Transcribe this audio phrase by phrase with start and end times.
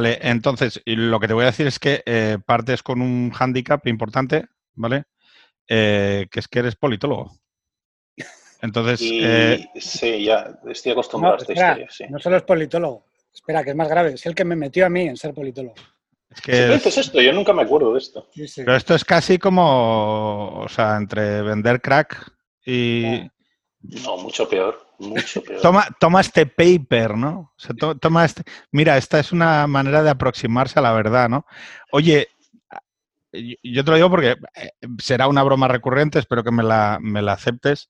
[0.00, 3.86] Vale, entonces, lo que te voy a decir es que eh, partes con un hándicap
[3.86, 5.04] importante, ¿vale?
[5.68, 7.30] Eh, que es que eres politólogo.
[8.62, 8.98] Entonces.
[9.02, 11.86] Eh, sí, ya estoy acostumbrado a esta historia.
[11.90, 12.04] Sí.
[12.08, 13.04] No solo es politólogo.
[13.30, 14.14] Espera, que es más grave.
[14.14, 15.74] Es el que me metió a mí en ser politólogo.
[16.30, 16.96] Es que es...
[16.96, 17.20] esto?
[17.20, 18.26] Yo nunca me acuerdo de esto.
[18.56, 22.32] Pero esto es casi como, o sea, entre vender crack
[22.64, 23.20] y...
[23.82, 25.60] No, mucho peor, mucho peor.
[25.60, 27.52] Toma, toma este paper, ¿no?
[27.56, 28.42] O sea, toma este...
[28.70, 31.46] Mira, esta es una manera de aproximarse a la verdad, ¿no?
[31.90, 32.28] Oye,
[33.32, 37.22] yo te lo digo porque eh, será una broma recurrente, espero que me la, me
[37.22, 37.88] la aceptes,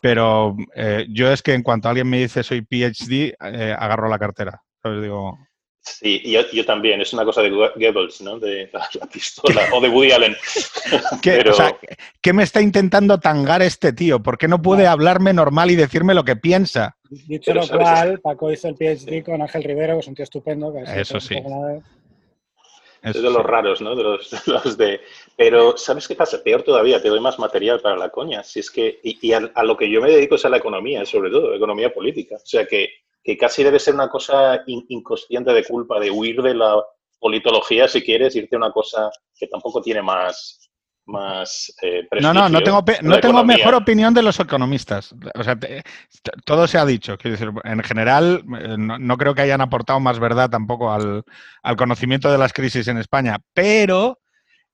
[0.00, 4.18] pero eh, yo es que en cuanto alguien me dice soy PhD, eh, agarro la
[4.18, 4.62] cartera.
[4.82, 5.02] ¿sabes?
[5.02, 5.38] Digo,
[5.82, 8.38] Sí, yo, yo, también, es una cosa de Goebbels, ¿no?
[8.38, 10.36] De la, pistola, o de Woody Allen.
[11.22, 11.74] ¿Qué, o sea,
[12.20, 14.22] ¿Qué me está intentando tangar este tío?
[14.22, 16.96] ¿Por qué no puede hablarme normal y decirme lo que piensa?
[17.08, 20.72] Dicho lo cual, Paco hizo el PhD con Ángel Rivero, que es un tío estupendo.
[20.94, 21.36] Eso sí.
[23.02, 23.96] Es de los raros, ¿no?
[23.96, 25.00] De los, de,
[25.34, 26.42] Pero, ¿sabes qué pasa?
[26.42, 28.42] Peor todavía, te doy más material para la coña.
[28.44, 31.06] Si es que, y, a, a, lo que yo me dedico es a la economía,
[31.06, 32.36] sobre todo, economía política.
[32.36, 32.90] O sea que
[33.22, 36.82] que casi debe ser una cosa inconsciente de culpa, de huir de la
[37.18, 40.70] politología, si quieres, irte a una cosa que tampoco tiene más,
[41.04, 45.14] más eh, No, no, no tengo, no tengo mejor opinión de los economistas.
[45.34, 45.58] O sea,
[46.44, 47.16] todo se ha dicho.
[47.22, 51.24] Decir, en general, eh, no, creo que hayan aportado más verdad tampoco al,
[51.62, 53.38] al, conocimiento de las crisis en España.
[53.52, 54.18] Pero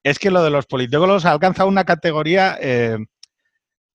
[0.05, 2.97] es que lo de los politólogos alcanza una categoría eh,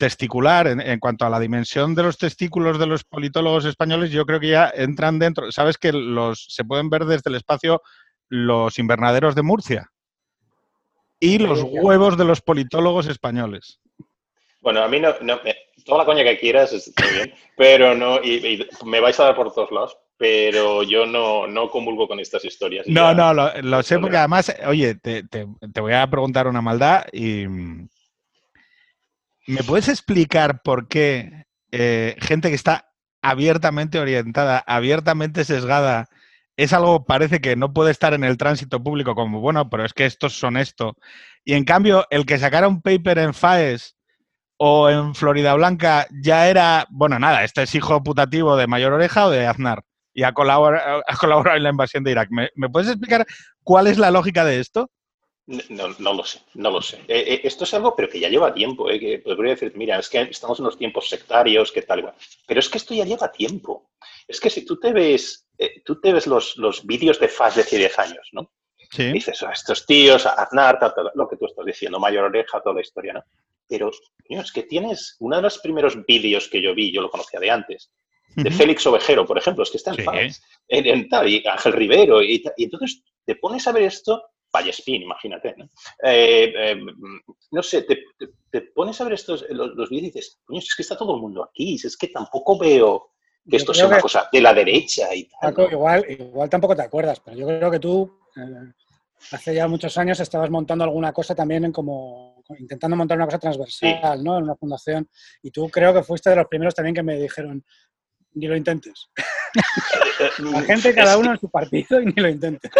[0.01, 4.39] testicular, en, cuanto a la dimensión de los testículos de los politólogos españoles, yo creo
[4.39, 5.51] que ya entran dentro.
[5.51, 7.83] Sabes que los se pueden ver desde el espacio
[8.27, 9.91] los invernaderos de Murcia
[11.19, 13.79] y los huevos de los politólogos españoles.
[14.59, 15.13] Bueno, a mí no,
[15.85, 19.35] toda la coña que quieras es muy bien, pero no, y, me vais a dar
[19.35, 22.87] por todos lados, pero yo no, no convulgo con estas historias.
[22.87, 27.45] No, no, lo, sé porque además, oye, te, te voy a preguntar una maldad y
[29.47, 32.91] ¿Me puedes explicar por qué eh, gente que está
[33.21, 36.07] abiertamente orientada, abiertamente sesgada,
[36.57, 39.93] es algo parece que no puede estar en el tránsito público como, bueno, pero es
[39.93, 40.95] que estos son esto.
[41.43, 43.95] Y en cambio, el que sacara un paper en FAES
[44.57, 49.27] o en Florida Blanca ya era, bueno, nada, este es hijo putativo de Mayor Oreja
[49.27, 52.29] o de Aznar y ha colaborado, ha colaborado en la invasión de Irak.
[52.31, 53.25] ¿Me puedes explicar
[53.63, 54.91] cuál es la lógica de esto?
[55.69, 56.97] No, no lo sé, no lo sé.
[57.07, 58.89] Eh, eh, esto es algo, pero que ya lleva tiempo.
[58.89, 62.15] Eh, que podría decir, mira, es que estamos en unos tiempos sectarios, que tal, igual.
[62.47, 63.89] Pero es que esto ya lleva tiempo.
[64.27, 65.47] Es que si tú te ves,
[65.83, 68.51] tú te ves los, los vídeos de FAS de hace 10 años, ¿no?
[68.91, 69.11] Sí.
[69.11, 70.79] Dices, a estos tíos, a Aznar,
[71.15, 73.23] lo que tú estás diciendo, Mayor Oreja, toda la historia, ¿no?
[73.67, 73.91] Pero,
[74.27, 77.51] es que tienes uno de los primeros vídeos que yo vi, yo lo conocía de
[77.51, 77.91] antes,
[78.35, 82.21] de Félix Ovejero, por ejemplo, es que está en FAS, en, tal, y Ángel Rivero,
[82.21, 85.55] y, y entonces te pones a ver esto Vallespín, imagínate.
[85.57, 85.65] ¿no?
[86.03, 86.77] Eh, eh,
[87.51, 90.97] no sé, te, pones a ver estos, los, vídeos y dices, coño, es que está
[90.97, 93.11] todo el mundo aquí, es que tampoco veo
[93.49, 95.55] que esto sea una cosa de la derecha y tal.
[95.71, 98.73] igual, igual tampoco te acuerdas, pero yo creo que tú eh,
[99.31, 103.39] hace ya muchos años estabas montando alguna cosa también en como intentando montar una cosa
[103.39, 104.37] transversal, ¿no?
[104.37, 105.09] En una fundación.
[105.41, 107.63] Y tú creo que fuiste de los primeros también que me dijeron,
[108.33, 109.09] ni lo intentes.
[110.39, 112.71] La gente, cada uno en su partido y ni lo intentes.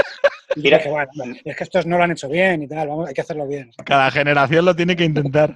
[0.56, 1.12] Mira, que, bueno,
[1.44, 3.72] es que estos no lo han hecho bien y tal, vamos, hay que hacerlo bien.
[3.86, 5.56] Cada generación lo tiene que intentar.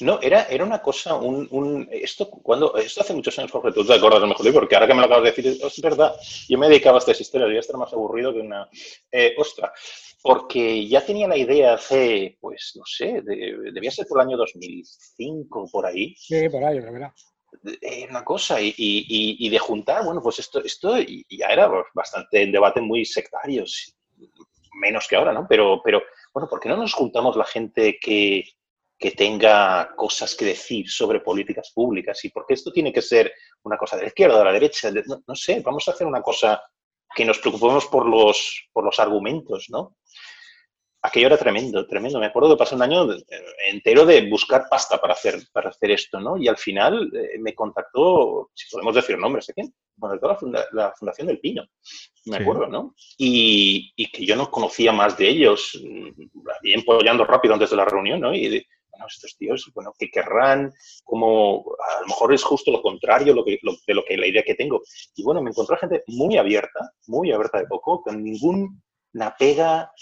[0.00, 3.94] No, era, era una cosa, un, esto, cuando, esto hace muchos años, Jorge, tú te
[3.94, 6.14] acuerdas mejor, porque ahora que me lo acabas de decir, es verdad,
[6.48, 8.68] yo me dedicaba a estas historias, voy a estar más aburrido que una
[9.12, 9.72] eh, ostra,
[10.22, 15.68] porque ya tenía la idea hace, pues, no sé, debía ser por el año 2005,
[15.70, 16.14] por ahí.
[16.16, 17.12] Sí, por ahí, verdad
[18.08, 23.04] una cosa y, de juntar, bueno, pues esto, esto ya era bastante en debate muy
[23.04, 23.96] sectarios,
[24.80, 25.46] menos que ahora, ¿no?
[25.48, 26.02] Pero, pero
[26.32, 28.44] bueno, ¿por qué no nos juntamos la gente que,
[28.98, 32.24] que tenga cosas que decir sobre políticas públicas?
[32.24, 33.32] ¿Y por qué esto tiene que ser
[33.62, 34.90] una cosa de la izquierda de la derecha?
[35.06, 36.62] No, no, sé, vamos a hacer una cosa
[37.14, 39.96] que nos preocupemos por los, por los argumentos, ¿no?
[41.02, 42.18] Aquello era tremendo, tremendo.
[42.18, 43.06] Me acuerdo que pasé un año
[43.68, 46.36] entero de buscar pasta para hacer, para hacer esto, ¿no?
[46.36, 49.74] Y al final eh, me contactó, si podemos decir nombres, ¿de quién?
[49.96, 51.66] Bueno, la, la, Fundación del Pino,
[52.26, 52.94] me acuerdo, ¿no?
[53.18, 57.84] Y, que yo no conocía más de ellos, bien mm, empollando rápido antes de la
[57.84, 58.34] reunión, ¿no?
[58.34, 60.72] Y bueno, estos tíos, bueno, ¿qué querrán?
[61.04, 61.64] Como,
[61.98, 64.54] a lo mejor es justo lo contrario lo que, de lo que la idea que
[64.54, 64.82] tengo.
[65.14, 69.92] Y bueno, me encontró gente muy abierta, muy abierta de poco, con ninguna pega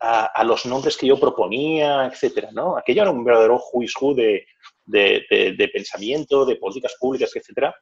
[0.00, 2.76] a, los nombres que yo proponía, etcétera, ¿no?
[2.76, 4.46] Aquello era un verdadero juicio de,
[4.84, 7.74] de, de, pensamiento, de políticas públicas, etcétera.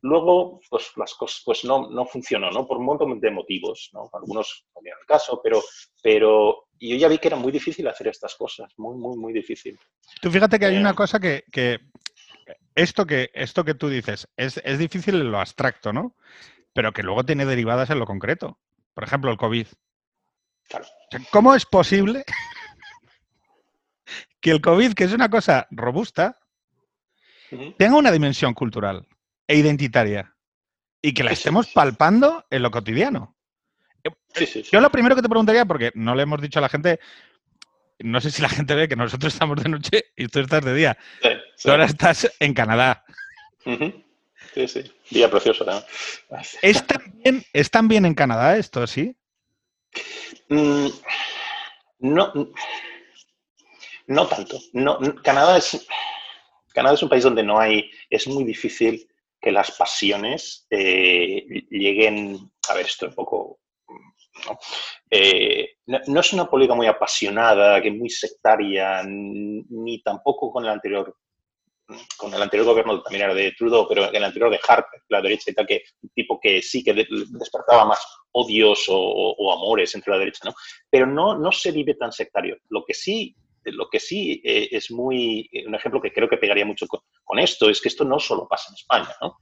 [0.00, 2.66] Luego, pues las cosas pues no, no funcionó, ¿no?
[2.66, 4.10] Por un montón de motivos, ¿no?
[4.12, 5.62] Algunos no el caso, pero,
[6.02, 9.78] pero yo ya vi que era muy difícil hacer estas cosas, muy, muy, muy difícil.
[10.20, 11.78] Tú fíjate que hay una eh, cosa que, que,
[12.74, 16.16] esto que esto que tú dices es, es difícil en lo abstracto, ¿no?
[16.72, 18.58] Pero que luego tiene derivadas en lo concreto.
[18.94, 19.66] Por ejemplo, el COVID.
[20.72, 20.86] Claro.
[21.30, 22.24] ¿Cómo es posible
[24.40, 26.38] que el COVID, que es una cosa robusta,
[27.76, 29.06] tenga una dimensión cultural
[29.46, 30.34] e identitaria
[31.02, 33.36] y que la estemos palpando en lo cotidiano.
[34.70, 36.98] Yo lo primero que te preguntaría, porque no le hemos dicho a la gente,
[37.98, 40.74] no sé si la gente ve que nosotros estamos de noche y tú estás de
[40.74, 40.98] día.
[41.62, 43.04] Tú ahora estás en Canadá.
[44.54, 44.92] Sí, sí.
[45.10, 45.82] Día precioso, ¿no?
[46.62, 49.14] ¿Es también, ¿Es también en Canadá esto, sí?
[50.48, 50.88] Mm,
[52.00, 52.32] no,
[54.06, 54.58] no tanto.
[54.72, 55.86] No, Canadá es
[56.72, 59.06] Canadá es un país donde no hay, es muy difícil
[59.40, 63.60] que las pasiones eh, lleguen, a ver, esto un poco,
[65.10, 66.20] eh, ¿no?
[66.20, 71.16] es una política muy apasionada, que muy sectaria, ni tampoco con el anterior
[72.16, 75.50] con el anterior gobierno también era de Trudeau, pero el anterior de Harper, la derecha
[75.50, 77.98] y tal, que un tipo que sí que despertaba más
[78.32, 80.54] odios o, amores entre la derecha, ¿no?
[80.88, 82.56] Pero no, no se vive tan sectario.
[82.68, 83.34] Lo que sí
[83.64, 87.38] lo que sí eh, es muy, eh, un ejemplo que creo que pegaría mucho con,
[87.38, 89.36] esto, es que esto no solo pasa en España, ¿no?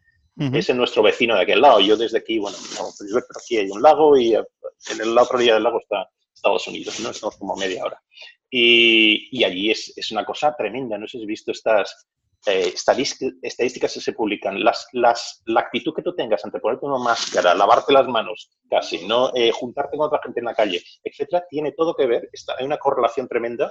[0.54, 1.80] Es en nuestro vecino de aquel lado.
[1.80, 4.42] Yo desde aquí, bueno, no pero aquí hay un lago y eh,
[4.90, 7.10] en la otra orilla del lago está Estados Unidos, ¿no?
[7.10, 8.00] Estamos como media hora.
[8.48, 12.06] Y, y allí es, es, una cosa tremenda, no sé si has visto estas,
[12.46, 16.98] eh, estadísticas que se publican, las, las, la actitud que tú tengas ante ponerte una
[16.98, 21.44] máscara, lavarte las manos casi, no eh, juntarte con otra gente en la calle, etcétera,
[21.50, 22.28] tiene todo que ver.
[22.32, 23.70] Está, hay una correlación tremenda.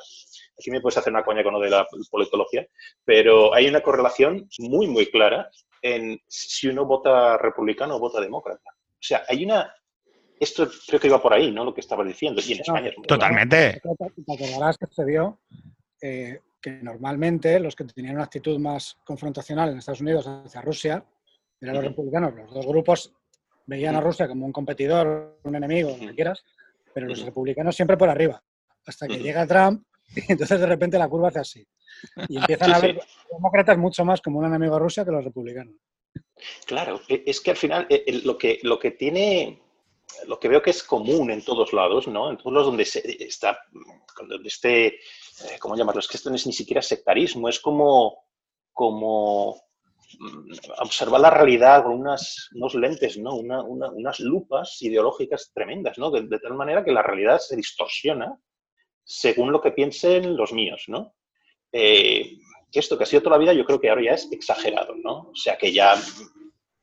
[0.60, 2.68] Aquí me puedes hacer una coña con lo de la politología,
[3.04, 5.50] pero hay una correlación muy, muy clara
[5.82, 8.70] en si uno vota republicano o vota demócrata.
[8.70, 9.74] O sea, hay una
[10.40, 11.66] esto creo que iba por ahí, ¿no?
[11.66, 12.42] Lo que estaba diciendo.
[12.46, 12.92] Y en España.
[13.08, 13.82] Totalmente.
[13.82, 15.40] Te acordarás que se vio
[16.02, 21.04] eh, que normalmente los que tenían una actitud más confrontacional en Estados Unidos hacia Rusia
[21.62, 22.34] eran los republicanos.
[22.36, 23.14] Los dos grupos
[23.66, 26.44] veían a Rusia como un competidor, un enemigo, lo que quieras,
[26.94, 28.42] pero los republicanos siempre por arriba,
[28.86, 29.84] hasta que llega Trump
[30.16, 31.68] y entonces de repente la curva hace así.
[32.28, 35.24] Y empiezan a ver los demócratas mucho más como un enemigo a Rusia que los
[35.24, 35.76] republicanos.
[36.66, 39.62] Claro, e, es que al final eh, lo que, lo que tiene
[40.28, 42.30] lo que veo que es común en todos lados, ¿no?
[42.30, 43.60] En todos los donde está,
[44.28, 45.00] donde esté,
[45.60, 46.00] ¿cómo llamarlo?
[46.00, 48.26] Es que esto no es ni siquiera sectarismo, es como,
[48.74, 49.56] como
[50.20, 53.36] mm, observar la realidad con unas, unos lentes, ¿no?
[53.36, 56.12] unas lupas ideológicas tremendas, ¿no?
[56.12, 58.38] De, tal manera que la realidad se distorsiona
[59.04, 61.16] según lo que piensen los míos, ¿no?
[61.72, 62.38] Eh,
[62.72, 65.30] esto que ha sido toda la vida yo creo que ahora ya es exagerado, ¿no?
[65.30, 65.96] O sea que ya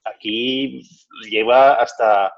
[0.05, 0.83] aquí
[1.29, 2.33] lleva hasta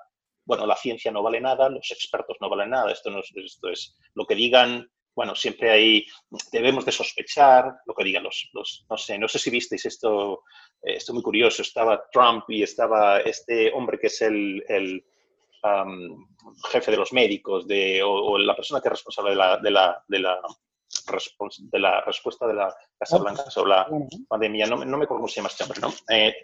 [0.48, 3.68] bueno, la ciencia no vale nada, los expertos no valen nada, esto, no es, esto
[3.68, 6.06] es lo que digan, bueno, siempre hay,
[6.52, 8.52] debemos de sospechar lo que digan los,
[8.88, 10.44] no sé, no sé si visteis esto,
[10.80, 14.62] eh, esto muy curioso, estaba Trump y estaba este hombre que es el,
[16.70, 20.04] jefe de los médicos de, o, la persona que es responsable de la, de la,
[20.06, 20.40] de la
[21.58, 23.88] de la respuesta de la Casa Blanca sobre la
[24.28, 24.66] pandemia.
[24.66, 25.92] No, no me acuerdo cómo se llama este hombre, ¿no?
[26.08, 26.34] Eh,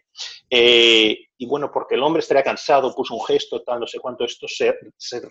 [0.51, 4.25] eh, y bueno, porque el hombre estaría cansado, puso un gesto, tal, no sé cuánto,
[4.25, 5.23] esto se, se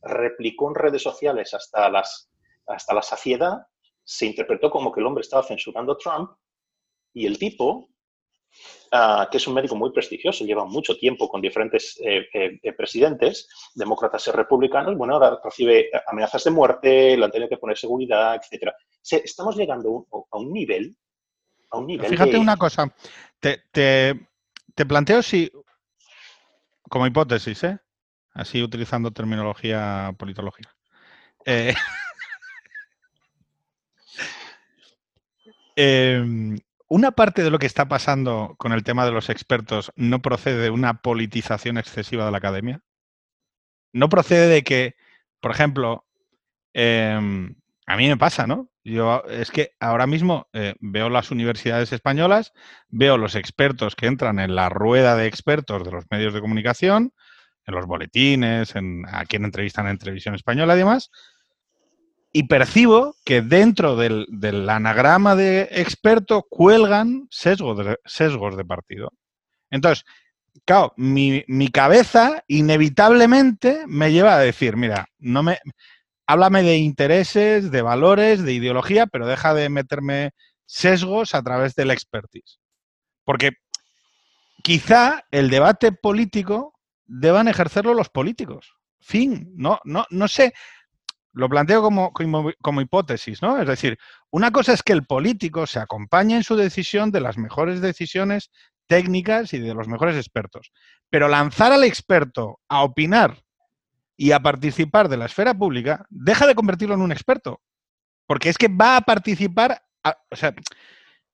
[0.00, 2.30] replicó en redes sociales hasta, las,
[2.66, 3.66] hasta la saciedad,
[4.02, 6.30] se interpretó como que el hombre estaba censurando a Trump
[7.12, 7.88] y el tipo
[8.92, 12.72] Ah, que es un médico muy prestigioso, lleva mucho tiempo con diferentes eh, eh, eh,
[12.72, 17.76] presidentes, demócratas y republicanos, bueno, ahora recibe amenazas de muerte, le han tenido que poner
[17.76, 18.72] seguridad, etc.
[19.02, 20.96] estamos llegando a un nivel...
[21.70, 22.94] A un nivel Fíjate una cosa,
[23.40, 25.50] te, te, planteo si,
[26.88, 27.66] como hipótesis,
[28.32, 30.72] así utilizando terminología politológica.
[31.44, 31.74] Eh,
[35.76, 40.62] una parte de lo que está pasando con el tema de los expertos no procede
[40.62, 42.82] de una politización excesiva de la academia.
[43.92, 44.96] No procede de que,
[45.40, 46.06] por ejemplo,
[46.72, 48.70] em, a mí me pasa, ¿no?
[48.84, 52.52] Yo es que ahora mismo eh, veo las universidades españolas,
[52.88, 57.12] veo los expertos que entran en la rueda de expertos de los medios de comunicación,
[57.66, 61.10] en los boletines, en a quien entrevistan en televisión española y demás,
[62.36, 69.12] y percibo que dentro del, anagrama de experto cuelgan sesgos de, sesgos de partido.
[69.70, 70.04] Entonces,
[70.64, 75.58] claro, mi, cabeza inevitablemente me lleva a decir, mira, no me
[76.26, 80.32] háblame de intereses, de valores, de ideología, pero deja de meterme
[80.66, 82.58] sesgos a través del expertise.
[83.22, 83.52] Porque
[84.64, 86.74] quizá el debate político
[87.04, 88.74] deban ejercerlo los políticos.
[88.98, 90.52] Fin, no, no, no sé,
[91.34, 93.60] lo planteo como, como, hipótesis, ¿no?
[93.60, 93.98] Es decir,
[94.30, 98.50] una cosa es que el político se acompañe en su decisión de las mejores decisiones
[98.86, 100.70] técnicas y de los mejores expertos.
[101.10, 103.42] Pero lanzar al experto a opinar
[104.16, 107.60] y a participar de la esfera pública, deja de convertirlo en un experto.
[108.26, 109.82] Porque es que va a participar,
[110.30, 110.54] o sea,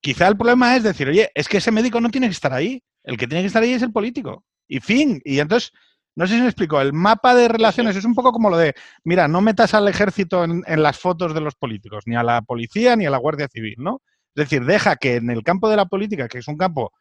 [0.01, 2.83] quizá el problema es decir, oye, es que ese médico no tiene que estar ahí,
[3.03, 4.43] el que tiene que estar ahí es el político.
[4.67, 5.71] Y fin, y entonces,
[6.15, 8.73] no sé si me explico, el mapa de relaciones es un poco como lo de,
[9.03, 12.95] mira, no metas al ejército en, las fotos de los políticos, ni a la policía
[12.95, 14.01] ni a la Guardia Civil, ¿no?
[14.35, 16.91] Es decir, deja que en el campo de la política, que es un campo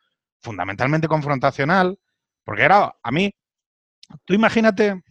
[0.40, 1.98] fundamentalmente confrontacional,
[2.44, 3.32] porque ahora, a mí,
[4.24, 5.02] tú imagínate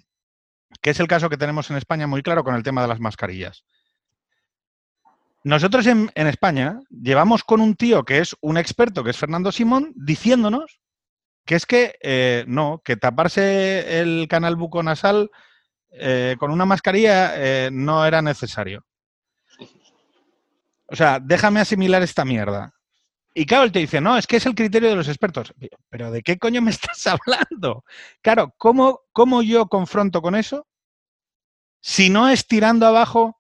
[0.82, 3.00] que es el caso que tenemos en España muy claro con el tema de las
[3.00, 3.64] mascarillas.
[5.44, 9.94] Nosotros en, España llevamos con un tío que es un experto, que es Fernando Simón,
[9.96, 10.82] diciéndonos
[11.50, 15.32] que es que eh, no, que taparse el canal buconasal
[15.90, 18.86] eh, con una mascarilla eh, no era necesario.
[20.86, 22.76] O sea, déjame asimilar esta mierda.
[23.34, 25.52] Y claro, él te dice, no, es que es el criterio de los expertos.
[25.90, 27.84] Pero ¿de qué coño me estás hablando?
[28.22, 30.68] Claro, ¿cómo, cómo yo confronto con eso
[31.82, 33.40] si no es tirando abajo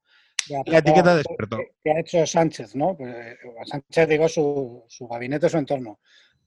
[0.66, 1.60] la etiqueta de experto?
[1.84, 2.98] ¿Qué ha hecho Sánchez, no?
[2.98, 6.00] Pues, eh, Sánchez, digo, su, su gabinete, su entorno.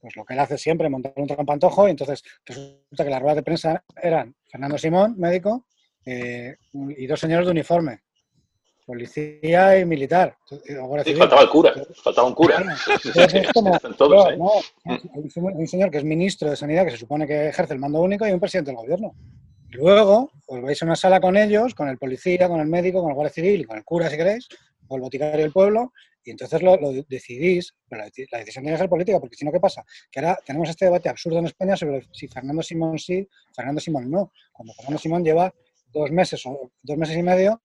[0.03, 3.37] Pues lo que él hace siempre, montar un trampantojo, y entonces resulta que las ruedas
[3.37, 5.65] de prensa eran Fernando Simón, médico,
[6.05, 8.01] eh, y dos señores de uniforme
[8.85, 10.35] policía y militar.
[11.17, 12.57] faltaba el cura, faltaba un cura.
[14.85, 15.21] Hay
[15.53, 18.27] un señor que es ministro de Sanidad que se supone que ejerce el mando único
[18.27, 19.15] y un presidente del gobierno.
[19.69, 23.11] Luego, os vais a una sala con ellos, con el policía, con el médico, con
[23.11, 24.49] el guardia civil con el cura, si queréis,
[24.89, 25.93] o el boticario del pueblo,
[26.23, 26.77] y entonces lo,
[27.07, 29.83] decidís, pero la, decisión tiene que ser política, porque si no, ¿qué pasa?
[30.11, 34.09] Que ahora tenemos este debate absurdo en España sobre si Fernando Simón sí, Fernando Simón
[34.09, 34.31] no.
[34.51, 35.53] Cuando Fernando Simón lleva
[35.91, 37.61] dos meses o dos meses y medio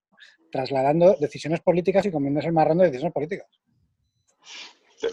[0.50, 3.46] trasladando decisiones políticas y comiéndose el marrón de decisiones políticas.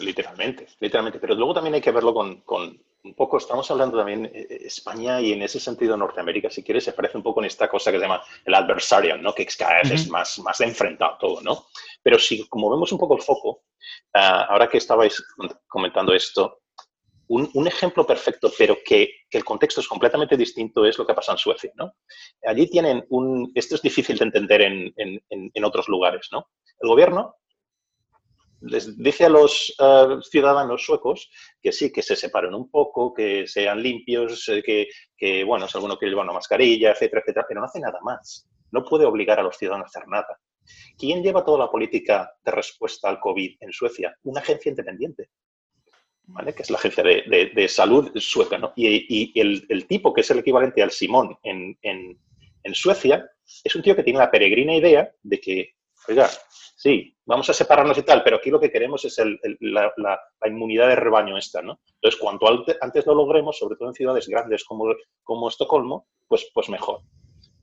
[0.01, 1.19] Literalmente, literalmente.
[1.19, 5.21] Pero luego también hay que verlo con, un poco, estamos hablando también eh, eh, España
[5.21, 7.97] y en ese sentido Norteamérica, si quieres, se parece un poco en esta cosa que
[7.97, 9.33] se llama el adversarial, ¿no?
[9.33, 11.67] Que cada vez es más, más enfrentado todo, ¿no?
[12.01, 13.63] Pero si, como vemos un poco el foco,
[14.13, 15.23] ah, ahora que estabais
[15.67, 16.61] comentando esto,
[17.27, 21.37] un, ejemplo perfecto, pero que, el contexto es completamente distinto, es lo que pasa en
[21.37, 21.71] Suecia.
[21.75, 21.93] ¿no?
[22.45, 23.51] Allí tienen un...
[23.53, 26.29] Esto es difícil de entender en, otros lugares.
[26.31, 26.47] ¿no?
[26.79, 27.35] El gobierno
[28.61, 31.29] les dice a los eh, ciudadanos suecos
[31.61, 34.63] que sí, que se separen un poco, que sean limpios, eh,
[35.17, 38.47] que, bueno, si alguno quiere llevar una mascarilla, etcétera, etcétera, pero no hace nada más.
[38.71, 40.39] No puede obligar a los ciudadanos a hacer nada.
[40.97, 44.15] ¿Quién lleva toda la política de respuesta al COVID en Suecia?
[44.23, 45.29] Una agencia independiente
[46.55, 48.57] que es la agencia de, salud sueca.
[48.57, 48.73] ¿no?
[48.75, 51.77] Y, el, tipo que es el equivalente al Simón en,
[52.73, 53.29] Suecia
[53.63, 55.75] es un tío que tiene la peregrina idea de que,
[56.07, 56.29] oiga,
[56.75, 59.19] sí, vamos a separarnos y tal, pero aquí lo que queremos es
[59.61, 61.61] la, inmunidad de rebaño esta.
[61.61, 61.79] ¿no?
[61.95, 62.47] Entonces, cuanto
[62.81, 64.93] antes lo logremos, sobre todo en ciudades grandes como,
[65.23, 67.01] como Estocolmo, pues, pues mejor.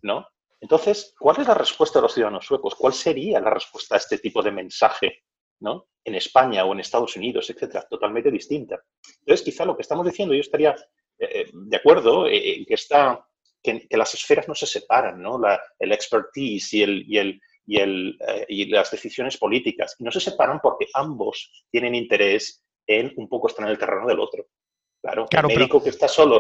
[0.03, 0.27] ¿no?
[0.61, 2.75] Entonces, ¿cuál es la respuesta de los ciudadanos suecos?
[2.75, 5.25] ¿Cuál sería la respuesta a este tipo de mensaje
[5.61, 5.89] ¿no?
[6.05, 8.83] en España o en Estados Unidos, etcétera, totalmente distinta.
[9.21, 10.75] Entonces, quizá lo que estamos diciendo, yo estaría
[11.19, 13.25] eh, eh, de acuerdo eh, en que, está,
[13.63, 15.41] que, las esferas no se separan, ¿no?
[15.79, 19.97] el expertise y, el, y, el, y, el, y las decisiones políticas.
[19.99, 24.21] no se separan porque ambos tienen interés en un poco estar en el terreno del
[24.21, 24.47] otro.
[25.01, 26.39] Claro, el médico que está solo,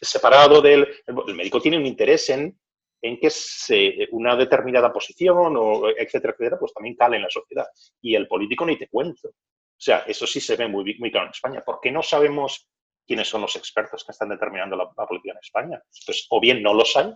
[0.00, 0.88] separado del...
[1.06, 2.58] El médico tiene un interés en
[3.04, 7.66] en que se, una determinada posición, o etcétera, etcétera, pues también cale en la sociedad.
[8.00, 9.28] Y el político ni te cuento.
[9.28, 9.32] O
[9.76, 11.60] sea, eso sí se ve muy, muy claro en España.
[11.60, 12.66] ¿Por qué no sabemos
[13.06, 15.82] quiénes son los expertos que están determinando la, política en España?
[16.06, 17.12] Pues o bien no los hay,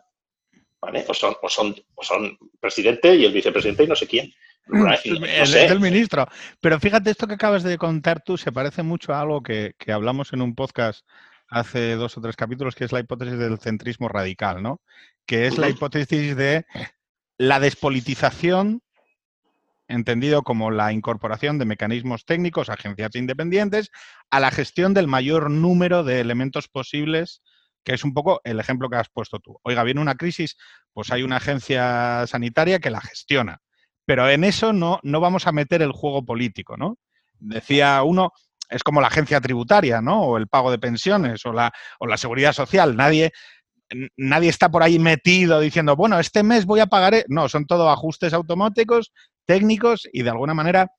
[0.81, 1.05] ¿vale?
[1.09, 4.33] O son, o son, o son presidente y el vicepresidente y no sé quién.
[5.25, 6.27] Es el, ministro.
[6.61, 9.93] Pero fíjate, esto que acabas de contar tú se parece mucho a algo que, que
[9.93, 11.07] hablamos en un podcast
[11.49, 14.83] hace dos o tres capítulos, que es la hipótesis del centrismo radical, ¿no?
[15.27, 16.67] Que es la hipótesis de
[17.39, 18.83] la despolitización,
[19.87, 23.91] entendido como la incorporación de mecanismos técnicos, agencias independientes,
[24.31, 27.43] a la gestión del mayor número de elementos posibles,
[27.89, 29.59] que es un poco el ejemplo que has puesto tú.
[29.63, 30.59] Oiga, viene una crisis,
[30.93, 33.63] pues hay una agencia sanitaria que la gestiona.
[34.05, 36.99] Pero en eso no, no vamos a meter el juego político, ¿no?
[37.39, 38.33] Decía uno,
[38.69, 40.21] es como la agencia tributaria, ¿no?
[40.21, 42.95] O el pago de pensiones o la, o la seguridad social.
[42.95, 43.33] Nadie,
[44.19, 47.15] nadie está por ahí metido diciendo, bueno, este mes voy a pagar.
[47.15, 47.25] E-".
[47.29, 49.15] No, son todo ajustes automáticos,
[49.47, 50.91] técnicos y de alguna manera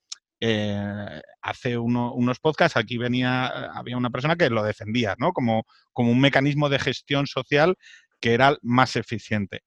[0.41, 5.33] eh, hace unos podcasts aquí venía, había una persona que lo defendía, ¿no?
[5.33, 7.77] Como, como un mecanismo de gestión social
[8.19, 9.63] que era más eficiente.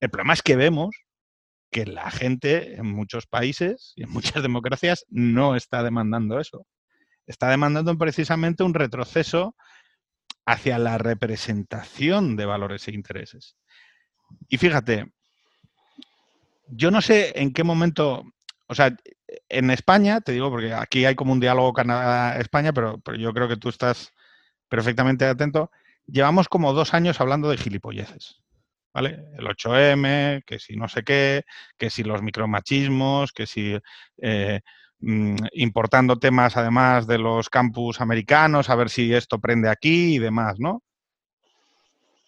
[0.00, 0.94] El problema es que vemos
[1.70, 6.66] que la gente en muchos países y en muchas democracias no está demandando eso.
[7.26, 9.56] Está demandando precisamente un retroceso
[10.46, 13.56] hacia la representación de valores e intereses.
[14.48, 15.12] Y fíjate,
[16.68, 18.24] yo no sé en qué momento,
[18.66, 18.96] o sea,
[19.48, 23.56] en España, te digo, porque aquí hay como un diálogo Canadá-España, pero, yo creo que
[23.56, 24.12] tú estás
[24.68, 25.70] perfectamente atento,
[26.06, 28.40] llevamos como dos años hablando de gilipolleces.
[28.92, 29.24] ¿Vale?
[29.36, 31.42] El 8M, que si no sé qué,
[31.76, 33.76] que si los micromachismos, que si
[34.18, 34.60] eh,
[35.00, 40.18] mm, importando temas además de los campus americanos, a ver si esto prende aquí y
[40.20, 40.84] demás, ¿no?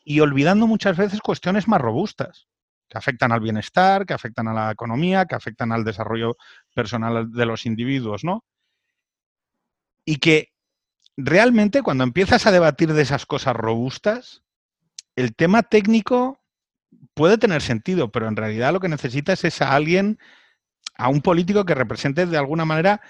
[0.05, 2.49] Y olvidando muchas veces cuestiones más robustas
[2.89, 6.37] que afectan al bienestar, que afectan a la economía, que afectan al desarrollo
[6.75, 8.45] personal de los individuos, ¿no?
[10.05, 10.53] Y que
[11.17, 14.43] realmente cuando empiezas a debatir de esas cosas robustas,
[15.17, 16.41] el tema técnico
[17.15, 20.19] puede tener sentido, pero en realidad lo que necesitas es a alguien,
[20.97, 23.01] a un político que represente de alguna manera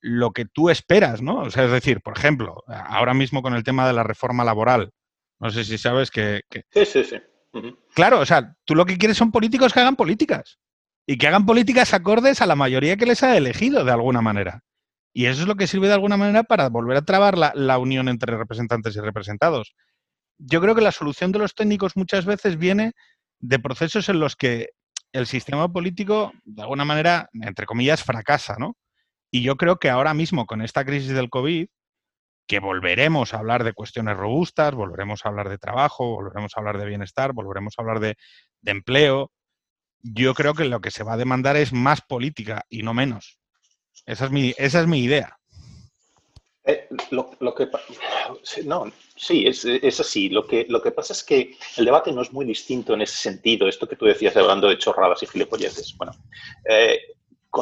[0.00, 1.40] lo que tú esperas, ¿no?
[1.40, 4.92] O sea, es decir, por ejemplo, ahora mismo con el tema de la reforma laboral,
[5.40, 6.42] no sé si sabes que...
[6.70, 7.16] Sí, sí, sí.
[7.94, 10.58] Claro, o sea, tú lo que quieres son políticos que hagan políticas
[11.06, 14.62] y que hagan políticas acordes a la mayoría que les ha elegido de alguna manera.
[15.12, 18.08] Y eso es lo que sirve de alguna manera para volver a trabar la, unión
[18.08, 19.74] entre representantes y representados.
[20.36, 22.92] Yo creo que la solución de los técnicos muchas veces viene
[23.38, 24.70] de procesos en los que
[25.12, 28.76] el sistema político, de alguna manera, entre comillas, fracasa, ¿no?
[29.30, 31.66] Y yo creo que ahora mismo, con esta crisis del COVID,
[32.46, 36.78] que volveremos a hablar de cuestiones robustas, volveremos a hablar de trabajo, volveremos a hablar
[36.78, 38.16] de bienestar, volveremos a hablar de,
[38.64, 39.30] empleo.
[40.02, 43.38] Yo creo que lo que se va a demandar es más política y no menos.
[44.04, 45.38] Esa es mi, esa es mi idea.
[46.64, 47.68] Eh, lo, que
[48.64, 50.28] no, sí, es, es, así.
[50.28, 53.16] Lo que, lo que pasa es que el debate no es muy distinto en ese
[53.16, 53.68] sentido.
[53.68, 55.96] Esto que tú decías hablando de chorradas y gilipolleces.
[55.96, 56.12] Bueno,
[56.68, 57.00] eh,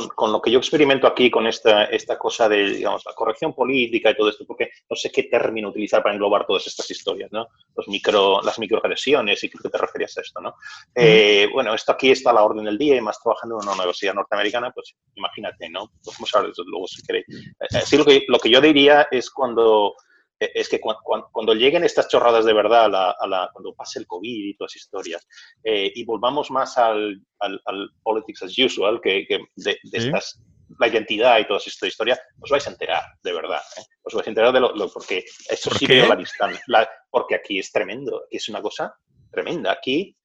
[0.01, 4.11] con, lo que yo experimento aquí, con esta, esta cosa de, digamos, la corrección política
[4.11, 7.47] y todo esto, porque no sé qué término utilizar para englobar todas estas historias, ¿no?
[7.77, 10.55] Los micro, las microagresiones, y creo que te referías a esto, ¿no?
[10.95, 13.77] Eh, bueno, esto aquí está a la orden del día y más trabajando en una
[13.77, 15.93] universidad norteamericana, pues imagínate, ¿no?
[16.03, 17.27] Podemos hablar de eso luego si queréis.
[17.29, 21.85] Eh, sí, lo que, lo que yo diría es cuando eh, es que cuando, lleguen
[21.85, 25.27] estas chorradas de verdad, a la, cuando pase el COVID y todas esas historias,
[25.63, 30.43] eh, y volvamos más al, al, politics as usual, que, de, estas,
[30.79, 33.61] la identidad y toda esta historia, os vais a enterar, de verdad.
[33.79, 33.83] ¿eh?
[34.03, 36.63] Os vais a enterar de lo, porque eso sí veo la distancia.
[37.11, 38.95] porque aquí es tremendo, aquí es una cosa
[39.31, 39.73] tremenda.
[39.73, 40.17] Aquí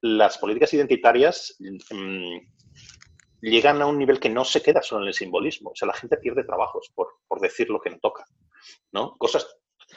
[0.00, 2.38] las políticas identitarias mm,
[3.40, 5.70] llegan a un nivel que no se queda solo en el simbolismo.
[5.70, 8.24] O sea, la gente pierde trabajos por, por decir lo que no toca.
[8.92, 9.16] ¿No?
[9.18, 9.46] Cosas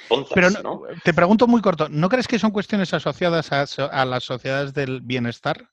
[0.08, 0.50] tontas, Pero
[1.04, 5.70] te pregunto muy corto, ¿no crees que son cuestiones asociadas a, las sociedades del bienestar?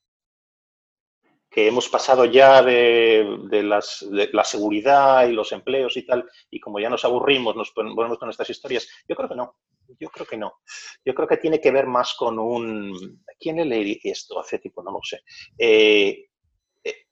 [1.49, 3.25] que hemos pasado ya de,
[3.63, 8.29] la seguridad y los empleos y tal, y como ya nos aburrimos, nos ponemos con
[8.29, 8.87] estas historias.
[9.09, 9.57] Yo creo que no.
[9.99, 10.53] Yo creo que no.
[11.03, 13.23] Yo creo que tiene que ver más con un.
[13.41, 14.83] ¿Quién le leí esto hace tiempo?
[14.83, 15.23] No lo sé.
[15.57, 16.27] Eh,
[16.85, 17.07] eh,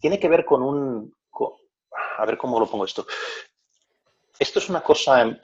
[0.00, 1.14] tiene que ver con un.
[2.18, 3.06] a ver cómo lo pongo esto
[4.40, 5.38] esto es una cosa,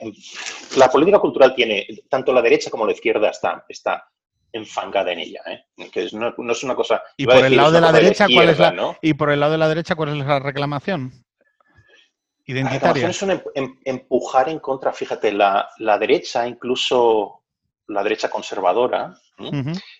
[0.75, 4.09] la política cultural tiene, tanto la derecha como la izquierda está, está
[4.51, 5.89] enfangada en ella, ¿eh?
[5.91, 7.03] que no, es una cosa...
[7.15, 9.57] ¿Y por el lado de la derecha cuál es la, ¿Y por el lado de
[9.59, 11.11] la derecha cuál es la reclamación?
[12.45, 12.87] Identitaria.
[12.87, 17.43] La reclamación es un em, em, empujar en contra, fíjate, la, derecha, incluso
[17.87, 19.13] la derecha conservadora,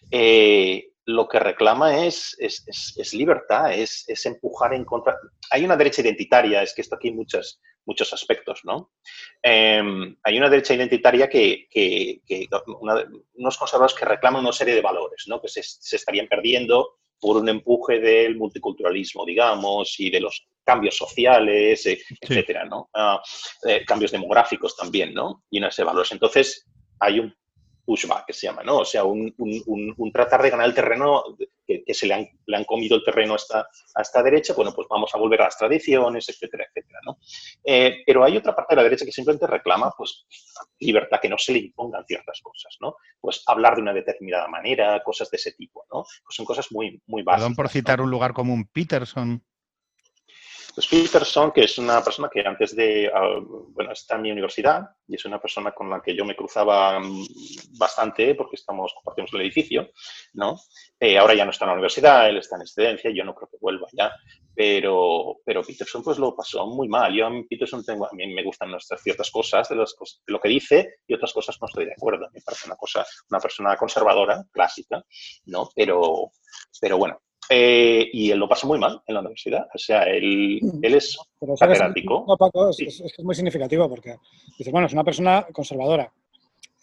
[0.09, 5.17] eh, lo que reclama es, es, libertad, es, empujar en contra.
[5.51, 8.91] Hay una derecha identitaria, es que esto aquí hay muchas, muchos aspectos, ¿no?
[9.41, 11.69] Em, hay una derecha identitaria que,
[13.35, 15.41] unos conservadores que reclaman una serie de valores, ¿no?
[15.41, 15.61] Que se,
[15.95, 22.65] estarían perdiendo por un empuje del multiculturalismo, digamos, y de los cambios sociales, e, etcétera,
[22.65, 22.89] ¿no?
[22.93, 23.21] Ah,
[23.65, 25.45] eh, cambios demográficos también, ¿no?
[25.49, 26.11] Y una serie de valores.
[26.11, 26.67] Entonces,
[26.99, 27.33] hay un
[27.87, 28.79] pushback, que se llama, ¿no?
[28.79, 29.33] O sea, un,
[30.11, 31.23] tratar de ganar el terreno,
[31.65, 33.59] que, se le han, le han, comido el terreno a esta,
[33.95, 37.17] a esta, derecha, bueno, pues vamos a volver a las tradiciones, etcétera, etcétera, ¿no?
[37.63, 40.27] Eh, pero hay otra parte de la derecha que simplemente reclama, pues,
[40.79, 42.97] libertad, que no se le impongan ciertas cosas, ¿no?
[43.21, 46.03] Pues hablar de una determinada manera, cosas de ese tipo, ¿no?
[46.03, 47.45] Pues son cosas muy, muy básicas.
[47.45, 49.41] Perdón por citar un lugar como un Peterson.
[50.85, 55.15] Peterson, que es una persona que antes de, ah, bueno, está en mi universidad y
[55.15, 57.25] es una persona con la que yo me cruzaba mm,
[57.79, 59.89] bastante porque estamos, compartimos el edificio,
[60.33, 60.59] ¿no?
[60.99, 63.49] Eh, ahora ya no está en la universidad, él está en excedencia, yo no creo
[63.49, 64.11] que vuelva ya,
[64.53, 67.13] pero, pero Peterson pues lo pasó muy mal.
[67.13, 70.39] Yo a Peterson tengo, a mí me gustan nuestras ciertas cosas de, las de lo
[70.39, 72.27] que dice y otras cosas no estoy de acuerdo.
[72.33, 75.03] Me parece una cosa, una persona conservadora, clásica,
[75.45, 75.69] ¿no?
[75.75, 76.31] Pero,
[76.81, 79.67] pero bueno, eh, y él lo pasa muy mal en la universidad.
[79.73, 80.79] O sea, él, mm.
[80.83, 81.17] él es
[81.59, 82.25] catedrático.
[82.77, 84.15] Es, es, muy significativo porque
[84.57, 86.11] dices, bueno, es una persona conservadora.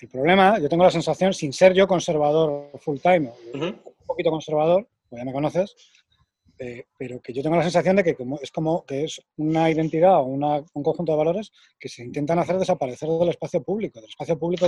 [0.01, 4.87] El problema, yo tengo la sensación, sin ser yo conservador full time, un poquito conservador,
[5.09, 5.75] pues ya me conoces,
[6.59, 9.71] eh, pero que yo tengo la sensación de que como, es como que es una
[9.71, 14.01] identidad o una, un conjunto de valores que se intentan hacer desaparecer del espacio público,
[14.01, 14.67] del espacio público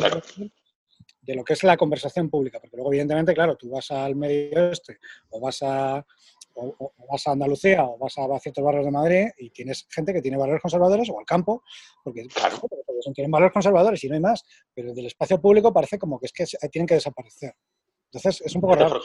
[1.27, 4.69] de lo que es la conversación pública, porque luego evidentemente, claro, tú vas al medio
[4.69, 4.99] oeste
[5.31, 6.07] o vas a,
[6.55, 10.23] o, vas a Andalucía o vas a, ciertos barrios de Madrid y tienes gente que
[10.23, 11.65] tiene valores conservadores o al campo,
[12.05, 12.59] porque claro.
[13.13, 16.33] tienen valores conservadores y no hay más, pero del espacio público parece como que es
[16.33, 17.55] que tienen que desaparecer.
[18.13, 19.03] Entonces es un poco raro.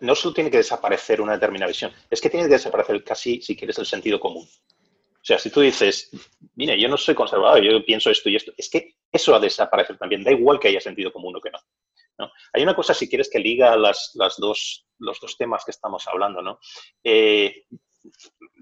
[0.00, 3.56] No solo tiene que desaparecer una determinada visión, es que tiene que desaparecer casi, si
[3.56, 4.44] quieres, el sentido común.
[4.44, 6.10] O sea, si tú dices,
[6.54, 9.40] mire, yo no soy conservador, yo pienso esto y esto, es que eso va a
[9.40, 11.58] desaparecer también, da igual que haya sentido común o que no.
[12.52, 16.06] Hay una cosa, si quieres, que liga las, las dos, los dos temas que estamos
[16.08, 16.42] hablando.
[16.42, 16.58] ¿no?
[17.02, 17.64] Eh,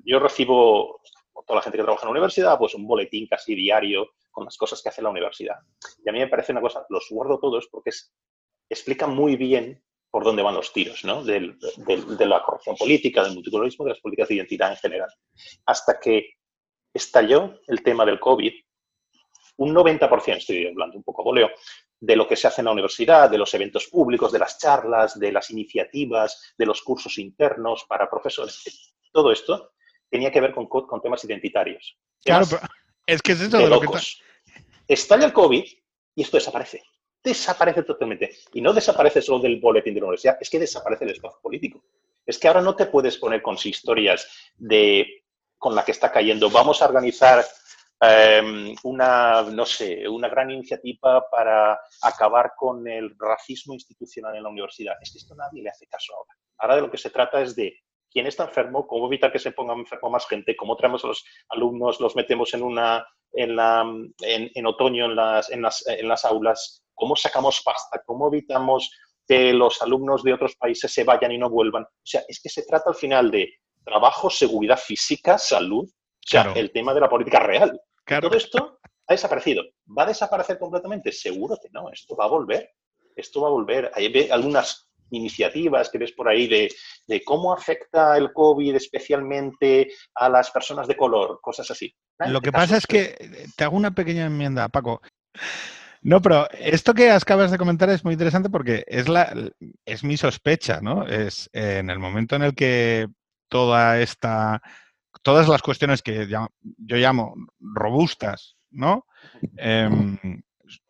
[0.04, 1.00] yo recibo,
[1.46, 4.56] toda la gente que trabaja en la universidad, pues un boletín casi diario con las
[4.58, 5.56] cosas que hace la universidad.
[6.04, 8.14] Y a mí me parece una cosa, los guardo todos porque es,
[8.68, 11.24] explican muy bien por dónde van los tiros, ¿no?
[11.24, 11.56] de
[12.26, 15.08] la corrupción política, del multiculturalismo, de las políticas de identidad en general.
[15.64, 16.34] Hasta que
[16.92, 18.52] estalló el tema del COVID,
[19.56, 21.50] un 90%, estoy hablando un poco voleo,
[22.00, 25.18] de lo que se hace en la universidad, de los eventos públicos, de las charlas,
[25.18, 29.72] de las iniciativas, de los cursos internos para profesores, todo esto
[30.10, 31.96] tenía que ver con, con temas identitarios.
[32.24, 32.62] Claro, pero
[33.06, 33.88] es que es eso de, lo que
[34.88, 35.64] Estalla el COVID
[36.14, 36.82] y esto desaparece.
[37.22, 38.30] Desaparece totalmente.
[38.52, 41.84] Y no desaparece solo del boletín de la universidad, es que desaparece el espacio político.
[42.26, 45.24] Es que ahora no te puedes poner con historias de
[45.56, 46.50] con la que está cayendo.
[46.50, 47.44] Vamos a organizar
[48.02, 54.48] em, una, no sé, una gran iniciativa para acabar con el racismo institucional en la
[54.48, 54.94] universidad.
[55.00, 56.34] Es que esto nadie le hace caso ahora.
[56.58, 57.78] Ahora de lo que se trata es de
[58.10, 61.24] quién está enfermo, cómo evitar que se ponga enfermo más gente, cómo traemos a los
[61.48, 63.84] alumnos, los metemos en una en, la,
[64.20, 68.90] en, otoño en las, en, las, en las aulas, cómo sacamos pasta, cómo evitamos
[69.26, 71.84] que los alumnos de otros países se vayan y no vuelvan.
[71.84, 76.52] O sea, es que se trata al final de trabajo, seguridad física, salud, o sea,
[76.54, 77.80] el tema de la política real.
[78.04, 79.64] Todo esto ha desaparecido.
[79.86, 81.12] ¿Va a desaparecer completamente?
[81.12, 82.70] Seguro que no, esto va a volver.
[83.14, 83.90] Esto va a volver.
[83.94, 90.50] Hay algunas iniciativas que ves por ahí de, cómo afecta el COVID especialmente a las
[90.50, 91.94] personas de color, cosas así.
[92.26, 95.00] Lo que pasa es que te hago una pequeña enmienda, Paco.
[96.00, 99.32] No, pero esto que acabas de comentar es muy interesante porque es la
[99.84, 101.06] es mi sospecha, ¿no?
[101.06, 103.06] Es en el momento en el que
[103.48, 104.60] toda esta,
[105.22, 109.07] todas las cuestiones que yo llamo robustas, ¿no?
[109.57, 110.18] Em,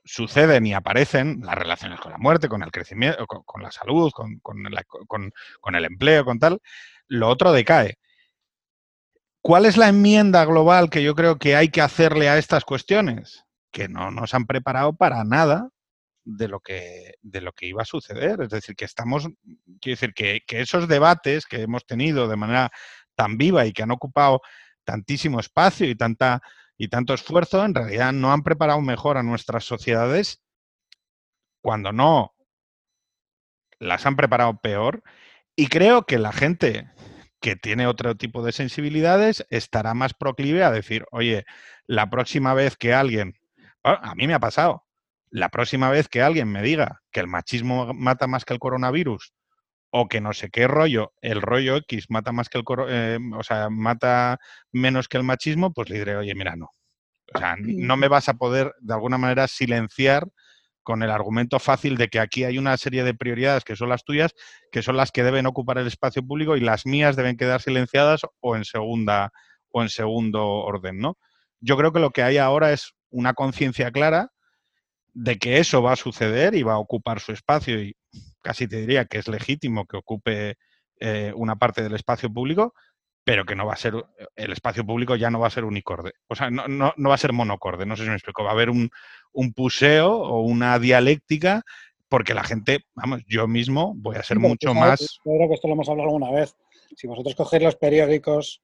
[0.04, 5.74] suceden y aparecen las relaciones con la muerte, con el crecimiento, con, la salud, con,
[5.74, 6.60] el empleo, con tal,
[7.08, 7.98] lo otro decae.
[9.40, 13.44] ¿Cuál es la enmienda global que yo creo que hay que hacerle a estas cuestiones?
[13.72, 15.70] Que no nos han preparado para nada
[16.24, 18.40] de lo que, de lo que iba a suceder.
[18.42, 19.28] Es decir, que estamos,
[19.80, 22.70] quiero decir, que, esos debates que hemos tenido de manera
[23.14, 24.40] tan viva y que han ocupado
[24.84, 26.42] tantísimo espacio y tanta
[26.76, 30.42] y tanto esfuerzo, en realidad no han preparado mejor a nuestras sociedades,
[31.60, 32.34] cuando no
[33.78, 35.02] las han preparado peor.
[35.54, 36.90] Y creo que la gente
[37.40, 41.44] que tiene otro tipo de sensibilidades estará más proclive a decir, oye,
[41.86, 43.34] la próxima vez que alguien,
[43.84, 44.84] a mí me ha pasado,
[45.30, 49.32] la próxima vez que alguien me diga que el machismo mata más que el coronavirus
[49.94, 53.42] o que no sé qué rollo, el rollo X mata más que el eh, o
[53.42, 54.38] sea, mata
[54.72, 56.70] menos que el machismo, pues le diré, oye, mira, no.
[57.34, 60.26] O sea, no me vas a poder de alguna manera silenciar
[60.82, 64.02] con el argumento fácil de que aquí hay una serie de prioridades que son las
[64.02, 64.32] tuyas,
[64.72, 68.22] que son las que deben ocupar el espacio público y las mías deben quedar silenciadas
[68.40, 69.30] o en segunda
[69.68, 71.18] o en segundo orden, ¿no?
[71.60, 74.30] Yo creo que lo que hay ahora es una conciencia clara
[75.12, 77.94] de que eso va a suceder y va a ocupar su espacio y
[78.42, 80.56] casi te diría que es legítimo que ocupe
[81.00, 82.74] eh, una parte del espacio público,
[83.24, 83.94] pero que no va a ser,
[84.36, 87.14] el espacio público ya no va a ser unicorde, o sea, no, no, no va
[87.14, 88.90] a ser monocorde, no sé si me explico, va a haber un,
[89.32, 91.62] un puseo o una dialéctica
[92.12, 95.00] porque la gente, vamos, yo mismo voy a ser mucho más...
[95.24, 96.54] Yo creo que esto lo hemos hablado alguna vez.
[96.94, 98.60] Si vosotros cogéis los periódicos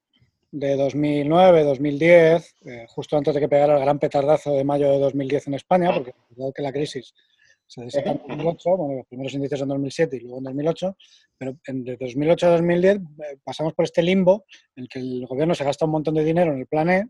[0.51, 4.99] de 2009, 2010, eh, justo antes de que pegara el gran petardazo de mayo de
[4.99, 6.13] 2010 en España, porque
[6.55, 7.15] que la crisis
[7.69, 10.97] se desata en 2008, bueno, los primeros indicios en 2007 y luego en 2008,
[11.37, 13.01] pero de 2008 a 2010 eh,
[13.43, 16.51] pasamos por este limbo en el que el gobierno se gasta un montón de dinero
[16.51, 17.05] en el plan E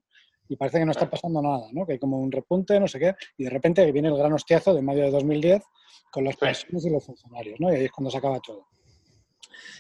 [0.50, 1.86] y parece que no está pasando nada, ¿no?
[1.86, 4.74] que hay como un repunte, no sé qué, y de repente viene el gran hostiazo
[4.74, 5.64] de mayo de 2010
[6.12, 7.72] con las pensiones y los funcionarios, ¿no?
[7.72, 8.68] y ahí es cuando se acaba todo.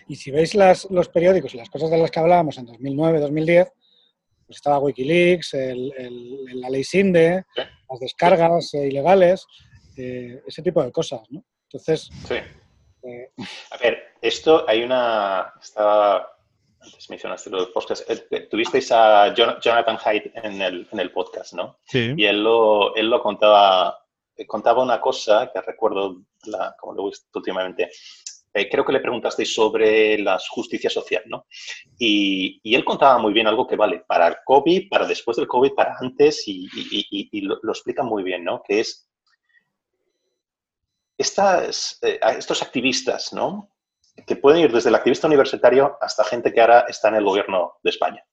[0.08, 3.20] Y si veis las, los periódicos y las cosas de las que hablábamos en 2009,
[3.20, 3.68] 2010,
[4.46, 9.46] pues estaba Wikileaks, la ley SINDE, las descargas eh, ilegales,
[10.00, 11.44] eh, ese tipo de cosas, ¿no?
[11.64, 12.10] Entonces...
[12.28, 12.36] Sí.
[13.04, 13.32] Eh,
[13.72, 15.54] a ver, esto hay una...
[15.62, 16.28] Estaba,
[16.80, 18.06] antes mencionaste los podcasts.
[18.50, 21.80] Tuvisteis a Jonathan Haidt en el, en el podcast, ¿no?
[21.86, 22.14] Sí.
[22.16, 24.06] Y él lo, él lo contaba,
[24.48, 27.90] contaba una cosa que recuerdo, la, como lo he visto últimamente,
[28.54, 31.46] eh, creo que le preguntasteis sobre la justicia social, ¿no?
[32.00, 35.74] Y, él contaba muy bien algo que vale para el COVID, para después del COVID,
[35.74, 36.68] para antes, y,
[37.42, 38.64] lo, explica muy bien, ¿no?
[38.68, 39.09] Que es
[41.20, 43.70] estas, eh, estos activistas, ¿no?
[44.26, 47.74] Que pueden ir desde el activista universitario hasta gente que ahora está en el gobierno
[47.84, 48.24] de España,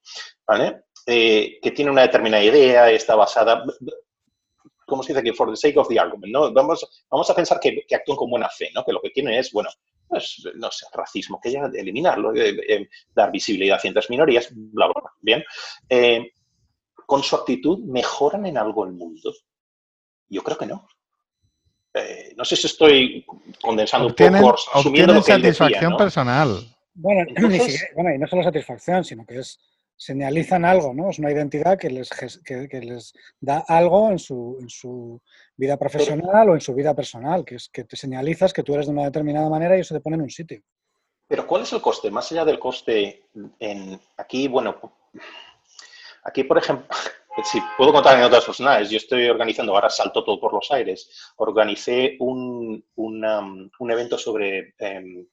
[0.47, 0.85] ¿vale?
[1.05, 3.65] Eh, que tiene una determinada idea, está basada,
[4.87, 5.33] ¿cómo se dice aquí?
[5.33, 6.53] For the sake of the argument, ¿no?
[6.53, 8.85] Vamos, vamos a pensar que, actúan con buena fe, ¿no?
[8.85, 9.69] Que lo que tienen es, bueno,
[10.07, 12.33] pues, no sé, racismo, que ya eliminarlo,
[13.13, 15.11] dar visibilidad a ciertas minorías, bla, bla, bla.
[15.21, 15.45] Bien.
[15.89, 16.31] Eh,
[17.05, 19.33] ¿Con su actitud mejoran en algo el mundo?
[20.29, 20.87] Yo creo que no.
[22.37, 23.25] No sé si estoy
[23.61, 26.61] condensando un poco, asumiendo lo que satisfacción personal.
[26.95, 27.31] Bueno,
[27.95, 29.59] bueno, y no solo satisfacción, sino que es
[29.97, 31.11] señalizan algo, ¿no?
[31.11, 32.11] Es una identidad que les,
[32.45, 35.21] que, les da algo en su, en su,
[35.57, 38.87] vida profesional o en su vida personal, que es que te señalizas que tú eres
[38.87, 40.61] de una determinada manera y eso te pone en un sitio.
[41.27, 42.11] Pero ¿cuál es el coste?
[42.11, 43.25] Más allá del coste,
[43.59, 44.77] en, aquí, bueno,
[46.25, 46.87] aquí, por ejemplo,
[47.45, 51.33] si puedo contar en otras personales, yo estoy organizando, ahora salto todo por los aires,
[51.37, 55.27] organicé un, un evento sobre em,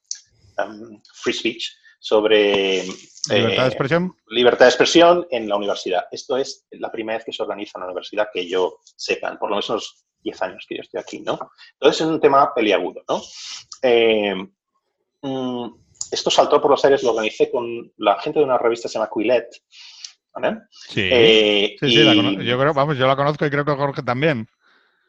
[0.57, 2.83] em, free speech, sobre
[3.29, 4.15] libertad de eh, expresión.
[4.27, 6.05] Libertad de expresión en la universidad.
[6.11, 9.49] Esto es la primera vez que se organiza en la universidad que yo sepa, por
[9.49, 11.39] lo menos 10 años que yo estoy aquí, ¿no?
[11.73, 13.21] Entonces es un tema peliagudo, ¿no?
[13.81, 14.35] Eh,
[15.21, 15.67] mm,
[16.11, 18.99] esto saltó por los aires, lo organicé con la gente de una revista que se
[18.99, 19.63] llama Quillette,
[20.33, 20.61] ¿vale?
[20.71, 24.47] Sí, eh, sí, sí yo creo, vamos, yo la conozco y creo que Jorge también.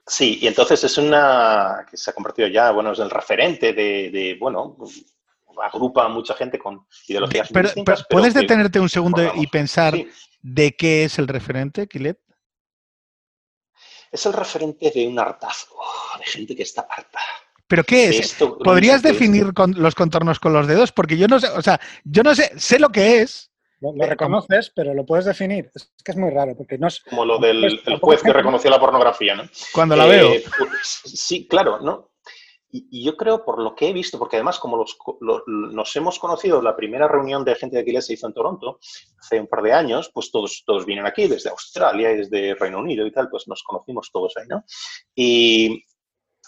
[0.06, 4.10] Sí, y entonces es una que se ha convertido ya, bueno, es el referente de,
[4.10, 4.76] de bueno,
[5.62, 8.04] agrupa a mucha gente con ideologías pero, distintas.
[8.08, 9.94] ¿Puedes detenerte un segundo y pensar
[10.42, 12.18] de qué es el referente, Kilet?
[14.12, 15.82] Es el referente de un hartazgo,
[16.18, 17.20] de gente que está harta.
[17.66, 18.36] ¿Pero qué es?
[18.62, 20.92] ¿Podrías definir los contornos con los dedos?
[20.92, 23.50] Porque yo no sé, o sea, yo no sé, sé lo que es.
[23.92, 25.70] Lo, reconoces, pero lo puedes definir.
[25.74, 27.00] Es que es muy raro, porque no es...
[27.00, 29.44] Como lo del juez que reconoció la pornografía, ¿no?
[29.72, 30.32] Cuando la veo.
[30.32, 32.10] Eh, pues, sí, claro, ¿no?
[32.76, 34.96] Y, yo creo, por lo que he visto, porque además como los,
[35.46, 38.80] nos hemos conocido, la primera reunión de gente de Aquiles se hizo en Toronto
[39.20, 42.80] hace un par de años, pues todos, todos vienen aquí, desde Australia y desde Reino
[42.80, 44.64] Unido y tal, pues nos conocimos todos ahí, ¿no?
[45.14, 45.84] Y,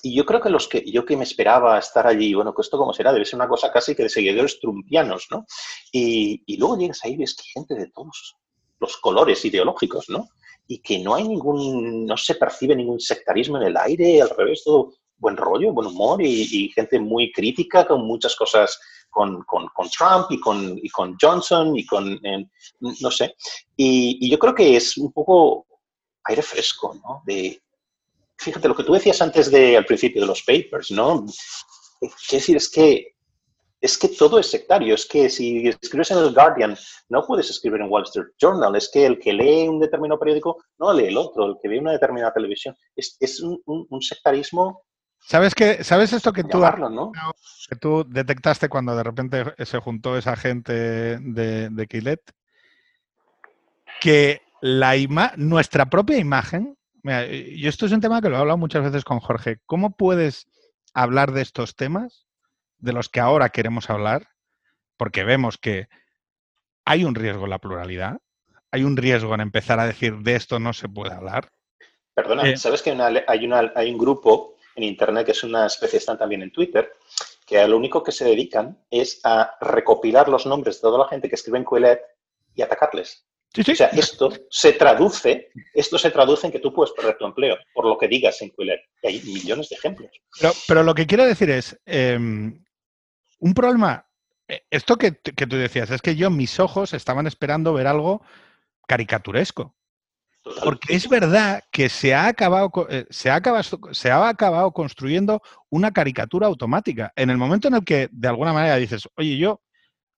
[0.06, 2.78] y yo creo que los que yo que me esperaba estar allí, bueno, que esto
[2.78, 5.44] como será, debe ser una cosa casi que de seguidores trumpianos, ¿no?
[5.90, 8.36] Y, y luego llegas ahí y ves que hay gente de todos
[8.78, 10.28] los colores ideológicos, ¿no?
[10.68, 14.62] Y que no hay ningún, no se percibe ningún sectarismo en el aire, al revés,
[14.64, 18.78] todo buen rollo, buen humor y, gente muy crítica con muchas cosas
[19.10, 22.20] con, con, Trump y con, y con, Johnson y con,
[22.80, 23.34] no sé.
[23.76, 25.66] Y, yo creo que es un poco
[26.26, 27.22] aire fresco, ¿no?
[27.26, 27.60] De,
[28.38, 31.24] fíjate, lo que tú decías antes de, al principio de los papers, ¿no?
[32.00, 33.16] Quiero decir, es que
[33.80, 34.94] es que todo es sectario.
[34.94, 36.76] Es que si escribes en el Guardian,
[37.08, 38.74] no puedes escribir en Wall Street Journal.
[38.74, 41.46] Es que el que lee un determinado periódico no lee el otro.
[41.46, 42.74] El que ve una determinada televisión.
[42.94, 44.82] Es, es un, un, sectarismo
[45.20, 45.82] ¿Sabes qué?
[45.82, 46.62] ¿Sabes esto que tú,
[47.68, 52.20] que tú detectaste cuando de repente se juntó esa gente de, de Quilet?
[54.00, 54.94] Que la
[55.36, 56.76] nuestra propia imagen,
[57.30, 60.48] y esto es un tema que lo he hablado muchas veces con Jorge, ¿cómo puedes
[60.94, 62.26] hablar de estos temas,
[62.78, 64.28] de los que ahora queremos hablar?
[64.96, 65.88] Porque vemos que
[66.84, 68.18] hay un riesgo en la pluralidad,
[68.70, 71.50] hay un riesgo en empezar a decir de esto no se puede hablar.
[72.14, 75.98] Perdona, eh, ¿sabes que hay, una, hay un grupo en Internet, que es una especie,
[75.98, 76.92] están también en Twitter,
[77.44, 81.08] que a lo único que se dedican es a recopilar los nombres de toda la
[81.08, 82.02] gente que escribe en Quillette
[82.54, 83.26] y atacarles.
[83.58, 87.56] O sea, esto se traduce, esto se traduce en que tú puedes perder tu empleo
[87.74, 88.82] por lo que digas en Quillette.
[89.02, 90.10] Y hay millones de ejemplos.
[90.68, 92.62] Pero, lo que quiero decir es, em,
[93.38, 94.06] un problema
[94.48, 98.22] eh, esto que, tú decías, es que yo, mis ojos estaban esperando ver algo
[98.86, 99.74] caricaturesco.
[100.62, 105.42] Porque es verdad que se ha, acabado, eh, se, ha acabado, se ha acabado construyendo
[105.70, 107.12] una caricatura automática.
[107.16, 109.60] En el momento en el que de alguna manera dices, oye, yo,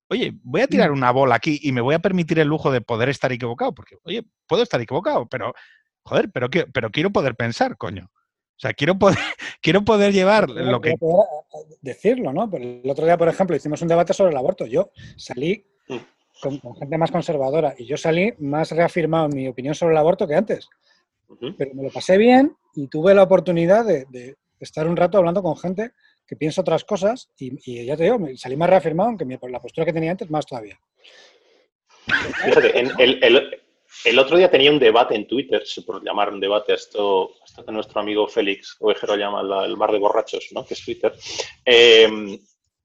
[0.08, 0.94] oye, voy a tirar mm.
[0.94, 3.96] una bola aquí y me voy a permitir el lujo de poder estar equivocado, porque,
[4.04, 5.54] oye, puedo estar equivocado, pero,
[6.02, 8.10] joder, pero, pero quiero poder pensar, coño.
[8.58, 9.18] O sea, quiero poder,
[9.62, 10.96] quiero poder llevar lo que...
[11.80, 12.50] decirlo, ¿no?
[12.52, 14.66] el otro día, por ejemplo, hicimos un debate sobre el aborto.
[14.66, 16.56] Yo salí mm.
[16.60, 20.26] con, gente más conservadora y yo salí más reafirmado en mi opinión sobre el aborto
[20.26, 20.68] que antes.
[21.56, 25.56] Pero me lo pasé bien y tuve la oportunidad de, estar un rato hablando con
[25.56, 25.92] gente
[26.28, 29.92] que piensa otras cosas y, ya te digo, salí más reafirmado, aunque la postura que
[29.92, 30.78] tenía antes, más todavía.
[32.44, 33.58] Fíjate, el,
[34.04, 37.72] el otro día tenía un debate en Twitter, por llamar un debate, esto, esto que
[37.72, 40.64] nuestro amigo Félix Ovejero llama el bar de borrachos, ¿no?
[40.64, 41.12] que es Twitter,
[41.64, 42.38] em,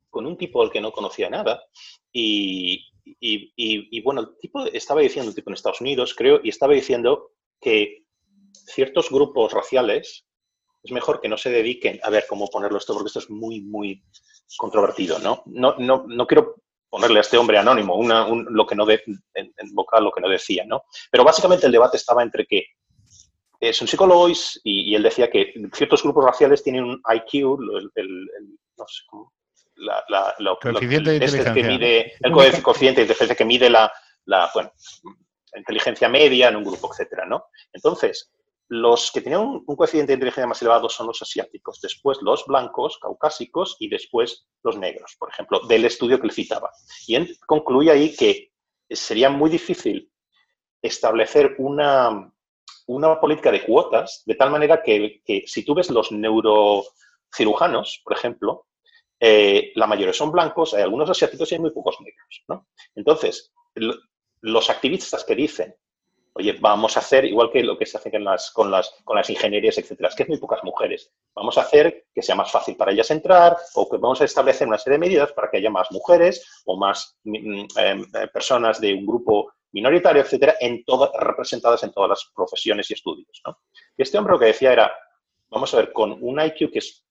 [0.09, 1.63] con un tipo al que no conocía nada.
[2.11, 6.73] Y, y, bueno, el tipo estaba diciendo, un tipo en Estados Unidos, creo, y estaba
[6.73, 8.05] diciendo que
[8.51, 10.25] ciertos grupos raciales
[10.83, 13.61] es mejor que no se dediquen a ver cómo ponerlo esto, porque esto es muy,
[13.61, 14.03] muy
[14.57, 15.43] controvertido, ¿no?
[15.45, 16.55] No, no, no quiero
[16.89, 17.99] ponerle a este hombre anónimo
[18.49, 19.01] lo que no de,
[19.33, 20.83] en, vocal lo que no decía, ¿no?
[21.09, 22.67] Pero básicamente el debate estaba entre que
[23.59, 24.27] es un psicólogo
[24.63, 27.57] y, él decía que ciertos grupos raciales tienen un IQ,
[27.95, 28.29] el,
[28.77, 29.33] no sé cómo,
[29.77, 30.03] la,
[30.61, 31.53] coeficiente de este.
[31.53, 33.91] Que mide, el coeficiente de inteligencia que mide la,
[34.25, 34.71] la, bueno,
[35.55, 37.45] inteligencia media en un grupo, etcétera, ¿no?
[37.71, 38.31] Entonces,
[38.69, 42.97] los que tenían un, coeficiente de inteligencia más elevado son los asiáticos, después los blancos,
[42.99, 46.71] caucásicos y después los negros, por ejemplo, del estudio que él citaba.
[47.07, 48.51] Y él concluye ahí que
[48.89, 50.11] sería muy difícil
[50.81, 52.33] establecer una,
[52.87, 58.67] una política de cuotas de tal manera que, si tú ves los neurocirujanos, por ejemplo,
[59.19, 62.43] eh, la mayoría son blancos, hay algunos asiáticos y hay muy pocos negros.
[62.47, 62.67] ¿no?
[62.95, 63.53] Entonces,
[64.41, 65.75] los activistas que dicen
[66.33, 68.11] oye, vamos a hacer igual que lo que se hace
[68.53, 71.11] con las, ingenierías, etcétera, es que hay muy pocas mujeres.
[71.35, 74.67] Vamos a hacer que sea más fácil para ellas entrar o que vamos a establecer
[74.67, 78.81] una serie de medidas para que haya más mujeres o más mm, em, eh, personas
[78.81, 83.41] de un grupo minoritario, etcétera, en todas, representadas en todas las profesiones y estudios.
[83.97, 84.91] Y este hombre lo que decía era,
[85.49, 87.05] vamos a ver, con un IQ que es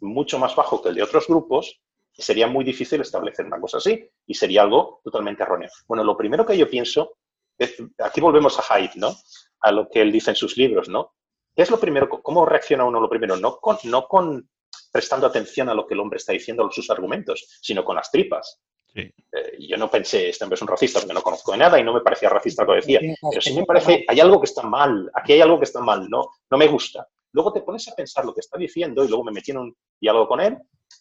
[0.00, 1.80] mucho más bajo que el de otros grupos,
[2.12, 5.70] sería muy difícil establecer una cosa así y sería algo totalmente erróneo.
[5.86, 7.16] Bueno, lo primero que yo pienso
[7.98, 9.14] aquí volvemos a Hyde, ¿no?
[9.60, 11.14] A lo que él dice en sus libros, ¿no?
[11.54, 12.08] ¿Qué es lo primero?
[12.08, 13.36] ¿Cómo reacciona uno lo primero?
[13.36, 14.48] No con, no con
[14.92, 18.10] prestando atención a lo que el hombre está diciendo, a sus argumentos, sino con las
[18.10, 18.60] tripas.
[18.94, 19.12] Eh,
[19.60, 21.92] yo no pensé, este hombre es un racista, porque no conozco de nada y no
[21.92, 23.00] me parecía racista lo que decía.
[23.00, 26.08] Pero sí me parece, hay algo que está mal, aquí hay algo que está mal,
[26.08, 27.06] no, no me gusta.
[27.32, 29.76] Luego te pones a pensar lo que está diciendo y luego me metí en un
[30.00, 30.56] diálogo con él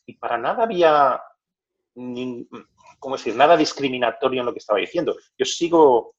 [0.06, 1.22] y para nada había,
[3.00, 5.16] ¿cómo decir?, nada discriminatorio en lo que estaba diciendo.
[5.38, 6.16] Yo sigo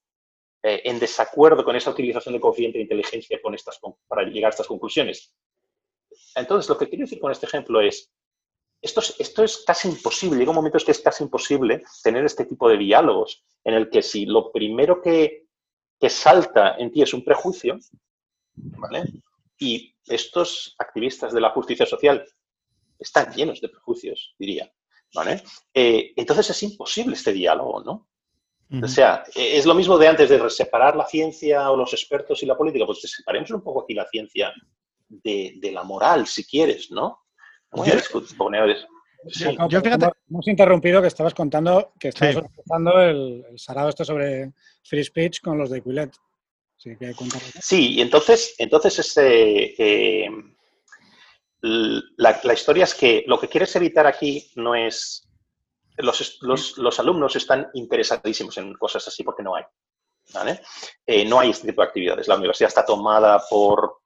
[0.63, 3.39] eh, en desacuerdo con esa utilización del coeficiente de inteligencia
[4.09, 5.33] para llegar a estas conclusiones.
[6.35, 8.13] Entonces, lo que quiero decir con este ejemplo es,
[8.81, 12.69] esto es, casi imposible, llega un momento en que es casi imposible tener este tipo
[12.69, 15.47] de diálogos en el que si lo primero que,
[15.99, 17.79] que salta en ti es un prejuicio,
[18.55, 19.05] ¿vale?
[19.59, 22.25] Y estos activistas de la justicia social
[22.99, 24.73] están llenos de prejuicios, diría,
[25.15, 25.43] ¿vale?
[25.75, 28.09] Eh, entonces es imposible este diálogo, ¿no?
[28.83, 32.43] O sea, e, es lo mismo de antes de separar la ciencia o los expertos
[32.43, 34.53] y la política, pues separemos un poco aquí la ciencia
[35.09, 37.25] de, la moral, si quieres, ¿no?
[39.69, 44.53] yo fíjate, hemos interrumpido que estabas contando que estabas utilizando el, sarado esto sobre
[44.85, 46.13] free speech con los de Quillet.
[47.61, 49.75] Sí, y entonces, entonces este,
[50.25, 50.31] eh,
[51.61, 55.28] la, la, historia es que lo que quieres evitar aquí no es
[55.99, 59.65] los, alumnos están interesadísimos en cosas así porque no hay.
[61.07, 62.29] Eh, no hay este tipo de actividades.
[62.29, 64.01] La universidad está tomada por,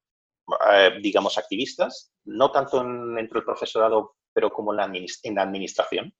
[0.73, 6.15] eh, digamos, activistas, no tanto en, dentro del profesorado, pero como en la, administración.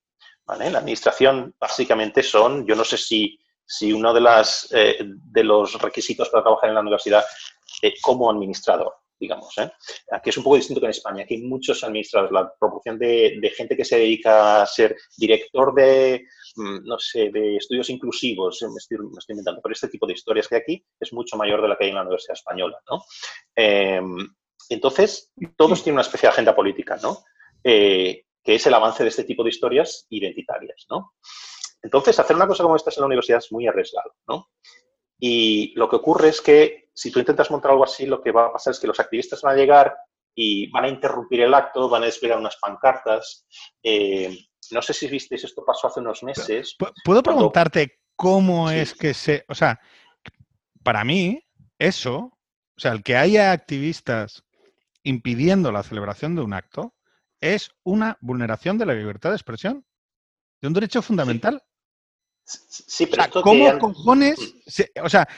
[0.61, 5.45] En la administración, básicamente, son, yo no sé si, si uno de, las, eh, de
[5.45, 7.25] los requisitos para trabajar en la universidad
[8.03, 9.57] como administrador digamos.
[9.59, 9.71] ¿eh?
[10.11, 11.23] Aquí es un poco distinto que en España.
[11.23, 12.33] Aquí hay muchos administradores.
[12.33, 17.57] La proporción de, gente que se dedica a ser director de, mm, no sé, de
[17.57, 18.99] estudios inclusivos, me estoy,
[19.29, 21.85] inventando, pero este tipo de historias que hay aquí es mucho mayor de la que
[21.85, 23.03] hay en la Universidad Española, ¿no?
[23.55, 24.29] Em,
[24.69, 27.19] entonces, todos tienen una especie de agenda política, ¿no?
[27.63, 31.15] Eh, que es el avance de este tipo de historias identitarias, ¿no?
[31.81, 34.49] Entonces, hacer una cosa como esta en la universidad es muy arriesgado, ¿no?
[35.25, 38.47] Y lo que ocurre es que si tú intentas montar algo así, lo que va
[38.47, 39.97] a pasar es que los activistas van a llegar
[40.35, 43.47] y van a interrumpir el acto, van a desplegar unas pancartas,
[43.85, 44.37] eh,
[44.73, 46.77] no sé si visteis, esto pasó hace unos meses.
[47.05, 49.45] ¿Puedo preguntarte cómo es que se...
[49.49, 49.79] O sea,
[50.83, 51.47] para mí,
[51.79, 52.17] eso,
[52.77, 54.43] o sea, el que haya activistas
[55.05, 56.97] impidiendo la celebración de un acto,
[57.41, 59.87] es una vulneración de la libertad de expresión,
[60.61, 61.63] de un derecho fundamental.
[62.69, 64.55] Sí, pero ¿cómo cojones?
[65.03, 65.29] o sea,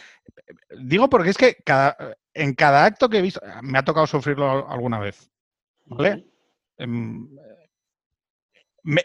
[0.81, 1.97] digo porque es que cada,
[2.33, 5.31] en cada acto que he visto, me ha tocado sufrirlo alguna vez,
[5.87, 6.27] ¿vale?
[6.79, 7.29] Em,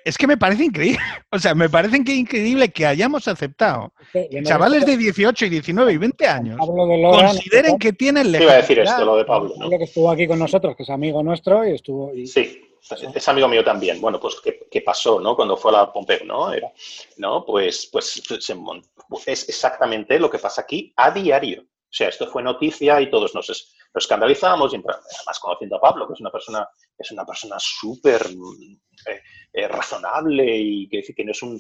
[0.03, 0.99] es que me parece increíble.
[1.31, 3.93] O sea, me parece increíble que hayamos aceptado
[4.43, 8.49] chavales de 18 y 19 y 20 años consideren que tienen legitimidad.
[8.49, 9.53] Iba a decir esto, lo de Pablo.
[9.59, 9.69] ¿no?
[9.69, 12.11] que estuvo aquí con nosotros, que es amigo nuestro y estuvo...
[12.25, 12.68] Sí,
[13.15, 13.99] es amigo mío también.
[14.01, 15.35] Bueno, pues ¿qué, pasó, no?
[15.35, 16.51] Cuando fue a la Pompeo, ¿no?
[16.53, 16.71] Era,
[17.17, 17.45] ¿no?
[17.45, 18.21] Pues, pues
[19.25, 21.61] es exactamente lo que pasa aquí a diario.
[21.61, 26.13] O sea, esto fue noticia y todos nos, escandalizamos, y además conociendo a Pablo, que
[26.13, 28.27] es una persona, es una persona súper
[29.07, 29.21] eh,
[29.53, 31.59] eh, razonable y que, que no es un,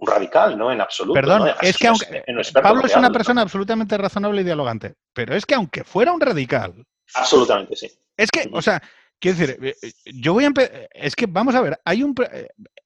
[0.00, 0.72] radical, ¿no?
[0.72, 1.14] En absoluto.
[1.14, 2.24] Perdón, es que aunque
[2.60, 6.84] Pablo es una persona absolutamente razonable y dialogante, pero es que aunque fuera un radical.
[7.14, 7.88] Absolutamente, sí.
[8.16, 8.82] Es que, o sea,
[9.20, 10.88] Quiero decir, eh, yo voy a empezar.
[10.92, 12.14] Es que, vamos a ver, hay un.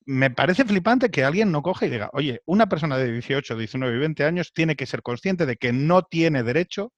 [0.05, 3.97] Me parece flipante que alguien no coge y diga, oye, una persona de 18, 19
[3.97, 6.93] y 20 años tiene que ser consciente de que no tiene derecho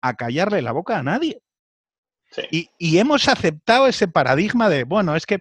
[0.00, 1.42] a callarle la boca a nadie.
[2.50, 5.38] Y, hemos aceptado ese paradigma de, bueno, es que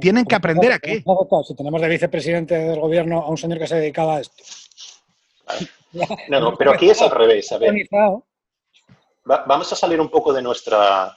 [0.00, 1.02] tienen que aprender a qué.
[1.46, 4.42] Si tenemos de vicepresidente del gobierno a un señor que se dedicaba a esto.
[6.28, 7.52] No, no, pero aquí es al revés.
[7.52, 7.74] A ver.
[9.24, 11.14] vamos a salir un poco de nuestra,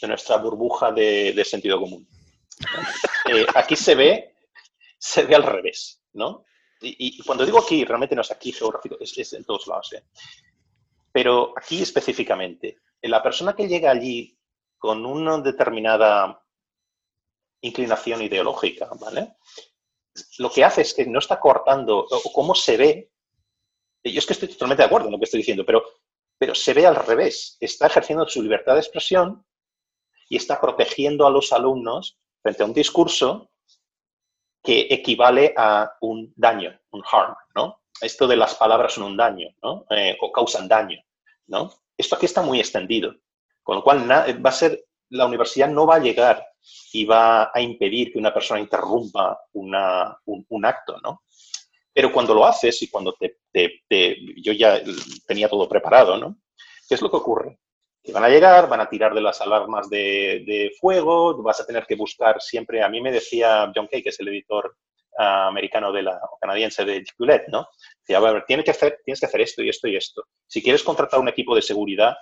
[0.00, 2.08] de nuestra burbuja de, sentido común.
[3.30, 4.34] Eh, aquí se ve,
[4.98, 6.44] se ve al revés, ¿no?
[6.82, 9.92] Y, cuando digo aquí, realmente no es aquí geográfico, es, en todos lados.
[9.92, 10.04] ¿eh?
[11.12, 14.38] Pero aquí específicamente, la persona que llega allí
[14.78, 16.42] con una determinada
[17.60, 19.34] inclinación ideológica, ¿vale?
[20.38, 23.12] Lo que hace es que no está cortando, o cómo se ve,
[24.02, 25.84] yo es que estoy totalmente de acuerdo en lo que estoy diciendo, pero,
[26.38, 29.44] pero se ve al revés, está ejerciendo su libertad de expresión
[30.30, 33.50] y está protegiendo a los alumnos frente a un discurso
[34.62, 37.82] que equivale a un daño, un harm, ¿no?
[38.00, 39.84] Esto de las palabras son un daño, ¿no?
[39.90, 40.98] Eh, o causan daño,
[41.48, 41.72] ¿no?
[41.96, 43.14] Esto aquí está muy extendido,
[43.62, 46.46] con lo cual va a ser, la universidad no va a llegar
[46.92, 49.74] y va a impedir que una persona interrumpa un,
[50.64, 51.24] acto, ¿no?
[51.92, 53.38] Pero cuando lo haces y cuando te,
[54.36, 54.80] yo ya
[55.26, 56.36] tenía todo preparado, ¿no?
[56.88, 57.58] ¿Qué es lo que ocurre?
[58.02, 61.86] Que van a llegar, van a tirar de las alarmas de, fuego, vas a tener
[61.86, 64.76] que buscar siempre, a mí me decía John Kay, que es el editor
[65.18, 67.68] ah, americano de la, o canadiense de Gillette, ¿no?
[68.00, 70.24] Decía, a ver, tienes que, hacer, tienes que hacer esto y esto y esto.
[70.46, 72.16] Si quieres contratar un equipo de seguridad,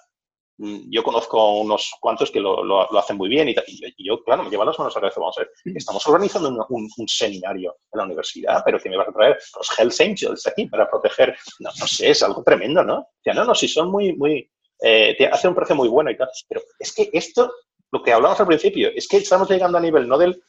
[0.56, 3.54] mm, yo conozco unos cuantos que lo, lo, hacen muy bien y,
[3.98, 7.76] yo, claro, me llevan las manos a la Vamos a ver, estamos organizando un, seminario
[7.92, 11.36] en la universidad, pero que me vas a traer los Hells Angels aquí para proteger,
[11.60, 13.06] no, no sé, es algo tremendo, ¿no?
[13.24, 14.50] Ya no, no, si son muy, muy,
[14.80, 16.28] eh, hace un precio muy bueno y tal.
[16.48, 17.52] Pero es que esto,
[17.90, 20.42] lo que hablamos al principio, es que estamos llegando a nivel no del,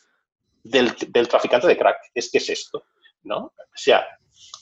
[0.63, 2.83] del, traficante de crack, es que es esto,
[3.23, 3.37] ¿no?
[3.37, 4.05] O sea,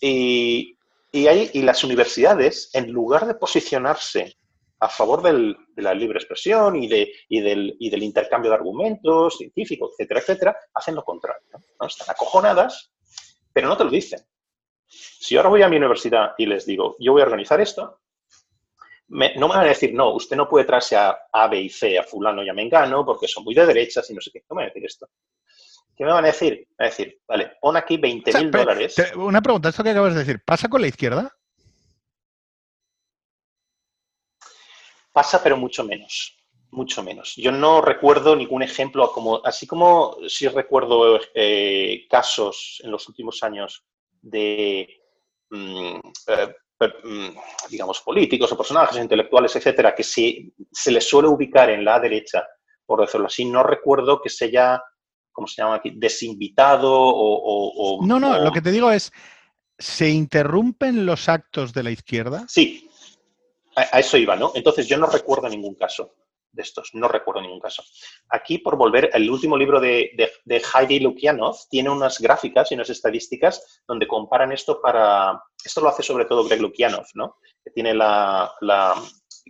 [0.01, 0.77] y,
[1.11, 4.37] y, hay, y las universidades, en lugar de posicionarse
[4.79, 8.57] a favor del, de la libre expresión y, de, y, del, y, del, intercambio de
[8.57, 11.47] argumentos científicos, etcétera, etcétera, hacen lo contrario.
[11.79, 11.87] ¿no?
[11.87, 12.91] Están acojonadas,
[13.51, 14.19] pero no te lo dicen.
[14.85, 17.99] Si ahora voy a mi universidad y les digo, yo voy a organizar esto,
[19.09, 21.97] no me van a decir, no, usted no puede traerse a A, B y C,
[21.97, 24.43] a fulano y a mengano, porque son muy de derechas y no sé qué.
[24.49, 25.07] No me van a decir esto.
[25.95, 26.53] ¿Qué me van a decir?
[26.53, 28.95] Me van a decir, vale, pon aquí 20 mil dólares.
[29.15, 31.33] Una pregunta, esto que acabas de decir, ¿pasa con la izquierda?
[35.11, 36.37] Pasa, pero mucho menos.
[36.69, 37.33] Mucho menos.
[37.37, 43.41] Yo no recuerdo ningún ejemplo, como, así como sí recuerdo eh, casos en los últimos
[43.41, 43.85] años
[44.21, 44.87] de
[45.49, 46.55] mm, eh,
[47.69, 52.45] digamos, políticos o personajes intelectuales, etcétera, que si se les suele ubicar en la derecha,
[52.85, 54.81] por decirlo así, no recuerdo que se haya,
[55.31, 58.05] ¿cómo se llama aquí?, desinvitado o...
[58.05, 59.11] no, no, lo que te digo es,
[59.77, 62.45] ¿se interrumpen los actos de la izquierda?
[62.47, 62.89] Sí,
[63.75, 64.51] a, eso iba, ¿no?
[64.55, 66.13] Entonces yo no recuerdo ningún caso
[66.57, 67.83] de estos, no recuerdo ningún caso.
[68.29, 70.11] Aquí, por volver, el último libro de,
[70.43, 75.41] de, Heidi Lukianov tiene unas gráficas y unas estadísticas donde comparan esto para...
[75.63, 77.37] Esto lo hace sobre todo Greg Lukianov, ¿no?
[77.63, 78.51] Que tiene la...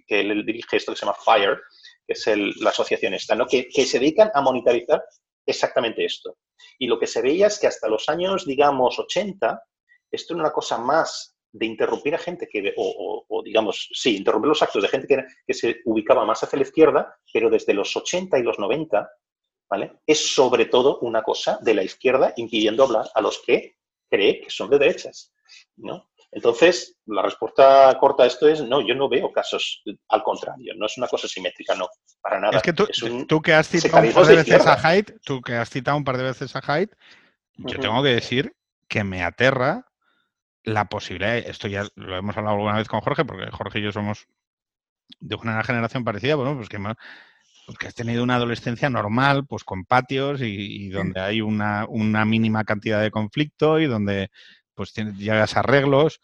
[0.06, 1.58] que él dirige esto que se llama FIRE,
[2.06, 2.28] que es
[2.62, 3.48] la asociación esta, ¿no?
[3.48, 5.04] Que, que se dedican a monitorizar
[5.46, 6.38] exactamente esto.
[6.78, 9.64] Y lo que se veía es que hasta los años, digamos, 80,
[10.12, 14.62] esto era una cosa más de interrumpir a gente que, o, digamos, sí, interrumpir los
[14.62, 18.38] actos de gente que, que, se ubicaba más hacia la izquierda, pero desde los 80
[18.38, 19.10] y los 90
[19.70, 20.00] ¿vale?
[20.06, 23.78] Es sobre todo una cosa de la izquierda impidiendo hablar a los que
[24.10, 25.34] cree que son de derechas,
[25.78, 26.10] ¿no?
[26.32, 30.86] Entonces, la respuesta corta a esto es no, yo no veo casos al contrario, no
[30.86, 31.88] es una cosa simétrica, no,
[32.22, 32.58] para nada.
[32.58, 35.70] Es que tú, que has citado un par de veces a Haidt, tú que has
[35.70, 36.92] citado un par de veces a Haidt,
[37.56, 38.54] yo tengo que decir
[38.90, 39.86] que me aterra
[40.68, 43.94] la posibilidad, esto ya lo hemos hablado alguna vez con Jorge, porque Jorge y yo
[43.94, 44.28] somos
[45.22, 49.64] de una generación parecida, bueno, pues que, pues que has tenido una adolescencia normal, pues
[49.64, 54.30] con patios y, donde hay una, una, mínima cantidad de conflicto y donde
[54.76, 56.20] pues llegas a arreglos,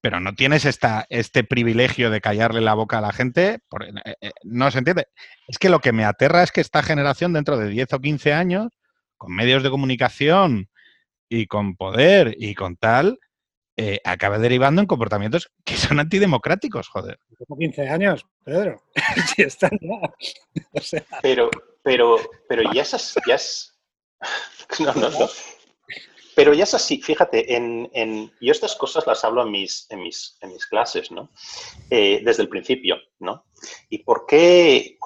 [0.00, 3.60] pero no tienes esta, este privilegio de callarle la boca a la gente,
[4.06, 5.08] eh, eh, no se entiende.
[5.48, 8.32] Es que lo que me aterra es que esta generación dentro de 10 o 15
[8.32, 8.68] años,
[9.18, 10.70] con medios de comunicación
[11.28, 13.18] y con poder y con tal,
[13.82, 17.18] eh, acaba derivando en comportamientos que son antidemocráticos, joder.
[17.36, 18.80] Como 15 años, Pedro.
[19.34, 19.72] sí, están
[21.20, 21.50] Pero,
[21.82, 22.16] pero,
[22.48, 23.76] pero ya es, ya es...
[24.78, 25.28] No, no, no.
[26.36, 30.00] Pero ya es así, fíjate, en, en, yo estas cosas las hablo en mis, en
[30.00, 31.30] mis, en mis clases, ¿no?
[31.90, 33.44] Eh, desde el principio, ¿no?
[33.90, 34.96] ¿Y por qué,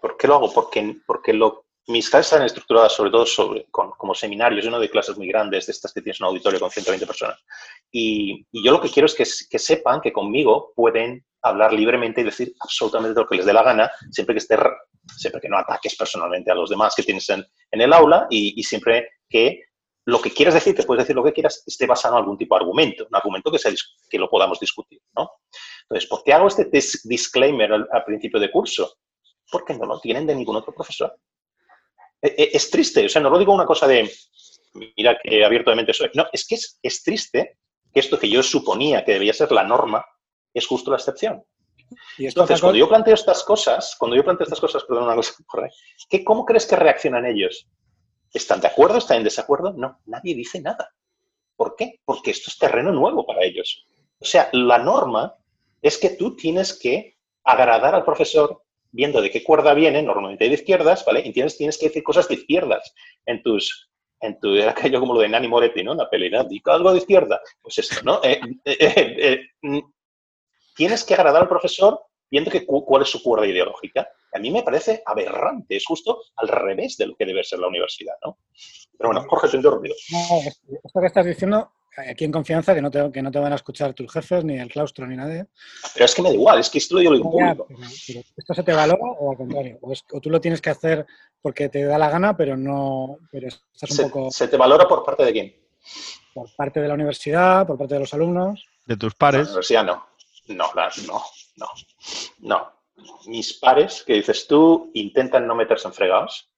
[0.00, 0.52] por qué lo hago?
[0.52, 5.16] Porque, porque lo, mis clases están estructuradas sobre todo sobre, como seminarios, uno de clases
[5.16, 7.42] muy grandes, de estas que tienes un auditorio con 120 personas.
[7.90, 12.24] Y, yo lo que quiero es que, que, sepan que conmigo pueden hablar libremente y
[12.24, 14.56] decir absolutamente lo que les dé la gana, siempre que, esté,
[15.16, 18.60] siempre que no ataques personalmente a los demás que tienes en, en el aula y,
[18.60, 19.62] y, siempre que
[20.04, 22.54] lo que quieras decir, que puedes decir lo que quieras, esté basado en algún tipo
[22.54, 23.58] de argumento, un argumento que,
[24.10, 25.00] que lo podamos discutir.
[25.16, 25.30] ¿no?
[25.82, 26.68] Entonces, ¿por qué hago este
[27.04, 28.98] disclaimer al, al principio de curso?
[29.50, 31.14] Porque no lo tienen de ningún otro profesor.
[32.20, 34.10] E, e, es triste, o sea, no lo digo una cosa de,
[34.96, 37.58] mira que abiertamente soy, no, es que es, triste
[37.92, 40.04] que esto que yo suponía que debía ser la norma
[40.52, 41.44] es justo la excepción.
[42.18, 45.32] ¿Y Entonces, cuando yo planteo estas cosas, cuando yo planteo estas cosas, perdón, una cosa,
[46.10, 47.66] ¿qué, ¿cómo crees que reaccionan ellos?
[48.32, 48.98] ¿Están de acuerdo?
[48.98, 49.72] ¿Están en desacuerdo?
[49.72, 50.90] No, nadie dice nada.
[51.56, 52.00] ¿Por qué?
[52.04, 53.86] Porque esto es terreno nuevo para ellos.
[54.20, 55.34] O sea, la norma
[55.80, 60.54] es que tú tienes que agradar al profesor, viendo de qué cuerda viene, normalmente de
[60.54, 61.22] izquierdas, ¿vale?
[61.24, 62.94] Y tienes, tienes que decir cosas de izquierdas
[63.26, 65.94] en tus, en tu, era aquello como lo de Nani Moretti, ¿no?
[65.94, 66.46] La peli, ¿no?
[66.72, 67.40] algo de izquierda.
[67.60, 68.20] Pues esto, ¿no?
[68.22, 68.76] Eh, eh,
[69.18, 69.80] eh, mm,
[70.74, 74.08] tienes que agradar al profesor viendo que, cuál es su cuerda ideológica.
[74.32, 77.68] A mí me parece aberrante, es justo al revés de lo que debe ser la
[77.68, 78.38] universidad, ¿no?
[78.96, 79.94] Pero bueno, Jorge, te he interrumpido.
[80.10, 80.18] No,
[80.84, 81.72] esto que estás diciendo
[82.10, 84.58] aquí en confianza que no, te, que no te van a escuchar tus jefes, ni
[84.58, 85.46] el claustro, ni nadie.
[85.94, 87.66] Pero es que me da igual, es que esto lo digo público.
[88.36, 89.78] ¿Esto se te valora o al contrario?
[89.82, 91.06] O, tú lo tienes que hacer
[91.40, 93.18] porque te da la gana, pero no...
[93.30, 94.30] Pero estás un se, poco...
[94.30, 95.56] ¿Se te valora por parte de quién?
[96.34, 98.64] Por parte de la universidad, por parte de los alumnos.
[98.86, 99.46] De tus pares.
[99.46, 100.06] La universidad no.
[100.48, 101.22] No, no,
[101.56, 101.68] no.
[102.38, 102.72] No.
[103.26, 106.50] Mis pares, que dices tú, intentan no meterse en fregados.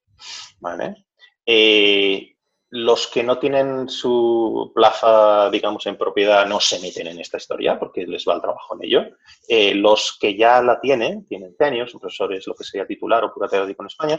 [0.59, 1.05] ¿Vale?
[1.45, 2.35] Eh,
[2.73, 7.77] los que no tienen su plaza, digamos, en propiedad no se meten en esta historia
[7.77, 9.01] porque les va el trabajo en ello.
[9.45, 13.83] Eh, los que ya la tienen, tienen tenios, profesores, lo que sería titular o catedrático
[13.83, 14.17] en España,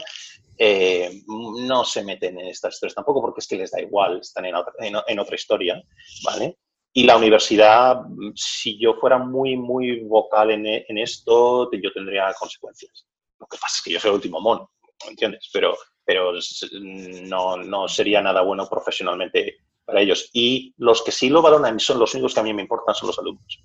[0.55, 4.45] eh, no se meten en estas historias tampoco porque es que les da igual, están
[4.45, 5.83] en otra, historia,
[6.23, 6.59] ¿vale?
[6.93, 8.01] Y la universidad,
[8.35, 13.07] si yo fuera muy, muy vocal en, esto, yo tendría consecuencias.
[13.39, 14.69] Lo que pasa es que yo soy el último mono,
[15.09, 15.49] ¿entiendes?
[15.51, 15.75] Pero
[16.05, 16.33] pero
[16.81, 20.29] no, no sería nada bueno profesionalmente para ellos.
[20.33, 23.07] Y los que sí lo valoran son los únicos que a mí me importan son
[23.07, 23.63] los alumnos.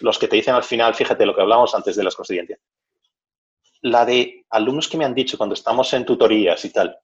[0.00, 2.36] Los que te dicen al final, fíjate lo que hablamos antes de las cosas
[3.82, 6.98] La de alumnos que me han dicho cuando estamos en tutorías y tal,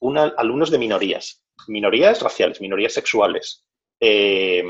[0.00, 3.64] una, alumnos de minorías, minorías raciales, minorías sexuales,
[4.04, 4.64] eh,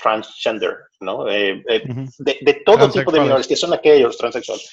[0.00, 1.28] transgender, ¿no?
[1.28, 1.82] Eh, eh,
[2.20, 4.70] de, todo tipo de minorías, que son aquellos transexuales.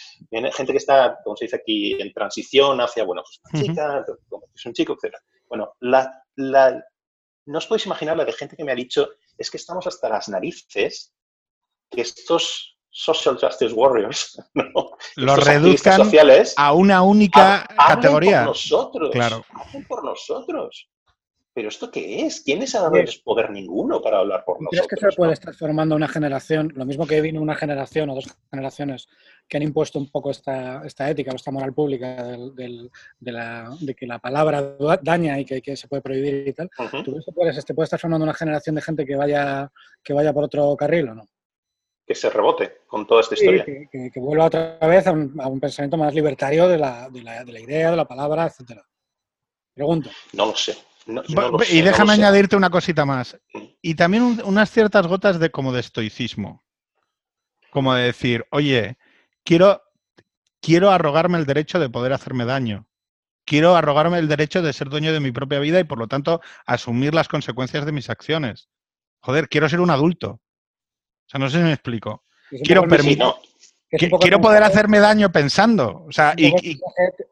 [0.53, 4.05] gente que está, como se dice aquí, en transición hacia, bueno, pues una chica,
[4.53, 5.15] es un chico, etc.
[5.49, 6.81] Bueno, la, la,
[7.47, 10.07] no os podéis imaginar la de gente que me ha dicho, es que estamos hasta
[10.07, 11.13] las narices
[11.91, 14.91] que estos social justice warriors, ¿no?
[15.17, 18.39] Los reduzcan sociales, a una única categoría.
[18.39, 19.45] Por nosotros, claro.
[19.55, 20.89] hacen por nosotros.
[21.55, 22.41] ¿Pero esto qué es?
[22.41, 24.87] ¿Quiénes han dado poder ninguno para hablar por nosotros?
[24.89, 28.15] ¿Crees que se puede estar formando una generación, lo mismo que vino una generación o
[28.15, 29.07] dos generaciones
[29.47, 32.89] que han impuesto un poco esta, esta ética o esta moral pública de,
[33.21, 36.69] la, de, que la palabra daña y que, se puede prohibir y tal?
[37.05, 39.71] ¿Tú crees que puedes, este, puede estar formando una generación de gente que vaya,
[40.03, 41.29] que vaya por otro carril o no?
[42.05, 43.63] Que se rebote con toda esta historia.
[43.63, 47.23] que, que, vuelva otra vez a un, a un pensamiento más libertario de la, de
[47.23, 48.85] la, de la idea, de la palabra, etcétera.
[49.73, 50.09] Pregunto.
[50.33, 50.75] No lo sé
[51.69, 53.37] y déjame añadirte una cosita más.
[53.81, 56.63] Y también unas ciertas gotas de como de estoicismo.
[57.69, 58.97] Como de decir, oye,
[59.43, 59.81] quiero,
[60.61, 62.87] quiero arrogarme el derecho de poder hacerme daño.
[63.45, 66.41] quiero arrogarme el derecho de ser dueño de mi propia vida y por lo tanto
[66.65, 68.69] asumir las consecuencias de mis acciones.
[69.19, 70.31] Joder, quiero ser un adulto.
[70.31, 72.23] O sea, no sé si me explico.
[72.63, 73.23] Quiero permitir.
[73.97, 76.05] Quiero poder hacerme daño pensando.
[76.07, 76.79] O sea, y,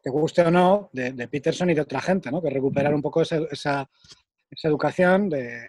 [0.02, 2.42] te guste o no, de, Peterson y de otra gente, ¿no?
[2.42, 3.88] Que recuperar un poco esa, esa,
[4.62, 5.68] educación de,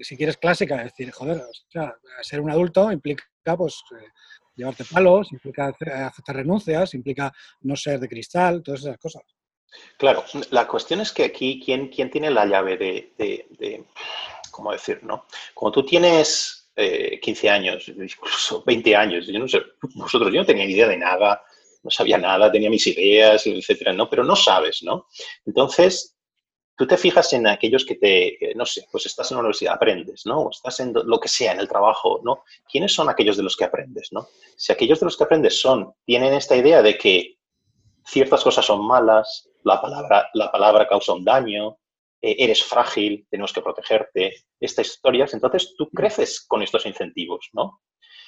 [0.00, 3.24] si quieres clásica, es decir, joder, o sea, ser un adulto implica
[3.56, 4.08] pues eh,
[4.54, 7.32] llevarte palos, implica aceptar renuncias, implica
[7.62, 9.22] no ser de cristal, todas esas cosas.
[9.98, 13.84] Claro, la cuestión es que aquí, ¿quién, quién tiene la llave de, de,
[14.50, 15.26] ¿cómo decir, no?
[15.54, 19.62] Como tú tienes 15 eh, años, incluso 20 años, yo no sé,
[19.94, 21.42] vosotros, yo no tenía idea de nada,
[21.82, 24.10] no sabía nada, tenía mis ideas, etcétera, ¿no?
[24.10, 25.06] Pero no sabes, ¿no?
[25.46, 26.16] Entonces,
[26.76, 30.26] tú te fijas en aquellos que te, no sé, pues estás en la universidad, aprendes,
[30.26, 30.50] ¿no?
[30.50, 32.44] Estás en lo que sea, en el trabajo, ¿no?
[32.70, 34.28] ¿Quiénes son aquellos de los que aprendes, ¿no?
[34.56, 37.38] Si aquellos de los que aprendes son, tienen esta idea de que
[38.04, 41.78] ciertas cosas son malas, la palabra, la palabra causa un daño,
[42.26, 47.80] eh, eres frágil, tenemos que protegerte, estas historias, entonces tú creces con estos incentivos, ¿no?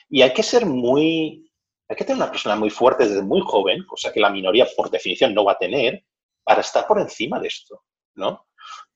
[0.09, 1.51] Y hay que ser muy,
[1.89, 4.91] hay que tener una persona muy fuerte desde muy joven, cosa que la minoría por
[4.91, 6.05] definición no va a tener,
[6.45, 7.83] para estar por encima de esto.
[8.15, 8.47] ¿no?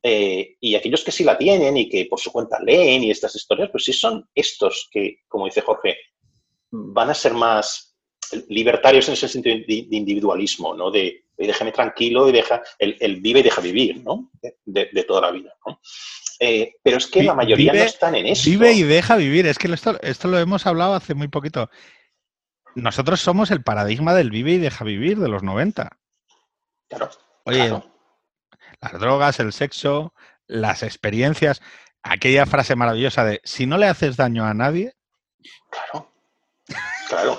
[0.03, 3.35] Eh, y aquellos que sí la tienen y que por su cuenta leen y estas
[3.37, 5.97] historias, pues sí son estos que, como dice Jorge,
[6.71, 7.92] van a ser más
[8.49, 10.91] libertarios en ese sentido de individualismo, ¿no?
[10.91, 14.31] De, déjame tranquilo y deja, el, vive y deja vivir, ¿no?
[14.65, 15.55] De, toda la vida,
[16.41, 18.49] eh, pero es que la mayoría no están en eso.
[18.51, 21.71] Vive y deja vivir, es que esto, esto lo hemos hablado hace muy poquito.
[22.75, 25.99] Nosotros somos el paradigma del vive y deja vivir de los 90.
[26.89, 27.11] Claro.
[27.45, 27.83] Oye,
[28.81, 30.15] las drogas, el sexo,
[30.47, 31.63] las experiencias,
[32.03, 34.95] aquella frase maravillosa de si no le haces daño a nadie.
[35.71, 36.09] Claro,
[37.09, 37.39] claro.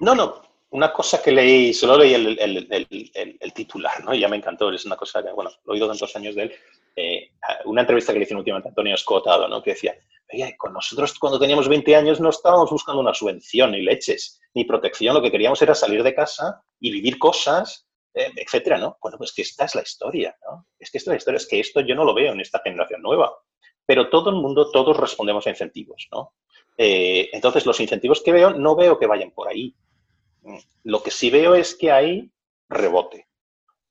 [0.00, 4.14] No, no, una cosa que leí, solo leí el, titular, ¿no?
[4.14, 6.54] Ya me encantó, es una cosa que, bueno, lo he oído tantos años de él.
[6.96, 7.30] Eh,
[7.64, 9.62] una entrevista que le hicieron últimamente a Antonio Escotado, ¿no?
[9.62, 9.94] Que decía,
[10.32, 14.64] oye, con nosotros cuando teníamos 20 años no estábamos buscando una subvención ni leches, ni
[14.64, 17.88] protección, lo que queríamos era salir de casa y vivir cosas
[18.18, 18.98] eh, etcétera, ¿no?
[19.00, 20.66] Bueno, pues que esta es la historia, ¿no?
[20.78, 22.60] Es que esta es la historia, es que esto yo no lo veo en esta
[22.64, 23.32] generación nueva,
[23.86, 26.34] pero todo el mundo, todos respondemos a incentivos, ¿no?
[26.76, 29.74] Eh, entonces, los incentivos que veo, no veo que vayan por ahí.
[30.84, 32.30] Lo que sí veo es que hay
[32.68, 33.28] rebote,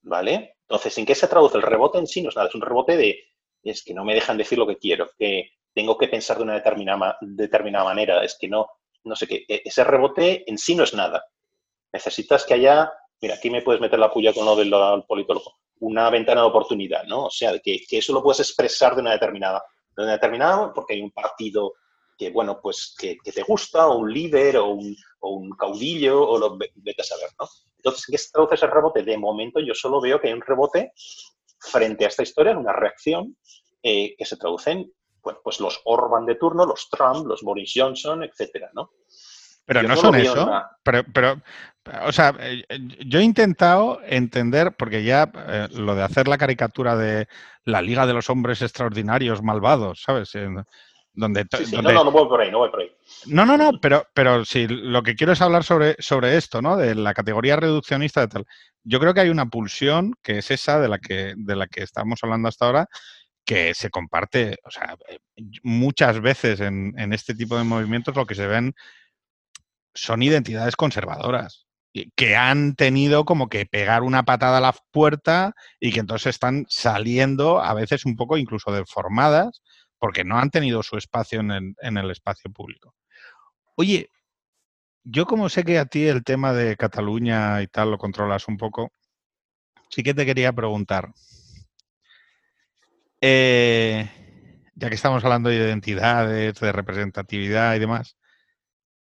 [0.01, 0.58] ¿vale?
[0.62, 1.58] Entonces, ¿en qué se traduce?
[1.58, 3.24] El rebote en sí no es nada, es un rebote de,
[3.64, 6.55] es que no me dejan decir lo que quiero, que tengo que pensar de una
[6.55, 8.68] determinada, determinada manera, es que no,
[9.03, 11.24] no sé qué, e, ese rebote en sí no es nada.
[11.93, 12.91] Necesitas que haya
[13.22, 14.72] mira, aquí me puedes meter la puya con lo del
[15.08, 17.26] politólogo, una ventana de oportunidad, ¿no?
[17.26, 19.64] O sea, que, que eso lo puedes expresar de una determinada,
[19.95, 21.74] de una determinada, porque hay un partido
[22.18, 26.38] que, bueno, pues que, te gusta, o un líder, o un, o un caudillo, o
[26.38, 27.47] lo vete a saber, ¿no?
[27.78, 29.03] Entonces, ¿qué se traduce ese rebote?
[29.03, 30.93] De momento yo solo veo que hay un rebote
[31.59, 33.38] frente a esta historia, una reacción
[33.84, 34.91] eh, que se traduce en,
[35.22, 38.91] bueno, pues los Orban de turno, los Trump, los Boris Johnson, etcétera, ¿no?
[39.65, 40.49] Pero no son eso.
[40.82, 41.41] Pero, pero,
[42.05, 42.63] o sea, eh,
[43.05, 47.28] yo he intentado entender, porque ya eh, lo de hacer la caricatura de
[47.65, 50.32] la Liga de los Hombres Extraordinarios Malvados, ¿sabes?
[51.18, 52.91] Donde, No, no, no voy por ahí, no voy por ahí.
[53.26, 56.78] No, no, no, pero, pero sí, lo que quiero es hablar sobre, sobre esto, ¿no?
[56.78, 58.45] De la categoría reduccionista de tal.
[58.84, 61.82] Yo creo que hay una pulsión que es esa de la que, de la que
[61.82, 62.88] estamos hablando hasta ahora,
[63.43, 64.95] que se comparte, o sea,
[65.63, 68.76] muchas veces en, en este tipo de movimientos lo que se ven
[69.95, 71.65] son identidades conservadoras
[72.15, 76.65] que han tenido como que pegar una patada a la puerta y que entonces están
[76.70, 79.63] saliendo a veces un poco incluso deformadas
[80.00, 82.95] porque no han tenido su espacio en el, en el espacio público.
[83.76, 84.10] Oye,
[85.04, 88.58] yo como sé que a ti el tema de Cataluña y tal lo controlas un
[88.58, 88.91] poco,
[89.89, 91.14] sí que te quería preguntar,
[93.22, 94.10] eh,
[94.76, 98.18] ya que estamos hablando de identidades, de representatividad y demás,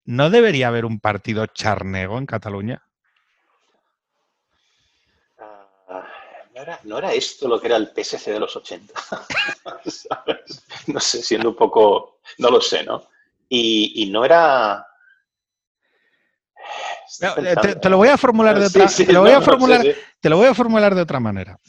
[0.05, 2.81] ¿No debería haber un partido charnego en Cataluña?
[5.87, 6.07] Ah,
[6.83, 8.93] no, era, esto lo que era el PSC de los 80.
[10.87, 12.19] no sé, siendo un poco.
[12.37, 13.03] No lo sé, ¿no?
[13.49, 14.85] Y, no era.
[17.81, 19.85] te, lo voy a formular de otra, te lo voy a formular,
[20.19, 21.59] te lo voy a formular de otra manera.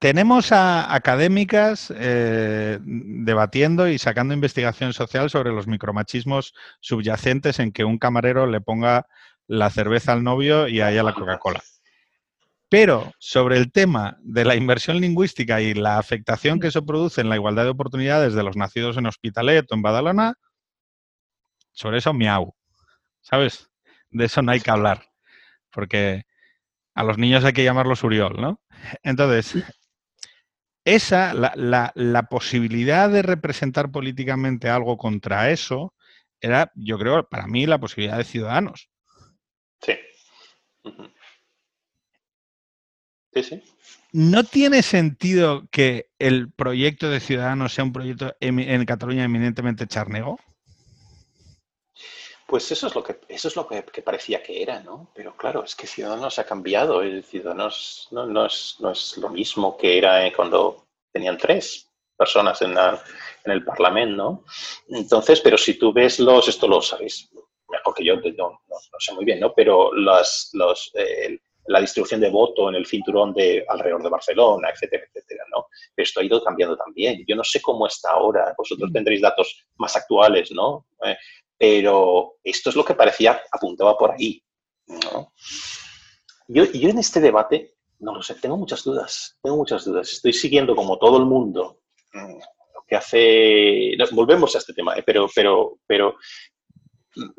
[0.00, 7.84] Tenemos a académicas eh, debatiendo y sacando investigación social sobre los micromachismos subyacentes en que
[7.84, 9.06] un camarero le ponga
[9.46, 11.62] la cerveza al novio y a ella la Coca-Cola.
[12.72, 17.28] Pero sobre el tema de la inversión lingüística y la afectación que eso produce en
[17.28, 20.36] la igualdad de oportunidades de los nacidos en Hospitalet o en Badalona,
[21.72, 22.54] sobre eso miau.
[23.20, 23.68] ¿Sabes?
[24.08, 25.04] De eso no hay que hablar.
[25.70, 26.22] Porque
[26.94, 28.62] A los niños hay que llamarlos Uriol, ¿no?
[29.02, 29.62] Entonces,
[30.86, 35.92] esa, la, posibilidad de representar políticamente algo contra eso,
[36.40, 38.88] era, yo creo, para mí, la posibilidad de Ciudadanos.
[39.82, 39.92] Sí.
[43.34, 43.62] Sí, sí.
[44.12, 50.38] ¿No tiene sentido que el proyecto de Ciudadanos sea un proyecto en Cataluña eminentemente charnego?
[52.46, 55.10] Pues eso es lo que eso es lo que, parecía que era, ¿no?
[55.14, 57.00] Pero claro, es que Ciudadanos ha cambiado.
[57.00, 62.60] El Ciudadanos no, no, es, no es lo mismo que era cuando tenían tres personas
[62.60, 64.44] en, en el Parlamento, ¿no?
[64.90, 67.30] Entonces, pero si tú ves los, esto lo sabéis
[67.70, 69.54] mejor que yo, no, no, sé muy bien, ¿no?
[69.54, 74.70] Pero las, los, eh, la distribución de voto en el cinturón de alrededor de Barcelona,
[74.70, 75.66] etcétera, etcétera, ¿no?
[75.96, 77.24] Esto ha ido cambiando también.
[77.26, 78.54] Yo no sé cómo está ahora.
[78.56, 78.92] Vosotros mm.
[78.92, 80.86] tendréis datos más actuales, ¿no?
[81.04, 81.16] Eh,
[81.56, 84.42] pero esto es lo que parecía, apuntaba por ahí.
[86.48, 90.12] Yo, en este debate, no lo sé, tengo muchas dudas, tengo muchas dudas.
[90.12, 91.80] Estoy siguiendo como todo el mundo
[92.12, 92.38] mm,
[92.74, 93.96] lo que hace...
[94.10, 95.02] volvemos a este tema, ¿eh?
[95.06, 96.16] pero, pero, pero
[97.14, 97.30] mm,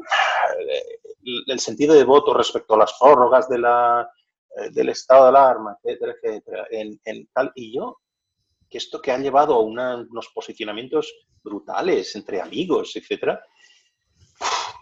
[1.48, 4.10] el sentido de voto respecto a las prórrogas de la,
[4.58, 8.00] eh, del estado de alarma, etcétera, etcétera, en, tal, y yo,
[8.70, 11.14] que esto que ha llevado a unos posicionamientos
[11.44, 13.44] brutales entre amigos, etcétera,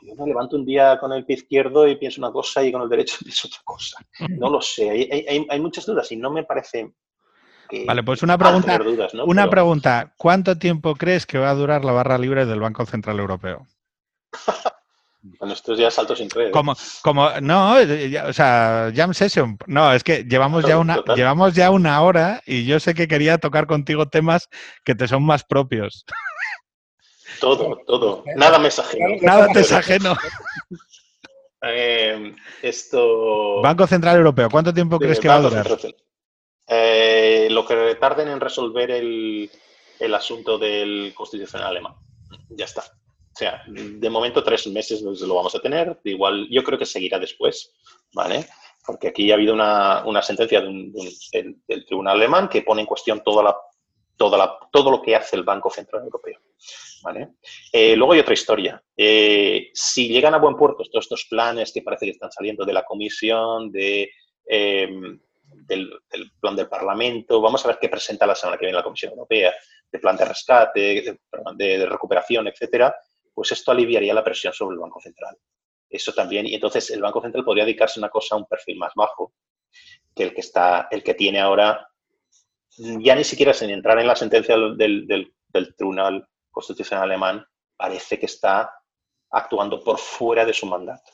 [0.01, 2.81] yo me levanto un día con el pie izquierdo y pienso una cosa y con
[2.81, 3.97] el derecho pienso otra cosa.
[4.29, 4.89] No lo sé,
[5.49, 6.93] hay, muchas dudas y no me parece
[7.87, 8.77] Vale, pues una pregunta,
[9.25, 10.13] una pregunta.
[10.17, 13.65] ¿Cuánto tiempo crees que va a durar la barra libre del Banco Central Europeo?
[15.37, 16.51] Con estos días saltos sin creer.
[16.51, 19.55] Como, como, no, o sea, jam session.
[19.67, 23.37] No, es que llevamos ya una, llevamos ya una hora y yo sé que quería
[23.37, 24.49] tocar contigo temas
[24.83, 26.05] que te son más propios.
[27.39, 28.23] Todo, todo.
[28.35, 29.15] Nada me es ajeno.
[29.21, 30.15] Nada te es ajeno.
[31.63, 33.61] Eh, esto.
[33.61, 35.67] Banco Central Europeo, ¿cuánto tiempo crees que va a durar?
[36.67, 39.51] Eh, lo que tarden en resolver el,
[39.99, 41.93] el asunto del constitucional alemán.
[42.49, 42.83] Ya está.
[43.33, 45.99] O sea, de momento tres meses lo vamos a tener.
[46.03, 47.73] Igual yo creo que seguirá después,
[48.13, 48.45] ¿vale?
[48.85, 53.43] Porque aquí ha habido una, una sentencia del, Tribunal Alemán que pone en cuestión toda
[53.43, 53.55] la,
[54.17, 56.39] toda la, todo lo que hace el Banco Central Europeo.
[57.03, 57.35] ¿vale?
[57.71, 58.83] Eh, luego hay otra historia.
[58.97, 62.73] Eh, si llegan a buen puerto todos estos planes que parece que están saliendo de
[62.73, 64.11] la Comisión, de,
[64.45, 65.19] em,
[65.65, 65.89] del,
[66.39, 69.53] plan del Parlamento, vamos a ver qué presenta la semana que viene la Comisión Europea,
[69.89, 71.19] de plan de rescate,
[71.55, 72.93] de, de recuperación, etcétera
[73.41, 75.35] pues esto aliviaría la presión sobre el Banco Central.
[75.89, 78.77] Eso también, y entonces el Banco Central podría dedicarse a una cosa a un perfil
[78.77, 79.33] más bajo
[80.15, 81.89] que el que está, el que tiene ahora,
[82.77, 85.33] ya ni siquiera sin entrar en la sentencia del,
[85.75, 87.43] Tribunal Constitucional Alemán,
[87.75, 88.71] parece que está
[89.31, 91.11] actuando por fuera de su mandato.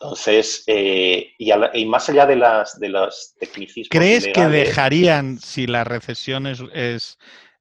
[0.00, 3.88] Entonces, eh, y, más allá de las de los tecnicismos.
[3.90, 7.18] ¿Crees que dejarían si la recesión es,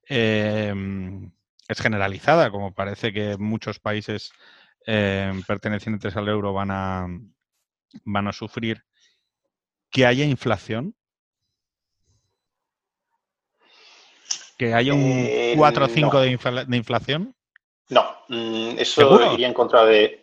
[0.07, 0.71] eh,
[1.67, 4.31] es generalizada, como parece que muchos países
[4.85, 7.07] eh, pertenecientes al euro van a,
[8.03, 8.83] van a sufrir,
[9.89, 10.95] que haya inflación.
[14.57, 17.35] ¿Que haya un 4 o 5 de, inflación?
[17.89, 20.22] No, mm, eso iría en contra de,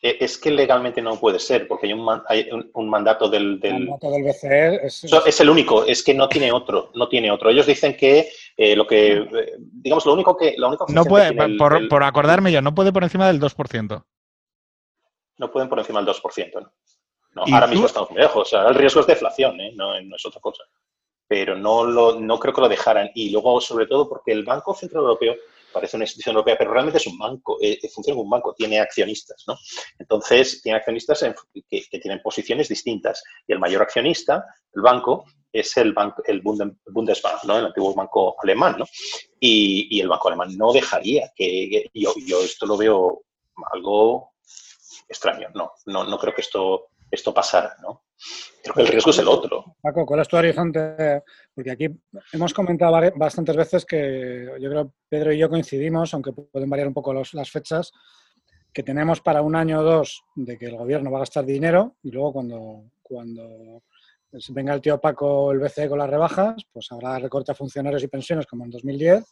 [0.00, 3.88] es que legalmente no puede ser, porque hay un, hay un, mandato del, del...
[3.88, 5.40] BCE es...
[5.40, 7.50] el único, es que no tiene otro, no tiene otro.
[7.50, 10.54] Ellos dicen que eh, lo que, eh, digamos, lo único que...
[10.88, 11.34] no puede,
[11.88, 14.04] por, acordarme yo, no puede por encima del 2%.
[15.38, 16.72] No pueden por encima del 2%, ¿no?
[17.52, 19.72] ahora mismo estamos muy lejos, el riesgo es deflación, ¿eh?
[19.74, 20.62] no, no, es otra cosa.
[21.28, 23.10] Pero no, lo, no creo que lo dejaran.
[23.14, 25.34] Y luego, sobre todo, porque el Banco Central Europeo
[25.76, 28.54] parece una institución europea, pero realmente es un banco, eh, eh, funciona como un banco,
[28.54, 29.58] tiene accionistas, ¿no?
[29.98, 31.22] Entonces, tiene accionistas
[31.68, 33.22] que, tienen posiciones distintas.
[33.46, 37.58] Y el mayor accionista, el banco, es el, banco, el Bundesbank, ¿no?
[37.58, 38.86] El antiguo banco alemán, ¿no?
[39.38, 43.24] Y, el banco alemán no dejaría que, yo, yo esto lo veo
[43.74, 44.32] algo
[45.06, 48.04] extraño, no, no, no creo que esto esto pasara, ¿no?
[48.62, 49.76] Creo que el riesgo es el otro.
[49.80, 51.22] Paco, ¿cuál es tu horizonte?
[51.56, 51.88] Porque aquí
[52.34, 56.92] hemos comentado bastantes veces que yo creo Pedro y yo coincidimos, aunque pueden variar un
[56.92, 57.90] poco las fechas,
[58.74, 61.96] que tenemos para un año o dos de que el gobierno va a gastar dinero
[62.02, 63.82] y luego cuando, cuando
[64.50, 68.08] venga el tío Paco el BCE con las rebajas, pues habrá recorte a funcionarios y
[68.08, 69.24] pensiones como en 2010,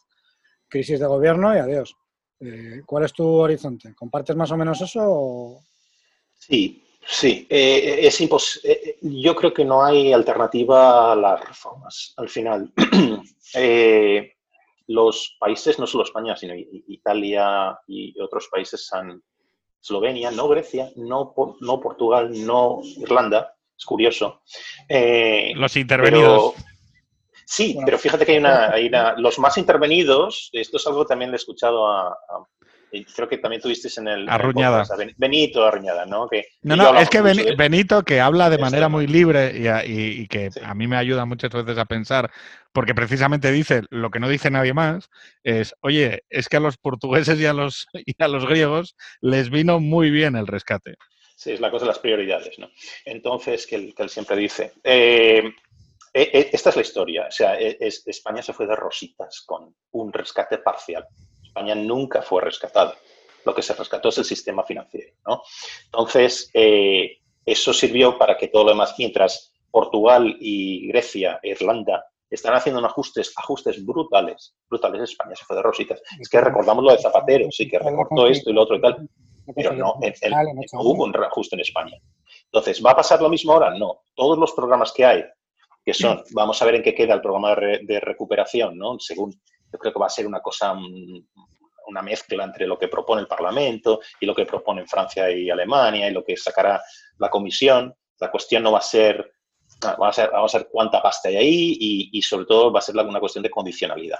[0.67, 1.95] crisis de gobierno y adiós.
[2.39, 3.93] Eh, ¿Cuál es tu horizonte?
[3.93, 5.59] ¿Compartes más o menos eso?
[6.33, 8.71] Sí, Sí, eh, es imposible.
[8.71, 12.13] Eh, eh, yo creo que no hay alternativa a las reformas.
[12.17, 12.71] Al final,
[14.87, 19.21] los países, no solo España, sino Italia y otros países, han,
[19.85, 24.41] Eslovenia, no Grecia, no, no Portugal, no Irlanda, Es curioso.
[24.89, 26.55] Eh, los intervenidos.
[27.45, 31.09] sí, pero fíjate que hay una, hay una, Los más intervenidos, esto es algo que
[31.09, 32.17] también le he escuchado a,
[33.15, 34.29] creo que también tuviste en el...
[34.29, 34.85] Arruñada.
[35.17, 36.27] Benito Arruñada, ¿no?
[36.27, 39.53] Que, no, no, es que Benito, que habla de manera muy libre
[39.85, 42.31] y, que a mí me ayuda muchas veces a pensar,
[42.73, 45.09] porque precisamente dice, lo que no dice nadie más,
[45.43, 49.49] es, oye, es que a los portugueses y a los, y a los griegos les
[49.49, 50.95] vino muy bien el rescate.
[51.35, 52.69] Sí, es la cosa de las prioridades, ¿no?
[53.03, 54.73] Entonces, que él, que él siempre dice...
[54.83, 55.43] Eh,
[56.15, 57.25] eh, eh, esta es la historia.
[57.27, 61.05] O sea, España se fue de rositas con un rescate parcial.
[61.55, 62.93] España nunca fue rescatada.
[63.45, 65.13] Lo que se rescató es el sistema financiero.
[65.25, 65.41] ¿no?
[65.85, 72.05] Entonces, eh, eso sirvió para que todo lo demás, mientras Portugal y Grecia e Irlanda
[72.29, 76.01] están haciendo ajustes, ajustes brutales, brutales, España se fue de rositas.
[76.19, 79.07] Es que recordamos lo de Zapatero, sí, que recortó esto y lo otro y tal,
[79.55, 79.93] pero no,
[80.73, 81.97] hubo un reajuste en España.
[82.45, 83.77] Entonces, ¿va a pasar lo mismo ahora?
[83.77, 84.01] No.
[84.13, 85.23] Todos los programas que hay,
[85.85, 88.99] que son, vamos a ver en qué queda el programa de, de recuperación, ¿no?
[88.99, 89.39] Según
[89.71, 91.27] yo creo que va a ser una cosa, mm,
[91.87, 96.09] una mezcla entre lo que propone el Parlamento y lo que proponen Francia y Alemania
[96.09, 96.81] y lo que sacará
[97.17, 97.93] la Comisión.
[98.19, 99.33] La cuestión no va a ser,
[99.81, 102.81] vamos a ver, vamos a ver cuánta pasta hay ahí y, sobre todo va a
[102.81, 104.19] ser una cuestión de condicionalidad.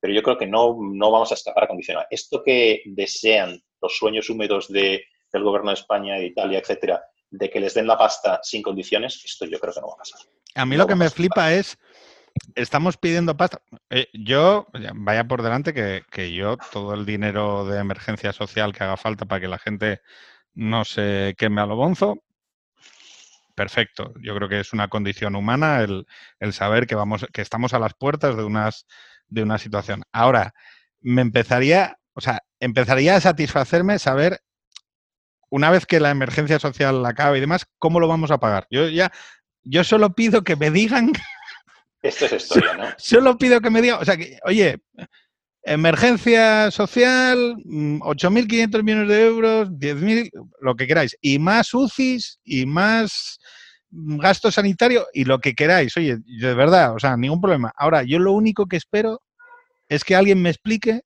[0.00, 2.06] Pero yo creo que no, no vamos a escapar a condicionar.
[2.10, 7.50] Esto que desean los sueños húmedos de, del gobierno de España, de Italia, etcétera, de
[7.50, 10.20] que les den la pasta sin condiciones, esto yo creo que no va a pasar.
[10.54, 11.76] A mí lo que me flipa es
[12.54, 13.62] estamos pidiendo pasta.
[13.90, 18.96] Eh, yo, vaya por delante que, yo todo el dinero de emergencia social que haga
[18.96, 20.00] falta para que la gente
[20.54, 22.22] no se queme a lo bonzo,
[23.54, 24.12] perfecto.
[24.20, 26.06] Yo creo que es una condición humana el,
[26.52, 28.86] saber que vamos, que estamos a las puertas de unas
[29.28, 30.02] de una situación.
[30.12, 30.54] Ahora,
[31.00, 34.40] me empezaría, o sea, empezaría a satisfacerme saber
[35.50, 38.66] una vez que la emergencia social acabe y demás, cómo lo vamos a pagar.
[38.70, 39.12] Yo ya,
[39.62, 41.12] yo solo pido que me digan
[42.04, 42.84] esto es historia, ¿no?
[42.98, 44.78] Solo pido que me diga, o sea, oye,
[45.62, 50.30] emergencia social, 8.500 mm, millones de euros, 10.000,
[50.60, 53.38] lo que queráis, y más UCIs y más
[53.90, 57.72] gasto sanitario y lo que queráis, oye, de verdad, o sea, ningún problema.
[57.76, 59.20] Ahora, yo lo único que espero
[59.88, 61.02] es que alguien me explique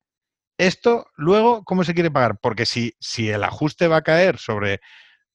[0.59, 4.80] esto luego cómo se quiere pagar, porque si, si el ajuste va a caer sobre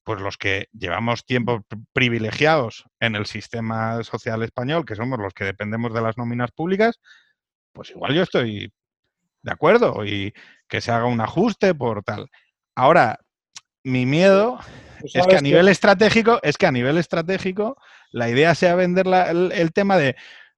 [0.03, 5.45] pues los que llevamos tiempo privilegiados en el sistema social español, que somos los que
[5.45, 6.99] dependemos de las nóminas públicas,
[7.71, 8.73] pues igual yo estoy
[9.41, 10.33] de acuerdo y
[10.67, 12.29] que se haga un ajuste por tal.
[12.75, 13.19] Ahora,
[13.83, 14.59] mi miedo
[14.99, 17.77] pues es que a nivel estratégico, es que a nivel estratégico
[18.11, 20.15] la idea sea vender el, tema de,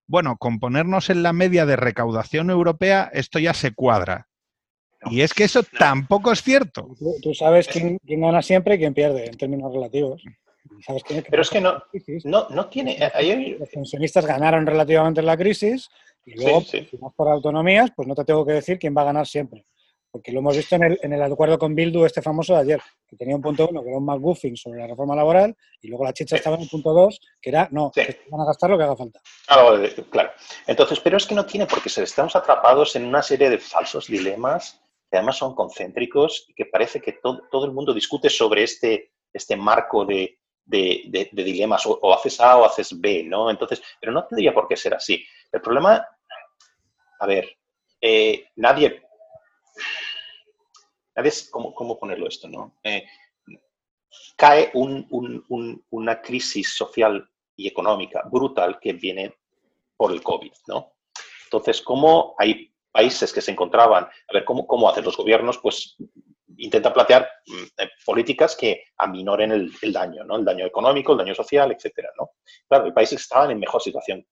[0.07, 4.27] bueno, con ponernos en la media de recaudación europea, esto ya se cuadra.
[5.09, 6.87] Y es que eso tampoco es cierto.
[7.21, 10.23] Tú, sabes quién, gana siempre y quién pierde en términos relativos.
[11.29, 11.83] Pero es que no,
[12.23, 12.97] no, no tiene...
[13.59, 15.89] Los pensionistas ganaron relativamente en la crisis
[16.25, 19.05] y luego, si vas por autonomías, pues no te tengo que decir quién va a
[19.05, 19.65] ganar siempre.
[20.11, 22.81] Porque lo hemos visto en el, en el acuerdo con Bildu, este famoso de ayer,
[23.05, 26.05] que tenía un punto uno, que era un McGuffin sobre la reforma laboral, y luego
[26.05, 27.91] la chicha estaba en el punto dos, que era, no,
[28.31, 29.19] van a gastar lo que haga falta.
[30.09, 30.31] claro.
[30.65, 34.79] Entonces, pero es que no tiene, porque estamos atrapados en una serie de falsos dilemas
[35.15, 40.05] además son concéntricos y que parece que todo, el mundo discute sobre este, este marco
[40.05, 43.49] de, dilemas, o, haces A o haces B, ¿no?
[43.49, 45.23] Entonces, pero no tendría por qué ser así.
[45.51, 46.05] El problema,
[47.19, 47.57] a ver,
[48.01, 49.03] eh, nadie,
[51.15, 52.77] nadie ¿cómo, cómo ponerlo esto, no?
[52.83, 53.05] Eh,
[54.35, 59.35] cae una crisis social y económica brutal que viene
[59.95, 60.93] por el COVID, ¿no?
[61.45, 65.97] Entonces, ¿cómo hay países que se encontraban, a ver cómo, cómo hacen los gobiernos, pues
[66.57, 70.37] intentan plantear mm, eh, políticas que aminoren el, daño, ¿no?
[70.37, 72.31] El daño económico, el daño social, etcétera, ¿no?
[72.69, 74.25] Claro, hay países que estaban en mejor situación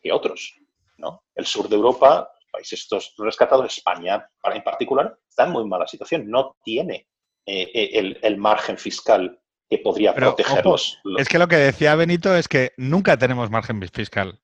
[0.00, 0.54] que otros,
[0.98, 1.24] ¿no?
[1.34, 6.30] El sur de Europa, países estos rescatados, España en particular, está en muy mala situación,
[6.30, 7.08] no tiene
[7.46, 11.00] eh, eh, el, margen fiscal que podría protegerlos.
[11.18, 14.40] Es que lo que decía Benito es que nunca tenemos margen fiscal.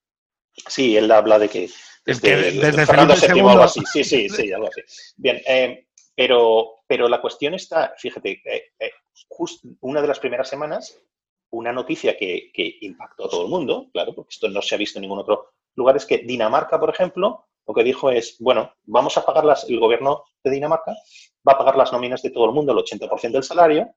[0.66, 1.70] Sí, él habla de que
[2.18, 3.80] desde, desde, Fernando VII algo así.
[3.92, 4.80] Sí, sí, sí, algo así.
[5.16, 8.92] Bien, eh, pero, pero la cuestión está, fíjate, eh, eh,
[9.80, 10.98] una de las primeras semanas,
[11.50, 14.78] una noticia que, que, impactó a todo el mundo, claro, porque esto no se ha
[14.78, 18.72] visto en ningún otro lugar, es que Dinamarca, por ejemplo, lo que dijo es, bueno,
[18.84, 20.92] vamos a pagar las, el gobierno de Dinamarca
[21.46, 23.94] va a pagar las nóminas de todo el mundo, el 80% del salario,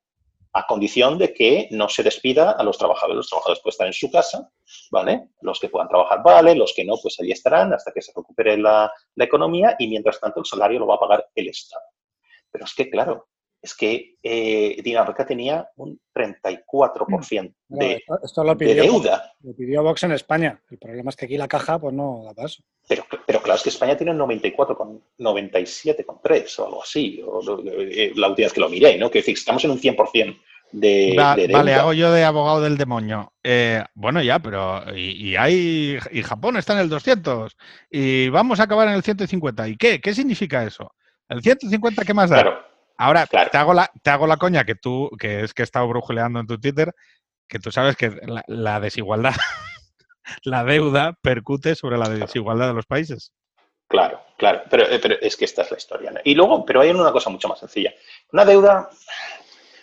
[0.53, 3.17] a condición de que no se despida a los trabajadores.
[3.17, 4.49] Los trabajadores pueden estar en su casa,
[4.91, 5.29] ¿vale?
[5.41, 8.57] Los que puedan trabajar, vale, los que no, pues allí estarán hasta que se recupere
[8.57, 11.83] la, economía y mientras tanto el salario lo va a pagar el Estado.
[12.51, 13.29] Pero es que, claro,
[13.63, 17.77] es que eh, Dinamarca tenía un 34% mm.
[17.77, 19.31] de, esto, lo pidió, deuda.
[19.41, 20.61] Lo pidió Vox en España.
[20.69, 22.61] El problema es que aquí la caja pues no da paso.
[22.89, 27.23] Pero, pero claro, es que España tiene un 97,3 o algo así.
[27.25, 29.09] O, eh, la última vez que lo miré, ¿no?
[29.09, 30.37] Que decir, estamos en un 100%
[30.73, 31.37] de, deuda.
[31.53, 33.31] Vale, hago yo de abogado del demonio.
[33.43, 37.55] Eh, bueno, ya, pero y, hay y Japón está en el 200
[37.89, 39.69] y vamos a acabar en el 150.
[39.69, 40.01] ¿Y qué?
[40.01, 40.93] ¿Qué significa eso?
[41.29, 42.41] ¿El 150 qué más da?
[42.41, 42.72] Claro.
[42.97, 45.87] Ahora, te, hago la, te hago la coña que tú, que es que he estado
[45.87, 46.93] brujuleando en tu Twitter,
[47.47, 48.11] que tú sabes que
[48.47, 49.33] la, desigualdad,
[50.43, 53.33] la deuda percute sobre la desigualdad de los países.
[53.87, 56.21] Claro, claro, pero, eh, pero es que esta es la historia.
[56.23, 57.93] Y luego, pero hay una cosa mucho más sencilla.
[58.31, 58.89] Una deuda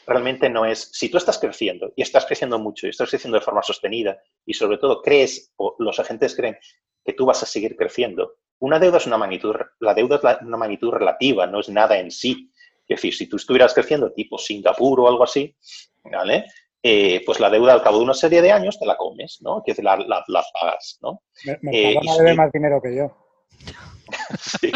[0.06, 3.44] realmente no es, si tú estás creciendo y estás creciendo mucho y estás creciendo de
[3.44, 6.58] forma sostenida y sobre todo crees o los agentes creen
[7.04, 10.56] que tú vas a seguir creciendo, una deuda es una magnitud, la deuda es una
[10.56, 12.52] magnitud relativa, no es nada en sí.
[12.90, 15.54] Es decir, si tú estuvieras creciendo tipo Singapur o algo así,
[16.02, 16.46] ¿vale?
[16.82, 19.62] Eh, pues la deuda al cabo de una serie de años te la comes, ¿no?
[19.64, 21.22] Que la, la, la, pagas, ¿no?
[21.44, 23.16] Me, me eh, debe más dinero que yo.
[24.40, 24.72] sí,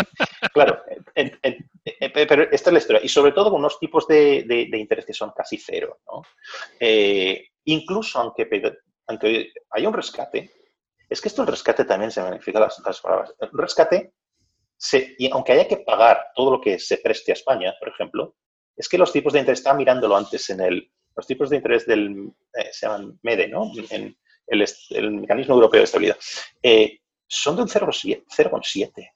[0.53, 0.83] claro.
[2.13, 3.01] pero esta es la historia.
[3.03, 6.23] Y sobre todo con unos tipos de, de, interés que son casi cero, ¿no?
[6.79, 8.49] Eh, incluso aunque,
[9.09, 10.53] aunque haya un rescate,
[11.09, 13.35] es que esto el rescate también se magnifica las, las palabras.
[13.41, 14.13] El rescate
[15.19, 18.37] y aunque haya que pagar todo lo que se preste a España, por ejemplo,
[18.77, 21.87] es que los tipos de interés, estaba mirándolo antes en el, los tipos de interés
[21.87, 23.71] del, eh, se llaman MEDE, ¿no?
[23.91, 24.17] En
[24.47, 26.19] el, Mecanismo Europeo de Estabilidad,
[26.63, 29.13] eh, son de un 0,7.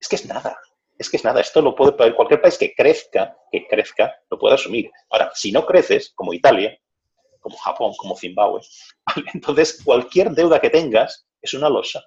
[0.00, 0.58] Es que es nada.
[0.98, 1.40] Es que es nada.
[1.40, 4.90] Esto lo puede pagar cualquier país que crezca, que crezca, lo puede asumir.
[5.10, 6.78] Ahora, si no creces, como Italia,
[7.40, 8.62] como Japón, como Zimbabue,
[9.34, 12.04] entonces cualquier deuda que tengas es una losa.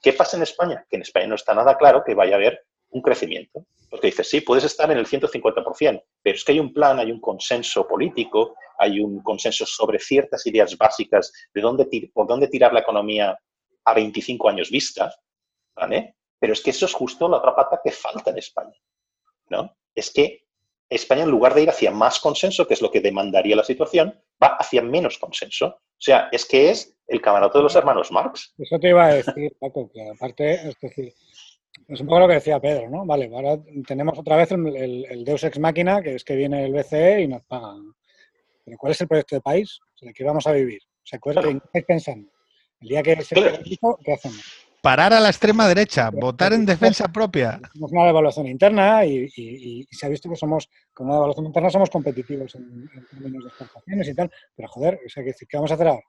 [0.00, 0.86] ¿Qué pasa en España?
[0.88, 3.66] Que en España no está nada claro que vaya a haber un crecimiento.
[3.90, 7.10] Porque dices, sí, puedes estar en el 150%, pero es que hay un plan, hay
[7.10, 12.72] un consenso político, hay un consenso sobre ciertas ideas básicas de dónde por dónde tirar
[12.72, 13.36] la economía
[13.84, 15.14] a 25 años vista,
[15.76, 16.16] ¿vale?
[16.38, 18.74] Pero es que eso es justo la otra pata que falta en España,
[19.50, 19.76] ¿no?
[19.94, 20.46] Es que
[20.88, 24.21] España, en lugar de ir hacia más consenso, que es lo que demandaría la situación,
[24.42, 25.66] va hacia menos consenso.
[25.66, 28.54] O sea, es que es el camarote de los hermanos Marx.
[28.58, 31.12] Eso te iba a decir, Paco, que aparte, es decir,
[31.88, 33.04] es un poco lo que decía Pedro, ¿no?
[33.04, 37.22] Vale, ahora tenemos otra vez el, Deus Ex Máquina, que es que viene el BCE
[37.22, 37.74] y nos paga.
[38.64, 40.80] Pero ¿cuál es el proyecto de país en el que vamos a vivir?
[40.82, 42.30] O sea, ¿qué estáis pensando?
[42.80, 44.68] El día que se ¿qué hacemos?
[44.82, 47.60] Parar a la extrema derecha, votar en defensa propia.
[47.72, 51.88] Tenemos una devaluación interna y, se ha visto que somos, con una devaluación interna somos
[51.88, 55.86] competitivos en, términos de exportaciones y tal, pero joder, o sea, ¿qué vamos a hacer
[55.86, 56.02] ahora?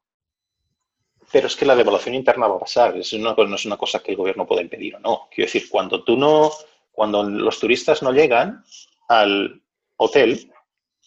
[1.31, 4.13] Pero es que la devaluación interna va a pasar, es no es una cosa que
[4.13, 5.27] el gobierno puede impedir o no.
[5.29, 6.49] Quiero decir, cuando tú no,
[6.91, 8.63] cuando los turistas no llegan
[9.07, 9.61] al
[9.97, 10.51] hotel,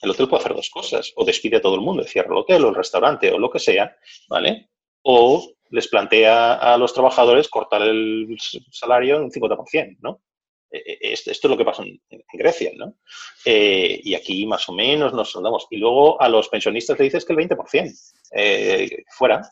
[0.03, 2.65] el hotel puede hacer dos cosas, o despide a todo el mundo, cierra el hotel
[2.65, 3.97] o el restaurante o lo que sea,
[4.29, 4.71] ¿vale?
[5.03, 8.37] O les plantea a los trabajadores cortar el
[8.71, 10.23] salario en un 50%, ¿no?
[10.71, 12.01] E, e, esto, es lo que pasa en,
[12.33, 12.97] Grecia, ¿no?
[13.45, 15.67] Eh, y aquí más o menos nos soldamos.
[15.71, 17.93] Y luego a los pensionistas le dices que el 20%
[18.33, 19.43] eh, fuera,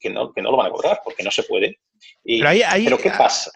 [0.00, 1.78] que, no, que no lo van a cobrar porque no se puede.
[2.24, 3.50] pero, ¿qué pasa?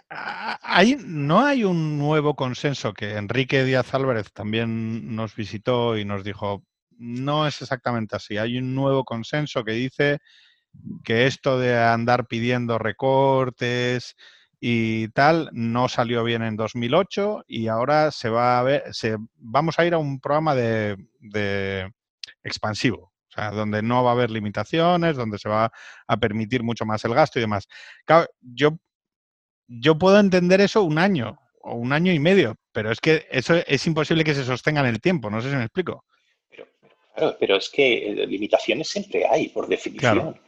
[1.05, 6.63] no hay un nuevo consenso que Enrique Díaz Álvarez también nos visitó y nos dijo,
[6.99, 8.37] no es exactamente así.
[8.37, 10.19] Hay un nuevo consenso que dice
[11.05, 14.17] que esto de andar pidiendo recortes
[14.61, 19.79] y tal no salió bien en 2008 y ahora se va a ver, se, vamos
[19.79, 21.91] a ir a un programa de, de
[22.45, 25.73] expansivo, o sea, donde no va a haber limitaciones, donde se va
[26.07, 27.67] a permitir mucho más el gasto y demás.
[28.05, 28.79] Claro, yo,
[29.67, 33.55] yo puedo entender eso un año o un año y medio, pero es que eso
[33.67, 36.05] es imposible que se sostenga en el tiempo, no sé si me explico.
[37.17, 40.39] Pero, pero es que eh, limitaciones siempre hay, por definición.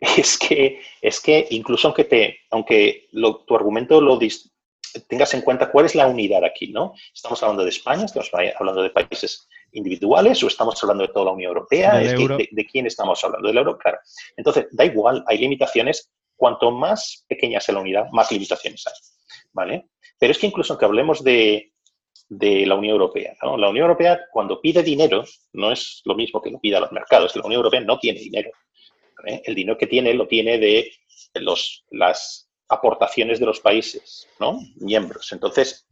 [0.16, 3.08] es que, es que incluso aunque, te, aunque
[3.46, 4.18] tu argumento lo
[5.08, 6.94] tengas en cuenta cuál es la unidad aquí, ¿no?
[7.12, 11.32] Estamos hablando de España, estamos hablando de países individuales o estamos hablando de toda la
[11.32, 13.48] Unión Europea, de, quién estamos hablando?
[13.48, 13.98] Del euro, claro.
[14.36, 18.92] Entonces, da igual, hay limitaciones, cuanto más pequeña sea la unidad, más limitaciones hay,
[19.52, 19.88] ¿vale?
[20.18, 21.72] Pero es que incluso aunque hablemos de,
[22.28, 23.36] de la Unión Europea.
[23.42, 23.56] ¿no?
[23.56, 26.92] La Unión Europea, cuando pide dinero, no es lo mismo que lo pida a los
[26.92, 27.34] mercados.
[27.36, 28.50] La Unión Europea no tiene dinero.
[29.26, 29.42] ¿Eh?
[29.44, 30.92] El dinero que tiene lo tiene de
[31.34, 34.60] los, las aportaciones de los países, ¿no?
[34.76, 35.32] Miembros.
[35.32, 35.86] Entonces,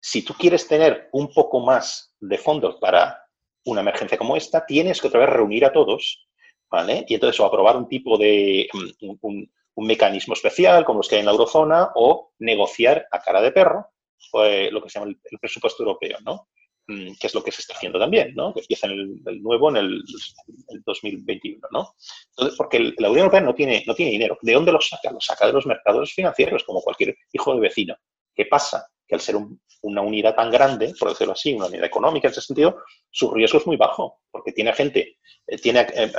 [0.00, 3.24] si tú quieres tener un poco más de fondos para
[3.64, 6.26] una emergencia como esta, tienes que otra vez reunir a todos,
[6.70, 7.04] ¿vale?
[7.08, 8.68] Y entonces o aprobar un tipo de,
[9.00, 13.52] un, mecanismo especial como los que hay en la eurozona o negociar a cara de
[13.52, 13.86] perro
[14.32, 16.48] pues, lo que se llama el, presupuesto europeo, ¿no?
[16.88, 18.52] Mm, que es lo que se está haciendo también, ¿no?
[18.52, 20.02] Que empieza el, el nuevo en el,
[20.84, 21.94] 2021, ¿no?
[22.30, 24.38] Entonces, porque la Unión Europea no tiene, no tiene dinero.
[24.42, 25.12] ¿De dónde lo saca?
[25.12, 27.96] Lo saca de los mercados financieros, como cualquier hijo de vecino.
[28.34, 28.88] ¿Qué pasa?
[29.06, 29.36] Que al ser
[29.82, 33.58] una unidad tan grande, por decirlo así, una unidad económica en ese sentido, su riesgo
[33.58, 36.10] es muy bajo, porque tiene gente, eh, tiene, eh,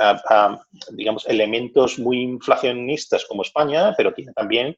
[0.92, 4.76] digamos, elementos muy inflacionistas como España, pero tiene también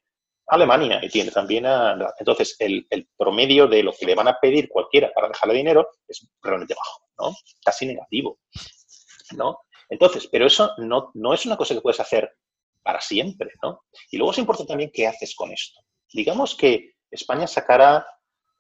[0.53, 1.97] Alemania y tiene también a...
[2.19, 2.87] Entonces, el,
[3.17, 7.07] promedio de lo que le van a pedir cualquiera para dejarle dinero es realmente bajo,
[7.19, 7.37] ¿no?
[7.65, 8.39] Casi negativo,
[9.35, 9.61] ¿no?
[9.89, 12.37] Entonces, pero eso no, no es una cosa que puedes hacer
[12.83, 13.85] para siempre, ¿no?
[14.11, 15.81] Y luego es importante también qué haces con esto.
[16.13, 18.07] Digamos que España sacará,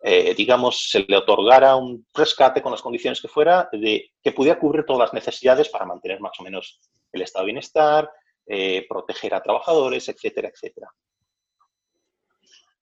[0.02, 4.58] eh, digamos, se le otorgara un rescate con las condiciones que fuera, de que pudiera
[4.58, 6.80] cubrir todas las necesidades para mantener más o menos
[7.12, 8.10] el estado de bienestar,
[8.46, 10.88] eh, proteger a trabajadores, etcétera, etcétera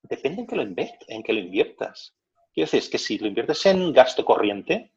[0.03, 2.14] depende en que lo, en que lo inviertas.
[2.53, 4.92] Quiero decir, es que si lo inviertes en gasto corriente,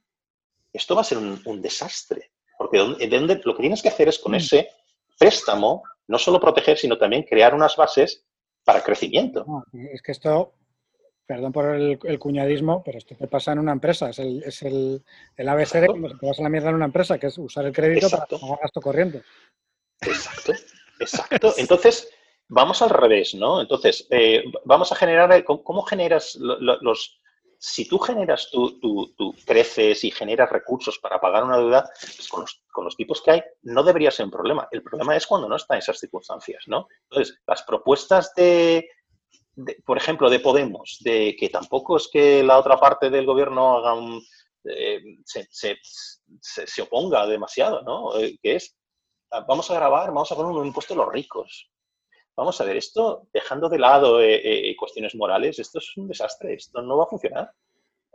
[0.71, 2.31] esto va a ser un, desastre.
[2.57, 4.35] Porque lo que tienes que hacer es con mm.
[4.35, 4.69] ese
[5.17, 8.25] préstamo no solo proteger, sino también crear unas bases
[8.63, 9.45] para crecimiento.
[9.73, 10.53] es que esto,
[11.25, 14.09] perdón por el, cuñadismo, pero esto te pasa en una empresa.
[14.09, 15.03] Es el, es el,
[15.37, 17.65] el ABC de cuando te vas a la mierda en una empresa, que es usar
[17.65, 19.23] el crédito para pagar gasto corriente.
[20.01, 20.53] Exacto,
[20.99, 21.53] exacto.
[21.57, 22.09] Entonces,
[22.53, 23.61] vamos al revés, ¿no?
[23.61, 27.19] Entonces, eh, vamos a generar, eh, ¿cómo, generas los,
[27.57, 28.79] si tú generas, tú,
[29.45, 33.83] creces y generas recursos para pagar una deuda, pues con, los, tipos que hay, no
[33.83, 34.67] debería ser un problema.
[34.71, 36.87] El problema es cuando no está en esas circunstancias, ¿no?
[37.09, 38.87] Entonces, las propuestas de,
[39.83, 43.93] por ejemplo, de Podemos, de que tampoco es que la otra parte del gobierno haga
[43.93, 44.21] un,
[44.65, 48.11] eh, se, se, oponga demasiado, ¿no?
[48.41, 48.77] que es,
[49.47, 51.72] vamos a grabar, vamos a poner un impuesto a los ricos
[52.35, 56.53] vamos a ver, esto, dejando de lado eh, eh, cuestiones morales, esto es un desastre,
[56.53, 57.53] esto no va a funcionar.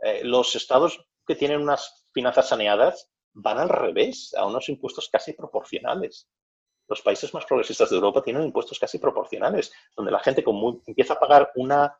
[0.01, 5.33] Eh, los estados que tienen unas finanzas saneadas van al revés, a unos impuestos casi
[5.33, 6.27] proporcionales.
[6.87, 10.43] Los países más progresistas de Europa tienen impuestos casi proporcionales, donde la gente
[10.87, 11.95] empieza a pagar una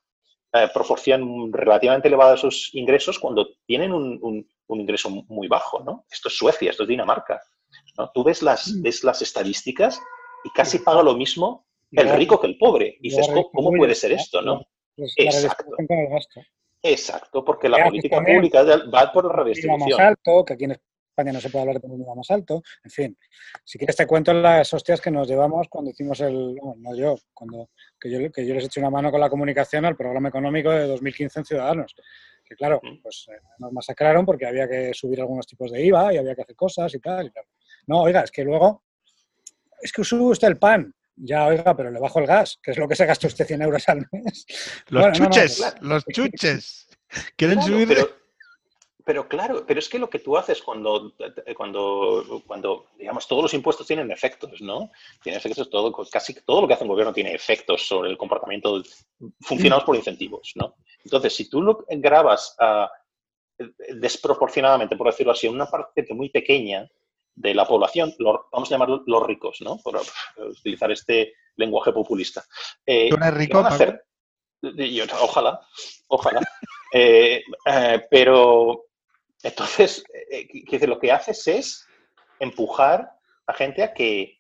[0.74, 5.84] proporción relativamente elevada de sus ingresos cuando tienen un, ingreso muy bajo.
[5.84, 6.06] ¿no?
[6.10, 7.40] Esto es Suecia, esto es Dinamarca.
[8.00, 8.10] ¿no?
[8.16, 8.82] Tú ves las, mm.
[8.82, 10.02] ves las estadísticas
[10.44, 12.98] y casi paga lo mismo el rico que el pobre.
[13.00, 14.42] Y dices, ¿cómo, puede ser esto?
[14.42, 14.62] ¿no?
[14.98, 15.66] Exacto.
[16.82, 19.90] Exacto, porque la política pública va por la redistribución.
[19.90, 22.62] más alto, que aquí en España no se puede hablar de un más alto.
[22.84, 23.18] En fin,
[23.66, 27.70] si quieres te cuento las hostias que nos llevamos cuando hicimos el, no yo, cuando
[28.00, 30.88] que yo, que yo les eché una mano con la comunicación al programa económico de
[30.88, 31.96] 2015 en Ciudadanos.
[32.46, 36.18] Que claro, pues eh, nos masacraron porque había que subir algunos tipos de IVA y
[36.18, 37.28] había que hacer cosas y tal.
[37.28, 37.44] Y tal.
[37.88, 38.84] No, oiga, es que luego,
[39.82, 40.94] es que sube usted el pan.
[41.22, 43.62] Ya, oiga, pero le bajo el gas, que es lo que se gasta usted 100
[43.62, 44.46] euros al mes.
[44.88, 46.88] Los chuches, los chuches.
[47.36, 48.10] Quieren subir.
[49.04, 51.16] Pero, claro, pero es que lo que tú haces cuando,
[51.58, 54.92] cuando, cuando, digamos, todos los impuestos tienen efectos, ¿no?
[55.24, 58.84] Tiene efectos, todo, casi todo lo que hace un gobierno tiene efectos sobre el comportamiento
[59.42, 60.76] funcionados por incentivos, ¿no?
[61.04, 62.56] Entonces, si tú lo grabas
[63.96, 66.88] desproporcionadamente, por decirlo así, una parte muy pequeña
[67.40, 68.14] de la población,
[68.52, 69.78] vamos a llamarlos los ricos, ¿no?
[69.78, 70.02] Por
[70.38, 72.44] utilizar este lenguaje populista.
[72.86, 73.64] Eh, ¿Tú eres rico?
[75.22, 75.60] ojalá,
[76.08, 76.42] ojalá.
[76.92, 78.88] Eh, eh, pero
[79.44, 80.04] entonces,
[80.88, 81.88] lo que haces es
[82.40, 83.12] empujar
[83.46, 84.39] a gente a que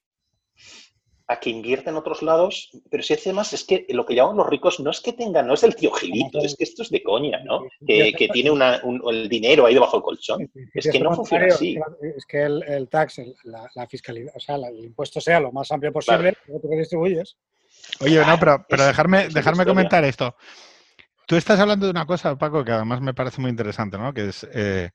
[1.30, 4.36] a que invierta en otros lados, pero si hace más, es que lo que llaman
[4.36, 6.90] los ricos no es que tengan, no es el tío Gilito, es que esto es
[6.90, 7.62] de coña, ¿no?
[7.86, 10.52] Que, tiene el dinero ahí debajo del colchón.
[10.74, 11.78] Es que no funciona así.
[12.18, 16.34] Es que el, tax, la, fiscalidad, o sea, el impuesto sea lo más amplio posible,
[16.34, 16.62] claro.
[16.62, 17.38] tú distribuyes.
[18.02, 20.36] Oye, no, pero, pero dejarme, dejarme comentar esto.
[21.28, 24.16] Tú estás hablando de una cosa, Paco, que además me parece muy interesante, ¿no?
[24.16, 24.90] Que es, eh,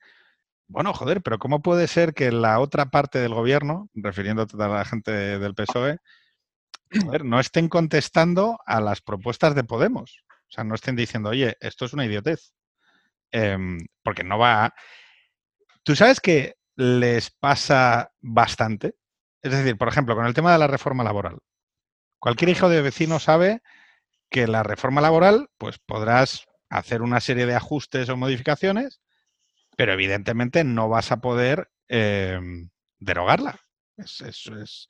[0.66, 4.85] bueno, joder, pero ¿cómo puede ser que la otra parte del gobierno, refiriéndote a la
[4.85, 5.98] gente del PSOE,
[7.25, 10.25] no estén contestando a las propuestas de Podemos.
[10.31, 12.53] O sea, no estén diciendo, oye, esto es una idiotez.
[13.31, 14.75] Em, porque no va.
[15.83, 18.95] Tú sabes que les pasa bastante.
[19.43, 21.39] Es decir, por ejemplo, con el tema de la reforma laboral.
[22.19, 23.62] Cualquier hijo de vecino sabe
[24.31, 29.01] que la reforma laboral, pues podrás hacer una serie de ajustes o modificaciones,
[29.77, 33.61] pero evidentemente no vas a poder em, derogarla.
[33.97, 34.89] Es, es, es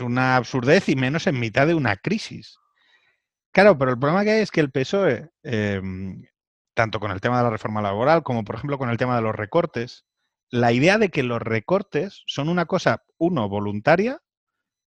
[0.00, 2.58] una absurdez y menos en mitad de una crisis.
[3.52, 6.22] Claro, pero el problema que hay es que el PSOE, em,
[6.74, 9.22] tanto con el tema de la reforma laboral como, por ejemplo, con el tema de
[9.22, 10.04] los recortes,
[10.50, 14.20] la idea de que los recortes son una cosa, uno, voluntaria,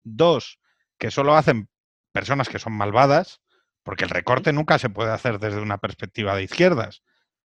[0.03, 0.59] dos,
[0.99, 1.69] que solo hacen
[2.11, 3.41] personas que son malvadas,
[3.83, 7.03] porque el recorte nunca se puede hacer desde una perspectiva de izquierdas.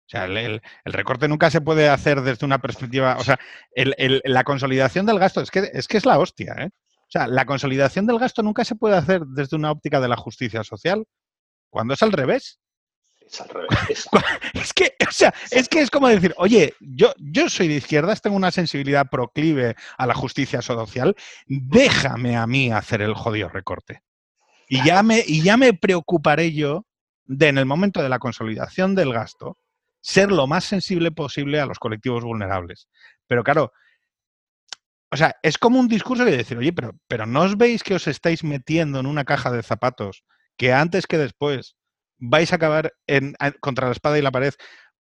[0.06, 3.16] O sea, el, recorte nunca se puede hacer desde una perspectiva.
[3.18, 3.38] O sea,
[3.74, 6.70] la consolidación del gasto es que, es que es la hostia, ¿eh?
[7.14, 10.16] O sea, la consolidación del gasto nunca se puede hacer desde una óptica de la
[10.16, 11.04] justicia social,
[11.70, 12.58] cuando es al revés.
[13.24, 14.08] Es al revés.
[14.54, 18.20] Es, que, o sea, es que es como decir, oye, yo, yo soy de izquierdas,
[18.20, 21.14] tengo una sensibilidad proclive a la justicia social,
[21.46, 24.02] déjame a mí hacer el jodido recorte.
[24.68, 26.84] Y ya me, y ya me preocuparé yo
[27.26, 29.56] de, en el momento de la consolidación del gasto,
[30.00, 32.88] ser lo más sensible posible a los colectivos vulnerables.
[33.28, 33.72] Pero claro,
[35.14, 37.94] o sea, es como un discurso de decir, oye, pero, pero ¿no os veis que
[37.94, 40.24] os estáis metiendo en una caja de zapatos
[40.56, 41.76] que antes que después
[42.18, 44.54] vais a acabar en, contra la espada y la pared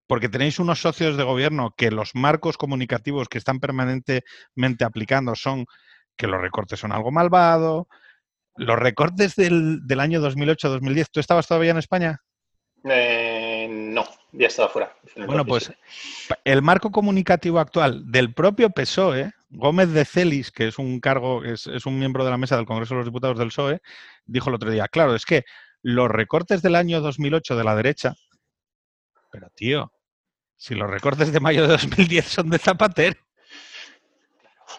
[0.06, 5.66] porque tenéis unos socios de gobierno que los marcos comunicativos que están permanentemente aplicando son
[6.16, 7.88] que los recortes son algo malvado,
[8.54, 12.20] los recortes del, año 2008-2010, ¿tú estabas todavía en España?
[12.84, 14.94] Eh, no, ya estaba fuera.
[15.26, 15.72] Bueno, pues
[16.44, 21.66] el marco comunicativo actual del propio PSOE, Gómez de Celis, que es un cargo, es,
[21.66, 23.80] es un miembro de la mesa del Congreso de los Diputados del PSOE,
[24.26, 25.44] dijo el otro día, claro, es que
[25.82, 28.14] los recortes del año 2008 de la derecha,
[29.30, 29.92] pero tío,
[30.56, 33.20] si los recortes de mayo de 2010 son de Zapatero.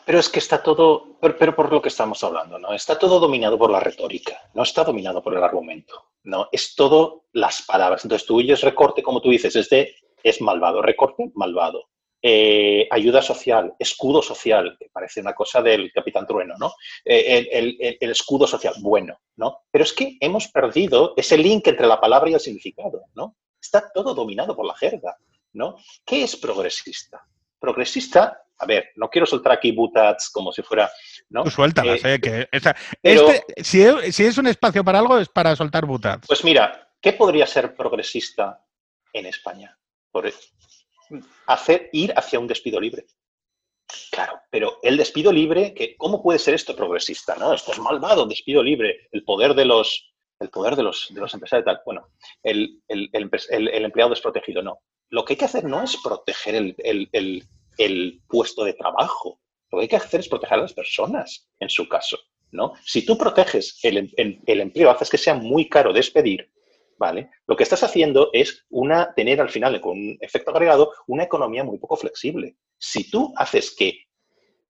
[0.06, 2.74] Pero es que está todo, pero, por lo que estamos hablando, ¿no?
[2.74, 6.48] Está todo dominado por la retórica, no está dominado por el argumento, ¿no?
[6.52, 8.06] Es todo las palabras.
[8.06, 9.70] Entonces tú oyes recorte, como tú dices, es
[10.24, 11.90] es malvado, recorte, malvado.
[12.28, 16.74] Eh, ayuda social, escudo social, que parece una cosa del Capitán Trueno, ¿no?
[17.06, 19.60] Eh, el, escudo social, bueno, ¿no?
[19.70, 23.38] Pero es que hemos perdido ese link entre la palabra y el significado, ¿no?
[23.62, 25.16] Está todo dominado por la jerga,
[25.54, 25.76] ¿no?
[26.04, 27.22] ¿Qué es progresista?
[27.60, 30.90] Progresista, a ver, no quiero soltar aquí butats como si fuera,
[31.30, 31.44] ¿no?
[31.44, 33.84] Tú suéltalas, eh, que este, si,
[34.24, 36.26] es, un espacio para algo, es para soltar butats.
[36.26, 38.66] Pues mira, ¿qué podría ser progresista
[39.14, 39.78] en España?
[40.10, 40.26] Por,
[41.48, 43.06] hacer ir hacia un despido libre.
[44.12, 47.36] Claro, pero el despido libre, que, ¿cómo puede ser esto progresista?
[47.36, 47.54] ¿no?
[47.54, 51.34] Esto es malvado, despido libre, el poder de los, el poder de los, de los
[51.34, 51.82] empresarios tal.
[51.86, 52.10] Bueno,
[52.44, 54.80] el, el, el, empleado desprotegido, no.
[55.10, 59.40] Lo que hay que hacer no es proteger el, puesto de trabajo.
[59.72, 62.18] Lo que hay que hacer es proteger a las personas, en su caso.
[62.52, 62.74] ¿no?
[62.84, 66.50] Si tú proteges el, el empleo, haces que sea muy caro despedir,
[66.98, 67.30] ¿vale?
[67.48, 71.64] Lo que estás haciendo es una, tener al final, con un efecto agregado, una economía
[71.64, 72.56] muy poco flexible.
[72.78, 74.06] Si tú haces que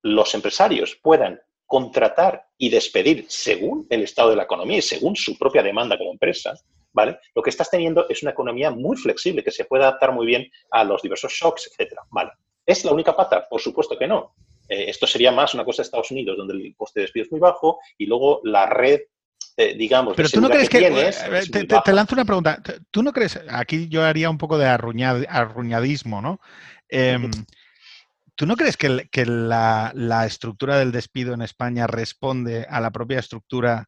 [0.01, 5.37] los empresarios puedan contratar y despedir según el estado de la economía y según su
[5.37, 6.53] propia demanda como empresa,
[6.93, 7.17] ¿vale?
[7.33, 10.49] Lo que estás teniendo es una economía muy flexible que se puede adaptar muy bien
[10.71, 12.31] a los diversos shocks, etcétera, ¿vale?
[12.65, 13.47] ¿Es la única pata?
[13.49, 14.35] Por supuesto que no.
[14.67, 17.31] Eh, esto sería más una cosa de Estados Unidos, donde el coste de despido es
[17.31, 19.01] muy bajo y luego la red
[19.57, 22.61] eh, digamos, pero tú no crees que, eh, te, lanzo una pregunta,
[22.91, 26.41] tú no crees, aquí yo haría un poco de arruñadismo, ¿no?
[26.89, 27.31] Em,
[28.35, 33.87] ¿Tú no crees que, la, estructura del despido en España responde a la propia estructura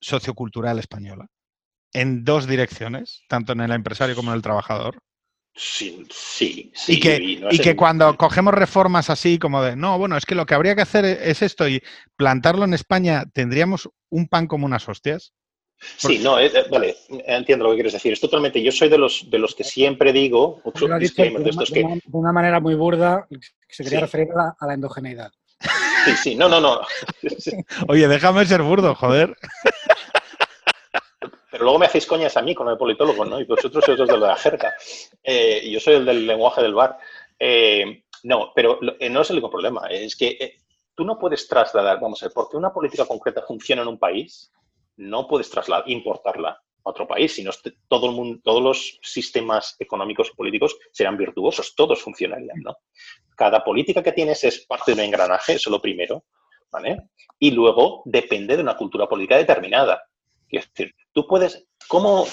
[0.00, 1.28] sociocultural española?
[1.94, 5.02] En dos direcciones, tanto en el empresario como en el trabajador.
[5.60, 6.92] Sí, sí, sí.
[6.92, 7.18] Y que,
[7.50, 10.76] y que cuando cogemos reformas así como de, no, bueno, es que lo que habría
[10.76, 11.82] que hacer es esto y
[12.16, 15.32] plantarlo en España, ¿tendríamos un pan como unas hostias?
[15.96, 18.12] Sí, no, eh, eh, vale, entiendo lo que quieres decir.
[18.12, 22.76] Es totalmente, yo soy de los, de los que siempre digo, de, una, manera muy
[22.76, 25.32] burda, que se quería referir a la, endogeneidad.
[26.04, 26.80] Sí, sí, no, no, no.
[27.88, 29.36] Oye, déjame ser burdo, joder.
[31.58, 33.40] Pero luego me hacéis coñas a mí con el politólogo, ¿no?
[33.40, 34.76] Y vosotros sois los de la jerga.
[35.24, 36.96] Eh, y yo soy el del lenguaje del bar.
[37.36, 39.88] Eh, no, pero eh, no es el único problema.
[39.88, 40.60] Es que
[40.94, 44.52] tú no puedes trasladar, vamos a ver, porque una política concreta funciona en un país,
[44.98, 47.50] no puedes trasladar, importarla a otro país, sino
[47.88, 52.76] todo el mundo, todos los sistemas económicos y políticos serán virtuosos, todos funcionarían, ¿no?
[53.34, 56.24] Cada política que tienes es parte de un engranaje, eso es lo primero,
[56.70, 57.08] ¿vale?
[57.40, 60.04] Y luego depende de una cultura política determinada.
[60.50, 62.26] Es decir, tú puedes, ¿cómo,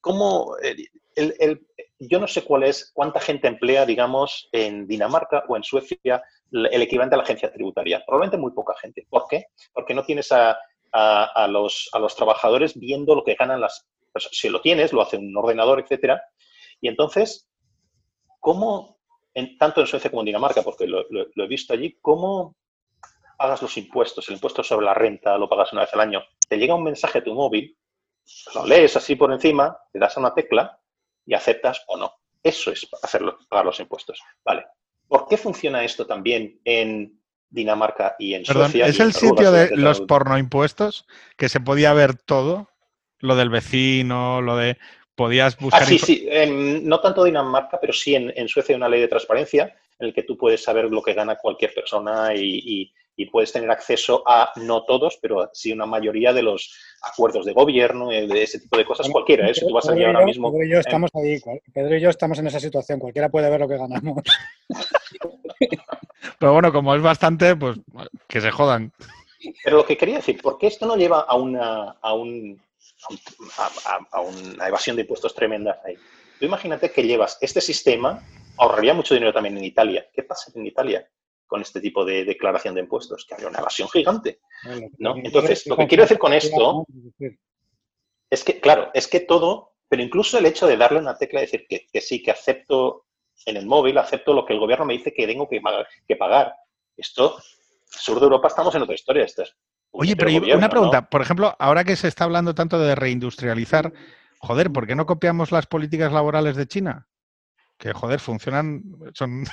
[0.00, 1.66] cómo el,
[1.98, 6.22] yo no sé cuál es, cuánta gente emplea, digamos, en Dinamarca o en Suecia
[6.52, 8.02] el equivalente a la agencia tributaria.
[8.06, 9.06] Probablemente muy poca gente.
[9.10, 9.46] ¿Por qué?
[9.72, 10.56] Porque no tienes a,
[11.48, 13.86] los, a los trabajadores viendo lo que ganan las.
[14.32, 16.22] Si lo tienes, lo hace un ordenador, etcétera.
[16.80, 17.48] Y entonces,
[18.40, 18.98] ¿cómo,
[19.34, 22.56] en, tanto en Suecia como en Dinamarca, porque lo he visto allí, cómo
[23.38, 24.28] pagas los impuestos?
[24.28, 27.18] El impuesto sobre la renta lo pagas una vez al año te llega un mensaje
[27.18, 27.76] a tu móvil,
[28.54, 30.80] lo lees así por encima, te das a una tecla
[31.24, 32.12] y aceptas o no.
[32.42, 34.20] Eso es hacerlo, pagar los impuestos.
[34.44, 34.64] Vale.
[35.06, 38.86] ¿Por qué funciona esto también en Dinamarca y en Suecia?
[38.86, 41.06] ¿Es el sitio de los pornoimpuestos
[41.36, 42.70] que se podía ver todo?
[43.20, 44.78] Lo del vecino, lo de...
[45.14, 45.82] podías buscar...
[45.82, 46.28] Ah, sí, sí,
[46.82, 50.22] no tanto Dinamarca, pero sí en, Suecia hay una ley de transparencia en el que
[50.22, 52.92] tú puedes saber lo que gana cualquier persona y,
[53.26, 56.72] puedes tener acceso a, no todos, pero sí una mayoría de los
[57.02, 59.48] acuerdos de gobierno, eh, de ese tipo de cosas, cualquiera.
[59.48, 59.54] ¿eh?
[59.54, 60.52] Si tú vas allí ahora mismo...
[60.52, 61.40] Pedro y yo estamos ahí,
[61.72, 64.22] Pedro y yo estamos en esa situación, cualquiera puede ver lo que ganamos.
[66.38, 67.78] pero bueno, como es bastante, pues
[68.28, 68.92] que se jodan.
[69.64, 72.60] Pero lo que quería decir, ¿por qué esto no lleva a una, a un
[74.12, 75.94] a, una evasión de impuestos tremenda ahí.
[76.38, 78.22] Tú imagínate que llevas este sistema,
[78.56, 80.06] ahorraría mucho dinero también en Italia.
[80.12, 81.08] ¿Qué pasa en Italia
[81.48, 83.26] con este tipo de declaración de impuestos?
[83.26, 84.38] Que habría una evasión gigante.
[84.98, 85.16] ¿no?
[85.16, 86.86] Entonces, lo que quiero decir con esto
[88.30, 91.46] es que, claro, es que todo, pero incluso el hecho de darle una tecla y
[91.46, 93.06] decir que, sí, que acepto
[93.46, 95.88] en el móvil, acepto lo que el gobierno me dice que tengo que pagar.
[96.06, 96.54] Que pagar.
[96.96, 97.40] Esto,
[97.86, 99.24] sur de Europa estamos en otra historia.
[99.24, 99.56] Esto es
[99.90, 103.92] Oye, pero una pregunta, por ejemplo, ahora que se está hablando tanto de reindustrializar,
[104.38, 107.08] joder, ¿por qué no copiamos las políticas laborales de China?
[107.78, 108.82] Que, joder, funcionan,
[109.14, 109.44] son...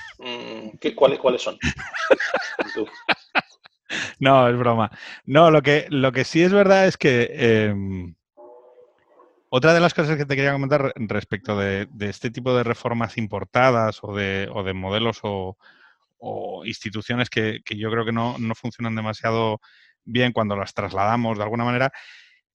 [0.79, 1.57] ¿Qué, cuáles, ¿Cuáles son?
[4.19, 4.91] no, es broma.
[5.25, 7.29] No, lo que, lo que sí es verdad es que...
[7.33, 8.15] Em,
[9.49, 13.99] otra de las cosas que te quería comentar respecto de, este tipo de reformas importadas
[14.01, 15.55] o de, o de modelos o,
[16.65, 19.61] instituciones que, yo creo que no, no funcionan demasiado
[20.03, 21.91] bien cuando las trasladamos de alguna manera,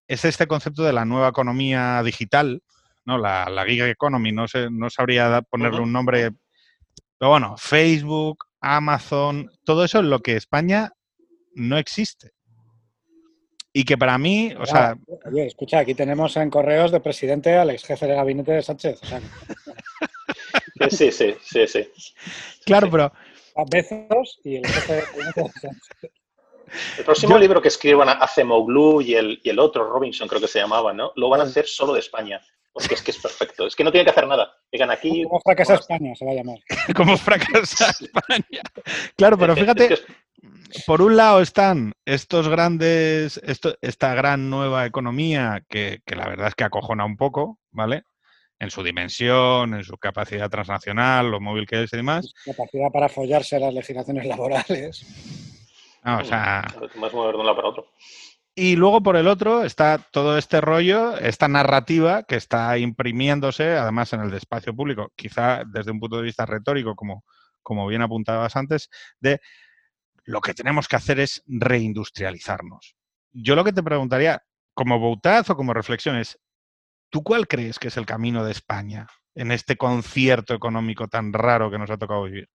[0.08, 2.62] es este concepto de la nueva economía digital,
[3.04, 3.16] ¿no?
[3.16, 6.32] La, la gig economy, no, sé, no sabría ponerle un nombre,
[7.20, 10.94] pero bueno, Facebook, Amazon, todo eso es lo que España
[11.55, 12.30] no existe.
[13.74, 14.97] Y que para mí, o sea...
[15.30, 19.01] Oye, escucha, aquí tenemos en correos de presidente al ex jefe de gabinete de Sánchez.
[20.90, 21.86] sí, sí, sí, sí.
[22.64, 23.12] Claro, pero...
[23.55, 26.10] A Bezos y el jefe de gabinete de Sánchez.
[26.97, 30.59] El próximo libro que escriban Acemoglu y el, y el otro, Robinson creo que se
[30.59, 31.12] llamaba, ¿no?
[31.16, 32.40] Lo van a hacer solo de España.
[32.81, 33.66] Porque es que es perfecto.
[33.66, 34.52] Es que no tienen que hacer nada.
[34.70, 35.24] Llegan aquí.
[35.24, 36.15] ¿Cómo fracasa España?
[36.15, 36.59] Se va a llamar.
[36.97, 38.62] ¿Cómo fracasa España?
[39.16, 39.98] Claro, pero fíjate,
[40.86, 43.40] por un lado están estos grandes,
[43.81, 48.05] esta gran nueva economía que, que, la verdad es que acojona un poco, ¿vale?
[48.59, 52.32] En su dimensión, en su capacidad transnacional, lo móvil que es y demás.
[52.44, 55.07] Capacidad para follarse las legislaciones laborales.
[56.05, 56.66] o sea...
[56.97, 57.86] Más mover de un lado para otro.
[58.55, 64.12] Y luego por el otro está todo este rollo, esta narrativa que está imprimiéndose, además
[64.12, 67.24] en el espacio público, quizá desde un punto de vista retórico, como,
[67.62, 68.90] como bien apuntabas antes,
[69.20, 69.40] de
[70.24, 72.97] lo que tenemos que hacer es reindustrializarnos.
[73.32, 74.43] Yo lo que te preguntaría,
[74.74, 76.39] como Boutaz o como reflexión, es,
[77.10, 81.70] ¿tú cuál crees que es el camino de España en este concierto económico tan raro
[81.70, 82.48] que nos ha tocado vivir?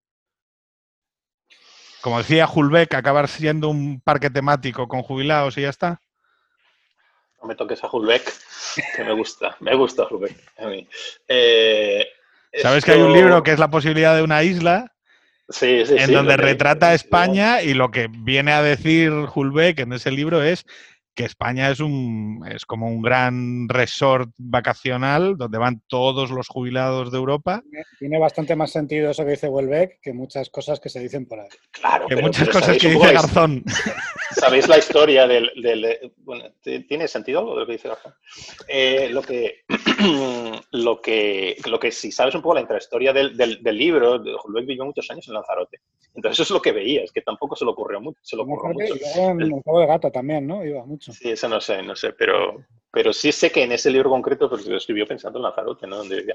[2.05, 5.99] Como decía Hulbeck, acabar siendo un parque temático con jubilados y ya está?
[7.41, 8.31] No me toques a Hulbeck,
[8.95, 10.37] que me gusta, me gusta Hulbeck.
[11.27, 12.07] Eh,
[12.61, 14.91] ¿Sabes que hay un libro que es la posibilidad de una isla?
[15.61, 20.43] en donde retrata a España y lo que viene a decir Hulbeck en ese libro
[20.43, 20.67] es
[21.15, 27.11] que España es un es como un gran resort vacacional donde van todos los jubilados
[27.11, 27.63] de Europa.
[27.99, 31.39] Tiene bastante más sentido eso que dice Welbeck que muchas cosas que se dicen por
[31.39, 31.47] ahí.
[31.71, 33.63] Claro, que muchas cosas que dice Garzón.
[34.31, 35.51] ¿Sabéis la historia del,
[36.17, 38.13] bueno, tiene sentido algo de lo que dice Garzón?
[38.67, 39.63] Eh, lo que
[40.71, 44.85] lo que lo que si sabes un poco la intrahistoria del, del, libro, Hulbeck vivió
[44.85, 45.79] muchos años en Lanzarote.
[46.13, 48.19] Entonces eso es lo que veía, es que tampoco se le ocurrió mucho.
[48.21, 48.95] Se lo ocurrió mucho.
[49.15, 50.65] En el juego de gato también, ¿no?
[50.65, 51.04] Iba mucho.
[51.11, 54.49] Sí, eso no sé, no sé, pero, pero sí sé que en ese libro concreto
[54.49, 55.97] pues, lo escribió pensando en Lanzarote, ¿no?
[55.97, 56.25] Donde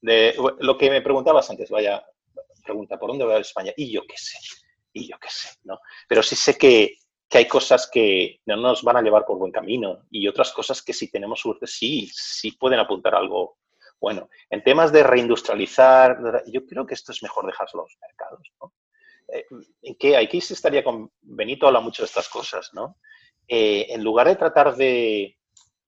[0.00, 2.04] De, lo que me preguntabas antes, vaya
[2.64, 3.72] pregunta, ¿por dónde va España?
[3.76, 4.38] Y yo qué sé,
[4.92, 5.78] y yo qué sé, ¿no?
[6.08, 6.96] Pero sí sé que,
[7.28, 10.82] que hay cosas que no nos van a llevar por buen camino y otras cosas
[10.82, 13.58] que si tenemos suerte sí, sí pueden apuntar algo
[14.00, 14.28] bueno.
[14.50, 18.72] En temas de reindustrializar, yo creo que esto es mejor dejarlo a los mercados, ¿no?
[19.28, 19.44] Eh,
[19.82, 20.16] ¿En qué?
[20.16, 22.98] Aquí se estaría con Benito habla mucho de estas cosas, ¿no?
[23.48, 25.36] Eh, en lugar de tratar de...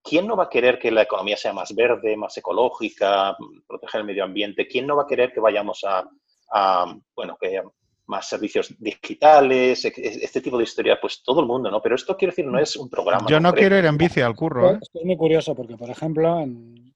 [0.02, 3.36] ¿Quién no va a querer que la economía sea más verde, más ecológica,
[3.66, 4.66] proteger el medio ambiente?
[4.66, 7.62] ¿Quién no va a querer que vayamos a, bueno, que haya
[8.06, 10.98] más servicios digitales, este tipo de historia?
[10.98, 11.82] Pues todo el mundo, ¿no?
[11.82, 13.26] Pero esto quiero decir, no es un programa.
[13.28, 14.70] Yo no quiero ir en bici al curro.
[14.70, 14.78] ¿eh?
[14.80, 16.94] Esto es muy curioso porque, por ejemplo, en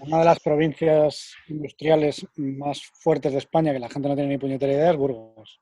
[0.00, 4.38] una de las provincias industriales más fuertes de España, que la gente no tiene ni
[4.38, 5.60] puñetera idea, es Burgos.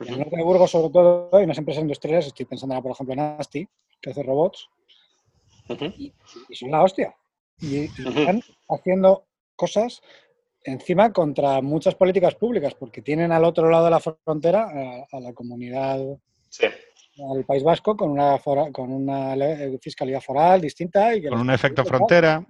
[0.00, 2.92] En el norte de Burgos, sobre todo, hay unas empresas industriales, estoy pensando ahora, por
[2.92, 3.68] ejemplo, en Asti,
[4.00, 4.68] que hace robots,
[5.96, 6.12] y,
[6.52, 7.14] son la hostia.
[7.60, 10.02] Y, están haciendo cosas
[10.62, 15.32] encima contra muchas políticas públicas, porque tienen al otro lado de la frontera a, la
[15.32, 18.38] comunidad, al País Vasco, con una,
[18.72, 19.34] con una
[19.80, 21.14] fiscalidad foral distinta.
[21.14, 22.44] Y con un efecto frontera.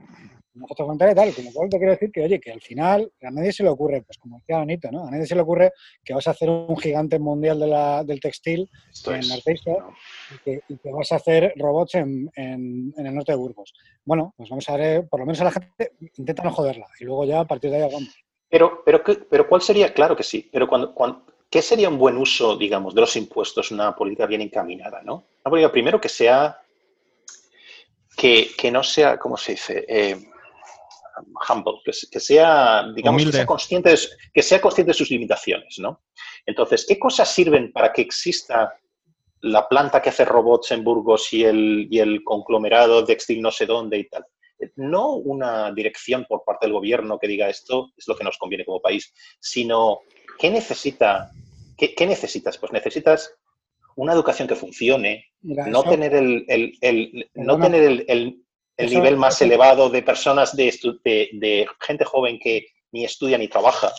[0.57, 3.31] Nosotros frontera y tal, como cual te quiero decir que, oye, que al final a
[3.31, 5.07] nadie se le ocurre, pues como decía Benito, ¿no?
[5.07, 5.73] A nadie se le ocurre
[6.05, 8.69] que vas a hacer un gigante mundial de la, del textil
[9.07, 13.33] en es, y, que, y, que, vas a hacer robots en, en, en, el norte
[13.33, 13.73] de Burgos.
[14.05, 17.05] Bueno, pues vamos a ver, por lo menos a la gente intenta no joderla y
[17.05, 18.16] luego ya a partir de ahí vamos.
[18.49, 19.93] Pero, pero, pero ¿cuál sería?
[19.93, 23.70] Claro que sí, pero cuando, cuando, ¿qué sería un buen uso, digamos, de los impuestos,
[23.70, 25.24] una política bien encaminada, ¿no?
[25.45, 26.61] Una política primero que sea,
[28.16, 29.85] que, que no sea, ¿cómo se dice?
[29.89, 30.31] Eh,
[31.49, 33.99] humble, que, que, sea, digamos, que sea, consciente de,
[34.33, 36.03] que sea consciente de sus limitaciones, ¿no?
[36.45, 38.75] Entonces, ¿qué cosas sirven para que exista
[39.41, 43.51] la planta que hace robots en Burgos y el, y el conglomerado de textil no
[43.51, 44.25] sé dónde y tal?
[44.77, 48.65] No una dirección por parte del gobierno que diga esto es lo que nos conviene
[48.65, 50.01] como país, sino
[50.39, 51.31] ¿qué, necesita,
[51.77, 52.57] qué, qué necesitas?
[52.57, 53.35] Pues necesitas
[53.97, 58.43] una educación que funcione, Mira, no, tener el, el, el no tener el,
[58.77, 60.73] el, eso, nivel más elevado de personas, de,
[61.05, 63.90] de, de, gente joven que ni estudia ni trabaja,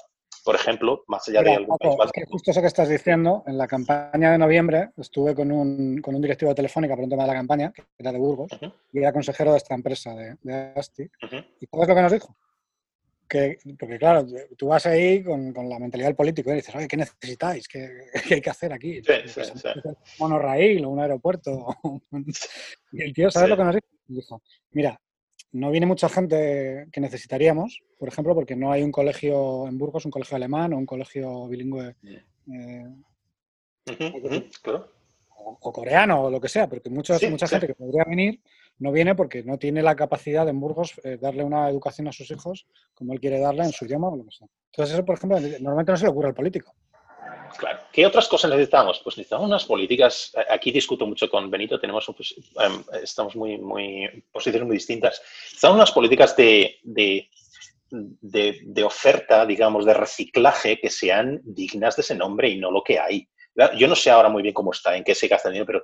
[0.43, 2.89] por ejemplo, más allá Mira, de algún Paco, país Es que justo eso que estás
[2.89, 7.03] diciendo, en la campaña de noviembre estuve con un, con un directivo de Telefónica por
[7.03, 8.73] un tema de la campaña, que era de Burgos, uh -huh.
[8.93, 11.03] y era consejero de esta empresa de, de Asti.
[11.03, 11.45] Uh -huh.
[11.59, 12.35] ¿Y sabes lo que nos dijo?
[13.27, 14.25] Que, porque claro,
[14.57, 17.67] tú vas ahí con, con, la mentalidad del político y dices, oye, ¿qué necesitáis?
[17.67, 19.01] ¿Qué, qué hay que hacer aquí?
[19.03, 19.67] Sí, sí, sí.
[19.85, 21.67] Un monorraíl o un aeropuerto.
[22.93, 23.87] y el tío, ¿sabes lo que nos dijo?
[24.07, 24.41] Dijo,
[24.71, 25.01] mira,
[25.51, 30.05] no viene mucha gente que necesitaríamos, por ejemplo, porque no hay un colegio en Burgos,
[30.05, 32.85] un colegio alemán o un colegio bilingüe eh,
[33.87, 34.93] uh -huh, claro.
[35.35, 38.41] o, o, coreano o lo que sea, porque muchos, sí, mucha gente que podría venir
[38.79, 42.11] no viene porque no tiene la capacidad de en Burgos eh, darle una educación a
[42.11, 44.47] sus hijos como él quiere darle en su idioma o lo que sea.
[44.71, 46.73] Entonces eso, por ejemplo, normalmente no se le ocurre al político.
[47.57, 47.79] Claro.
[47.91, 48.99] ¿Qué otras cosas necesitamos?
[49.03, 50.31] Pues necesitamos unas políticas.
[50.49, 55.21] Aquí discuto mucho con Benito, tenemos pues, um, estamos muy, muy posiciones muy distintas.
[55.45, 57.29] Necesitamos unas políticas de, de,
[57.89, 62.83] de, de, oferta, digamos, de reciclaje que sean dignas de ese nombre y no lo
[62.83, 63.27] que hay.
[63.77, 65.83] Yo no sé ahora muy bien cómo está, en qué se gasta el dinero, pero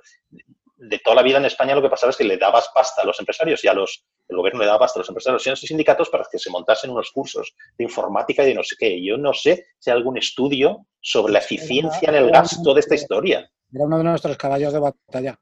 [0.89, 3.05] de toda la vida en España lo que pasaba es que le dabas pasta a
[3.05, 5.53] los empresarios y a los, el gobierno le daba pasta a los empresarios y a
[5.53, 9.03] los sindicatos para que se montasen unos cursos de informática y de no sé qué.
[9.03, 12.95] Yo no sé si hay algún estudio sobre la eficiencia en el gasto de esta
[12.95, 13.49] historia.
[13.73, 15.39] Era uno de nuestros caballos de batalla,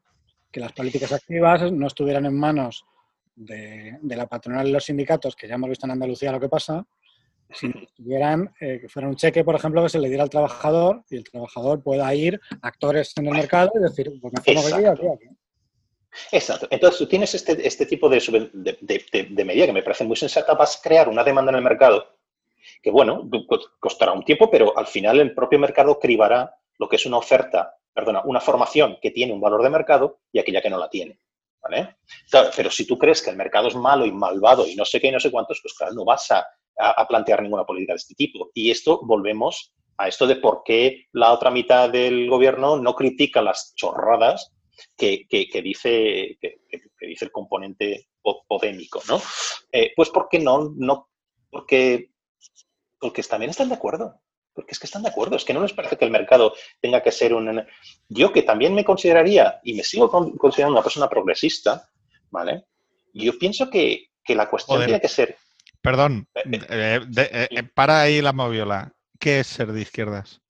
[0.51, 2.83] que las políticas activas no estuvieran en manos
[3.35, 6.49] de, de la patronal y los sindicatos, que ya hemos visto en Andalucía lo que
[6.49, 6.85] pasa,
[7.53, 10.29] sino que tuvieran, eh, que fuera un cheque, por ejemplo, que se le diera al
[10.29, 14.41] trabajador y el trabajador pueda ir a actores en el mercado y decir, pues me
[14.41, 15.35] formo aquí, aquí, aquí.
[16.31, 16.67] Exacto.
[16.69, 18.19] Entonces, tú tienes este, este tipo de,
[18.53, 21.57] de, de, de, medida que me parece muy sensata, vas a crear una demanda en
[21.57, 22.05] el mercado
[22.81, 23.29] que, bueno,
[23.79, 27.75] costará un tiempo, pero al final el propio mercado cribará lo que es una oferta,
[27.93, 31.19] perdona, una formación que tiene un valor de mercado y aquella que no la tiene.
[31.61, 31.97] ¿Vale?
[32.29, 34.99] Claro, pero si tú crees que el mercado es malo y malvado y no sé
[34.99, 36.43] qué y no sé cuántos, pues claro, no vas a,
[36.77, 38.49] a, a plantear ninguna política de este tipo.
[38.53, 43.41] Y esto volvemos a esto de por qué la otra mitad del gobierno no critica
[43.41, 44.51] las chorradas
[44.97, 48.07] que, que, que dice, que, que, dice el componente
[48.47, 49.21] podémico, ¿no?
[49.71, 51.09] Eh, pues porque no, no,
[51.49, 52.11] porque,
[52.99, 54.19] porque también están de acuerdo.
[54.53, 57.01] Porque es que están de acuerdo, es que no les parece que el mercado tenga
[57.01, 57.65] que ser un...
[58.09, 61.89] Yo que también me consideraría, y me sigo considerando una persona progresista,
[62.29, 62.65] ¿vale?
[63.13, 65.37] Yo pienso que, que la cuestión tiene que ser...
[65.81, 68.93] Perdón, eh, de, eh, para ahí la moviola.
[69.19, 70.41] ¿Qué es ser de izquierdas?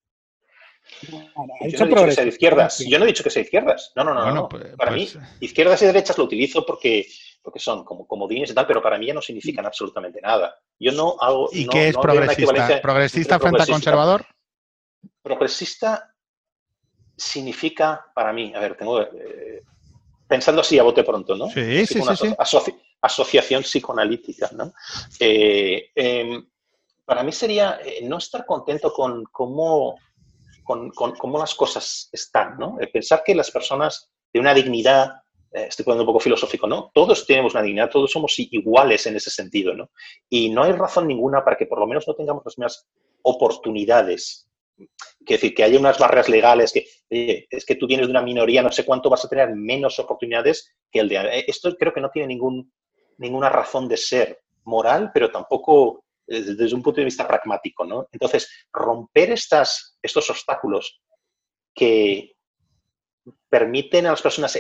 [1.01, 2.79] Yo no he dicho que sea de izquierdas.
[2.79, 3.91] Yo no he dicho que sea de izquierdas.
[3.95, 4.21] No, no, no.
[4.21, 4.49] Bueno, no.
[4.49, 5.15] Pues, para pues...
[5.15, 7.07] mí, izquierdas y derechas lo utilizo porque,
[7.41, 10.55] porque son como comodines y tal, pero para mí ya no significan absolutamente nada.
[10.79, 11.49] Yo no hago.
[11.53, 12.81] ¿Y no, qué es no progresista?
[12.81, 14.25] ¿Progresista frente a conservador?
[15.21, 16.13] Progresista
[17.15, 19.01] significa, para mí, a ver, tengo.
[19.01, 19.61] Eh,
[20.27, 21.47] pensando así a bote pronto, ¿no?
[21.49, 22.35] Sí, sí, sí, sí.
[22.37, 24.73] Asoci asociación psicoanalítica, ¿no?
[25.19, 26.39] Eh, eh,
[27.05, 29.97] para mí sería eh, no estar contento con cómo,
[30.63, 32.77] con, con, cómo las cosas están, ¿no?
[32.93, 35.21] Pensar que las personas de una dignidad,
[35.51, 36.91] eh, estoy poniendo un poco filosófico, ¿no?
[36.93, 39.91] Todos tenemos una dignidad, todos somos iguales en ese sentido, ¿no?
[40.29, 42.87] Y no hay razón ninguna para que por lo menos no tengamos las mismas
[43.23, 44.47] oportunidades.
[45.25, 48.23] Que decir, que haya unas barreras legales, que oye, es que tú tienes de una
[48.23, 51.17] minoría, no sé cuánto vas a tener menos oportunidades que el de...
[51.17, 52.71] Eh, esto creo que no tiene ningún,
[53.21, 58.07] ninguna razón de ser moral, pero tampoco desde un punto de vista pragmático, ¿no?
[58.11, 61.01] Entonces, romper estos obstáculos
[61.73, 62.35] que
[63.49, 64.57] permiten a las personas,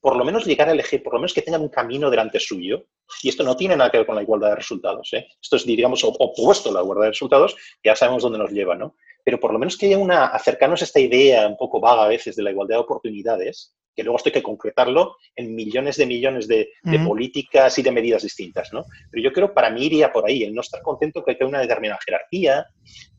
[0.00, 2.86] por lo menos llegar a elegir, por lo menos que tengan un camino delante suyo,
[3.22, 5.26] y esto no tiene nada que ver con la igualdad de resultados, ¿eh?
[5.40, 8.94] esto es, diríamos, opuesto a la igualdad de resultados, ya sabemos dónde nos lleva, ¿no?
[9.28, 12.08] Pero por lo menos que haya una, acercarnos a esta idea un poco vaga a
[12.08, 16.06] veces de la igualdad de oportunidades, que luego esto hay que concretarlo en millones de
[16.06, 16.70] millones de,
[17.04, 18.86] políticas y de medidas distintas, ¿no?
[19.10, 21.60] Pero yo creo, para mí iría por ahí, el no estar contento que hay una
[21.60, 22.68] determinada jerarquía,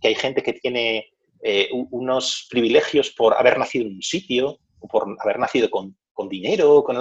[0.01, 1.11] que hay gente que tiene
[1.43, 5.95] eh, unos privilegios por haber nacido en un sitio o por haber nacido con,
[6.27, 6.97] dinero, con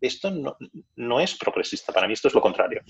[0.00, 0.30] esto
[0.96, 2.82] no, es progresista, para mí esto es lo contrario.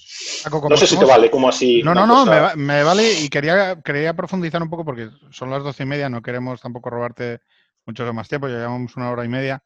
[0.69, 1.83] no sé si te vale como así.
[1.83, 2.27] No, no, no,
[2.57, 6.23] me, vale y quería, quería profundizar un poco porque son las doce y media, no
[6.23, 7.41] queremos tampoco robarte
[7.87, 9.63] mucho más tiempo, ya llevamos una hora y media.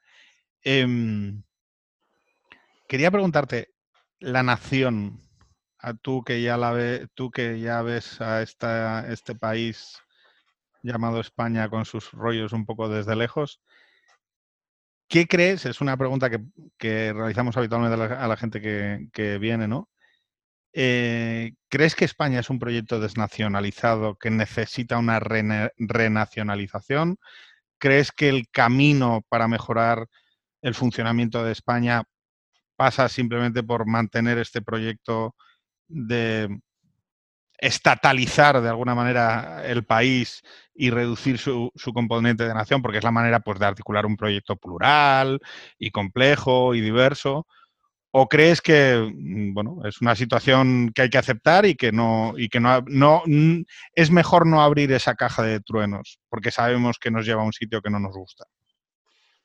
[0.62, 1.42] Em,
[2.86, 3.72] quería preguntarte,
[4.20, 5.20] la nación,
[5.78, 10.02] a tú que ya la ve, tú que ya ves a esta, este país
[10.82, 13.60] llamado España con sus rollos un poco desde lejos,
[15.08, 15.66] ¿qué crees?
[15.66, 19.88] Es una pregunta que, realizamos habitualmente a la, gente que, viene, ¿no?
[20.72, 27.18] Eh, ¿Crees que España es un proyecto desnacionalizado que necesita una renacionalización?
[27.78, 30.08] ¿Crees que el camino para mejorar
[30.62, 32.04] el funcionamiento de España
[32.76, 35.34] pasa simplemente por mantener este proyecto
[35.88, 36.60] de
[37.58, 40.42] estatalizar de alguna manera el país
[40.74, 44.56] y reducir su, componente de nación, porque es la manera pues, de articular un proyecto
[44.56, 45.40] plural
[45.78, 47.46] y complejo y diverso.
[48.12, 52.34] ¿O crees que mm, bueno, es una situación que hay que aceptar y que no,
[52.36, 53.22] y que no, no
[53.94, 57.52] es mejor no abrir esa caja de truenos, porque sabemos que nos lleva a un
[57.52, 58.46] sitio que no nos gusta?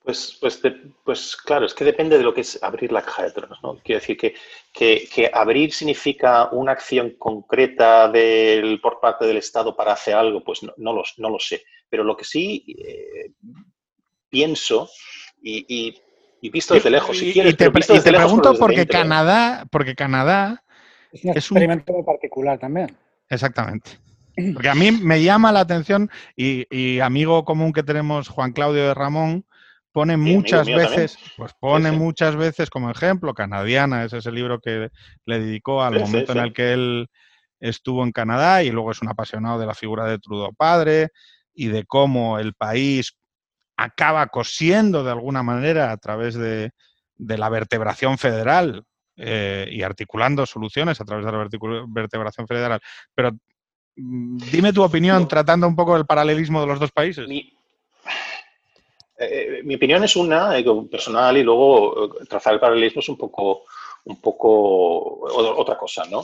[0.03, 0.61] Pues, pues,
[1.05, 3.77] pues claro, es que depende de lo que es abrir la caja de truenos, ¿no?
[3.77, 4.35] Quiero decir que,
[4.73, 10.61] que, abrir significa una acción concreta del, por parte del Estado para hacer algo, pues
[10.61, 11.63] no, no, lo, no lo sé.
[11.89, 13.31] Pero lo que sí eh,
[14.29, 14.89] pienso
[15.41, 15.95] y,
[16.41, 17.53] y, visto desde lejos, si quieres.
[17.53, 20.65] Y te, pregunto porque Canadá, porque Canadá
[21.13, 22.93] es un experimento particular también.
[23.29, 23.91] Exactamente.
[24.53, 28.87] Porque a mí me llama la atención y, y, amigo común que tenemos, Juan Claudio
[28.87, 29.45] de Ramón,
[29.93, 34.89] pone muchas veces, pues pone muchas veces como ejemplo, Canadiana, ese es el libro que
[35.25, 37.07] le dedicó al momento en el que él
[37.59, 41.09] estuvo en Canadá y luego es un apasionado de la figura de Trudeau padre
[41.53, 43.15] y de cómo el país
[43.77, 46.71] acaba cosiendo de alguna manera a través de,
[47.17, 48.83] la vertebración federal
[49.15, 51.47] eh, y articulando soluciones a través de la
[51.87, 52.81] vertebración federal.
[53.13, 53.31] Pero
[53.95, 57.27] mm, dime tu opinión tratando un poco el paralelismo de los dos países.
[59.17, 63.17] Eh, mi opinión es una eh, personal y luego eh, trazar el paralelismo es un
[63.17, 63.65] poco,
[64.05, 65.21] un poco
[65.55, 66.23] otra cosa, ¿no?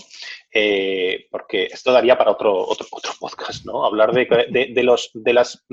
[1.32, 3.86] porque esto daría para otro, otro, otro podcast, ¿no?
[3.86, 5.64] Hablar de, de, los, de las,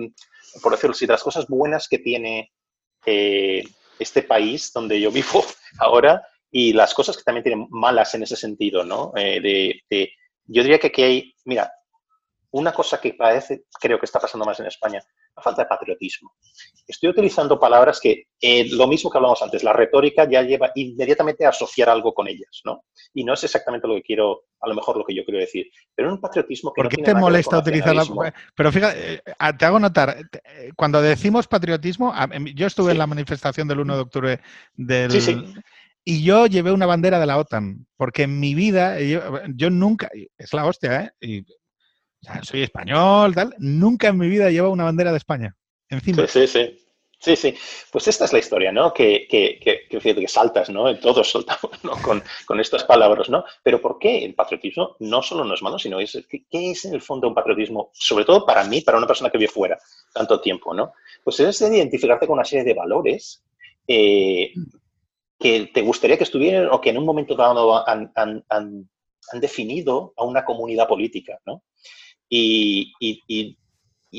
[0.63, 2.53] por decirlo así, de las cosas buenas que tiene
[3.05, 5.45] este país donde yo vivo
[5.81, 9.13] ahora y las cosas que también tienen malas en ese sentido, ¿no?
[9.15, 9.83] de,
[10.45, 11.73] yo diría que aquí hay, mira,
[12.51, 15.03] una cosa que parece, creo que está pasando más en España,
[15.37, 16.35] la falta de patriotismo.
[16.87, 21.45] Estoy utilizando palabras que, eh, lo mismo que hablamos antes, la retórica ya lleva inmediatamente
[21.45, 22.85] a asociar algo con ellas, ¿no?
[23.13, 25.67] Y no es exactamente lo que quiero, a lo mejor lo que yo quiero decir,
[25.95, 26.83] pero un patriotismo que...
[26.83, 28.33] ¿Por qué te molesta utilizar la...
[28.55, 29.23] Pero fíjate, eh,
[29.59, 32.15] te hago notar, eh, cuando decimos patriotismo,
[32.55, 34.41] yo estuve en la manifestación del 1 de octubre
[34.75, 35.11] del...
[35.11, 35.55] Sí, sí.
[36.09, 40.09] Y yo llevé una bandera de la OTAN, porque en mi vida, yo, nunca,
[40.39, 41.11] es la hostia, ¿eh?
[41.21, 41.45] Y
[42.43, 43.55] soy español, tal.
[43.59, 45.57] Nunca en mi vida llevo una bandera de España.
[45.89, 46.27] Encima.
[46.27, 46.87] Sí, sí, sí.
[47.19, 47.55] Sí, sí.
[47.91, 48.93] Pues esta es la historia, ¿no?
[48.93, 50.95] Que, que, que, que saltas, ¿no?
[50.99, 51.71] Todos soltamos
[52.03, 53.45] con, con, estas palabras, ¿no?
[53.63, 56.95] Pero ¿por qué el patriotismo no solo no es malo, sino es, ¿qué, es en
[56.95, 57.91] el fondo un patriotismo?
[57.95, 59.79] Sobre todo para mí, para una persona que vive fuera
[60.13, 60.93] tanto tiempo, ¿no?
[61.25, 63.43] Pues es identificarte con una serie de valores
[63.89, 64.53] eh,
[65.39, 68.89] que te gustaría que estuvieran o que en un momento dado han, han, han,
[69.33, 71.63] han definido a una comunidad política, ¿no?
[72.29, 73.57] Y, y, y,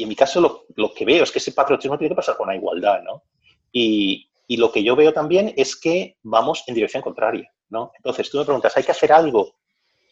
[0.03, 2.47] en mi caso lo, lo, que veo es que ese patriotismo tiene que pasar con
[2.47, 3.23] la igualdad, ¿no?
[3.71, 7.91] Y, y, lo que yo veo también es que vamos en dirección contraria, ¿no?
[7.97, 9.55] Entonces, tú me preguntas, ¿hay que hacer algo?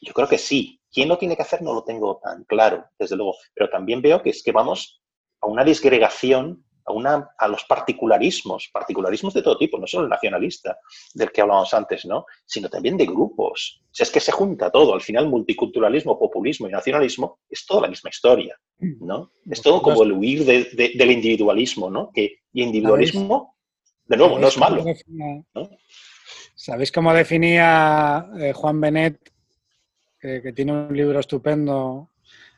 [0.02, 0.80] Yo creo que sí.
[0.92, 1.62] ¿Quién lo tiene que hacer?
[1.62, 3.36] No lo tengo tan claro, desde luego.
[3.54, 5.02] Pero también veo que es que vamos
[5.42, 10.10] a una disgregación a, una, a los particularismos, particularismos de todo tipo, no solo el
[10.10, 10.78] nacionalista
[11.14, 12.26] del que hablábamos antes, ¿no?
[12.46, 13.82] sino también de grupos.
[13.84, 14.94] O sea, es que se junta todo.
[14.94, 18.58] Al final, multiculturalismo, populismo y nacionalismo es toda la misma historia.
[18.80, 19.32] ¿no?
[19.50, 22.12] Es todo como el huir del individualismo, ¿no?
[22.14, 23.56] Que, y individualismo,
[24.06, 24.84] de nuevo, no es malo.
[26.56, 29.32] ¿Sabéis cómo definía eh, Juan Benet,
[30.20, 32.10] que tiene un libro estupendo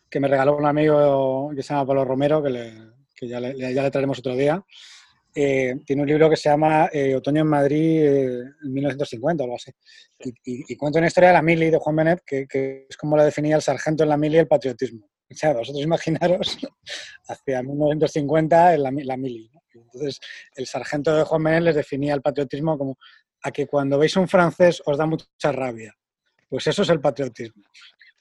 [0.10, 2.74] que me regaló un amigo que se llama Pablo Romero, que le,
[3.18, 4.64] que ya le, ya le traeremos otro día,
[5.40, 9.46] eh, tiene un libro que se llama eh, Otoño en Madrid eh, en 1950 o
[9.46, 9.72] algo así.
[10.44, 13.56] Y, cuenta una historia de la mili de Juan Benet, que, es como la definía
[13.56, 15.06] el sargento en la mili el patriotismo.
[15.30, 16.58] O sea, vosotros imaginaros
[17.28, 19.52] hacia 1950 en la, la mili.
[19.74, 20.20] Entonces,
[20.56, 22.98] el sargento de Juan Menel les definía el patriotismo como
[23.44, 25.94] a que cuando veis un francés os da mucha rabia.
[26.50, 27.64] Pues eso es el patriotismo.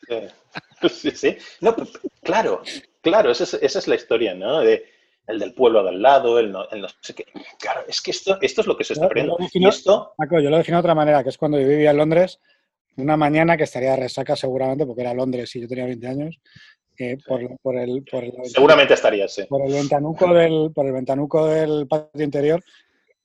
[0.91, 1.37] Sí, sí.
[1.63, 1.75] No,
[2.23, 2.63] claro,
[3.11, 4.61] claro, esa es, esa es la historia, ¿no?
[4.61, 4.85] De,
[5.27, 7.25] el del pueblo de al lado, el no, el no, sé qué.
[7.59, 9.39] Claro, es que esto, esto es lo que se está aprendiendo.
[9.53, 10.15] Yo, esto...
[10.31, 12.41] yo lo defino de otra manera, que es cuando yo vivía en Londres,
[12.97, 16.41] una mañana que estaría de resaca seguramente, porque era Londres y yo tenía 20 años,
[16.99, 19.45] eh, por, por, el, por, el, Seguramente estaría, sí.
[19.49, 22.63] Por el ventanuco del, por el ventanuco del patio interior,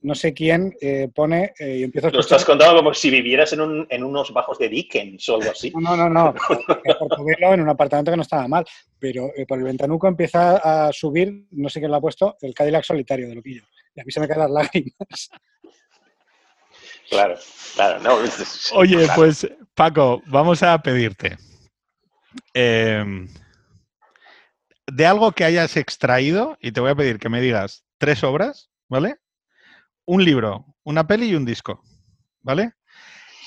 [0.01, 3.53] no sé quién eh, pone eh, y empiezo a Lo estás contando como si vivieras
[3.53, 5.71] en, un, en, unos bajos de Dickens o algo así.
[5.75, 6.33] No, no, no.
[6.33, 7.53] no.
[7.53, 8.65] en un apartamento que no estaba mal.
[8.99, 12.83] Pero por el ventanuco empieza a subir, no sé quién lo ha puesto, el Cadillac
[12.83, 13.63] solitario de Loquillo.
[13.95, 15.29] Y a mí se me caen las lágrimas.
[17.09, 17.35] Claro,
[17.75, 17.99] claro.
[17.99, 18.17] No,
[18.75, 21.37] Oye, pues Paco, vamos a pedirte.
[22.53, 23.27] Eh,
[24.91, 28.69] de algo que hayas extraído, y te voy a pedir que me digas tres obras,
[28.87, 29.17] ¿vale?
[30.05, 31.83] Un libro, una peli y un disco,
[32.41, 32.73] ¿vale?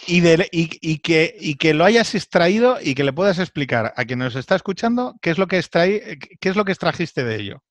[0.06, 0.22] Y,
[0.52, 4.36] y, que, y, que, lo hayas extraído y que le puedas explicar a quien nos
[4.36, 6.00] está escuchando qué es lo que extraí,
[6.40, 7.62] qué es lo que extrajiste de ello.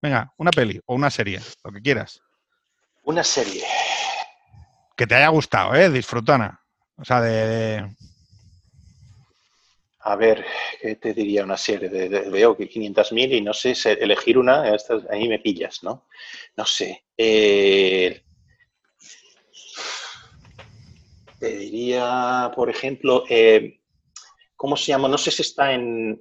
[0.00, 2.20] Venga, una peli o una serie, lo que quieras.
[3.02, 3.64] Una serie.
[4.96, 5.90] Que te haya gustado, ¿eh?
[5.90, 6.60] Disfrutona.
[6.96, 7.88] O sea, de
[10.04, 10.44] a ver,
[10.80, 11.88] ¿qué te diría una serie?
[11.88, 14.64] De, veo que 500.000 y no sé, elegir una,
[15.10, 16.06] ahí me pillas, ¿no?
[16.56, 17.04] No sé.
[17.16, 18.20] Eh,
[21.38, 23.80] te diría, por ejemplo, eh,
[24.56, 25.08] ¿cómo se llama?
[25.08, 26.18] No sé si está en,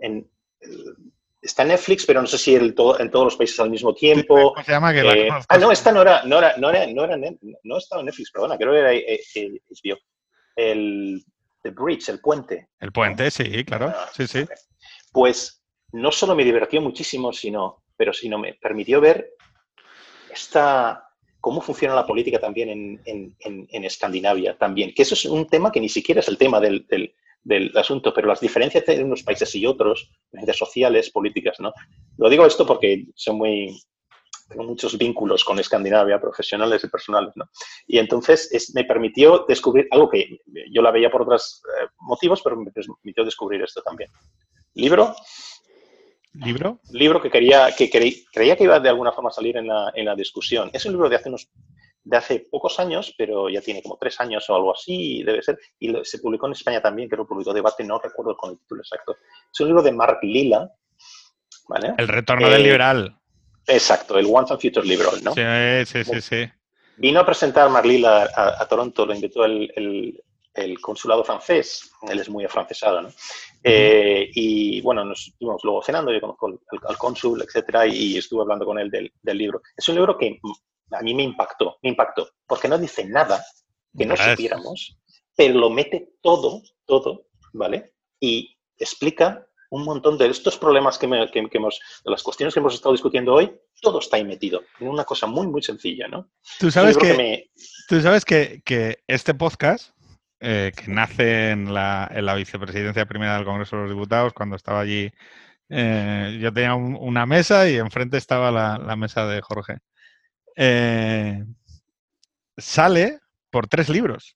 [1.42, 4.54] está en Netflix, pero no sé si en, todos los países al mismo tiempo.
[4.54, 4.96] ¿Cómo se llama?
[4.96, 8.06] Eh, ah, no, esta no era, no era, no era, no era, no estaba en
[8.06, 8.94] Netflix, perdona, creo que era.
[10.58, 11.24] El
[11.62, 12.70] The Bridge, el puente.
[12.80, 13.94] El puente, sí, claro.
[14.14, 14.46] Sí, sí.
[15.12, 19.32] Pues no solo me divirtió muchísimo, sino, pero sino me permitió ver
[20.32, 21.04] esta,
[21.40, 24.94] cómo funciona la política también en, en, Escandinavia también.
[24.94, 27.14] Que eso es un tema que ni siquiera es el tema del, del,
[27.44, 31.74] del, asunto, pero las diferencias entre unos países y otros, diferencias sociales, políticas, ¿no?
[32.18, 33.82] Lo digo esto porque son muy,
[34.52, 37.50] tengo muchos vínculos con Escandinavia, profesionales y personales, ¿no?
[37.88, 40.40] Y entonces me permitió descubrir algo que
[40.72, 44.10] yo la veía por otros eh, motivos, pero me permitió descubrir esto también.
[44.74, 45.16] Libro.
[46.34, 46.80] ¿Libro?
[46.92, 50.06] Libro que, quería, que creía que iba de alguna forma a salir en la, en
[50.06, 50.70] la discusión.
[50.72, 51.50] Es un libro de hace unos
[52.04, 55.60] de hace pocos años, pero ya tiene como tres años o algo así, debe ser,
[55.80, 58.82] y se publicó en España también, que lo publicó Debate, no recuerdo con el título
[58.82, 59.18] exacto.
[59.54, 60.72] Es un libro de Mark Lila.
[61.68, 61.94] ¿vale?
[61.98, 63.21] El retorno del eh, liberal.
[63.68, 65.34] Exacto, el Once and Future Liberal, ¿no?
[65.34, 65.42] Sí,
[65.86, 66.52] sí, sí, sí.
[66.98, 70.22] Vino a presentar Marlila a, Toronto, lo invitó el,
[70.82, 73.10] consulado francés, él es muy afrancesado, ¿no?
[73.64, 78.66] Eh, y bueno, nos estuvimos luego cenando, yo conozco al, cónsul, etcétera, y estuve hablando
[78.66, 79.62] con él del, libro.
[79.76, 80.40] Es un libro que
[80.92, 83.44] a mí me impactó, me impactó, porque no dice nada
[83.98, 84.98] que no supiéramos,
[85.36, 87.94] pero lo mete todo, todo, ¿vale?
[88.20, 92.92] Y explica un montón de estos problemas que, hemos, de las cuestiones que hemos estado
[92.92, 96.30] discutiendo hoy, todo está ahí metido en una cosa muy, muy sencilla, ¿no?
[96.60, 97.50] Tú sabes que,
[97.88, 99.96] tú sabes que, este podcast,
[100.42, 104.58] eh, que nace en la, en la, vicepresidencia primera del Congreso de los Diputados, cuando
[104.58, 105.10] estaba allí,
[105.70, 109.78] eh, yo tenía una mesa y enfrente estaba la, mesa de Jorge.
[110.58, 111.46] Eh,
[112.58, 113.20] sale
[113.50, 114.36] por tres libros.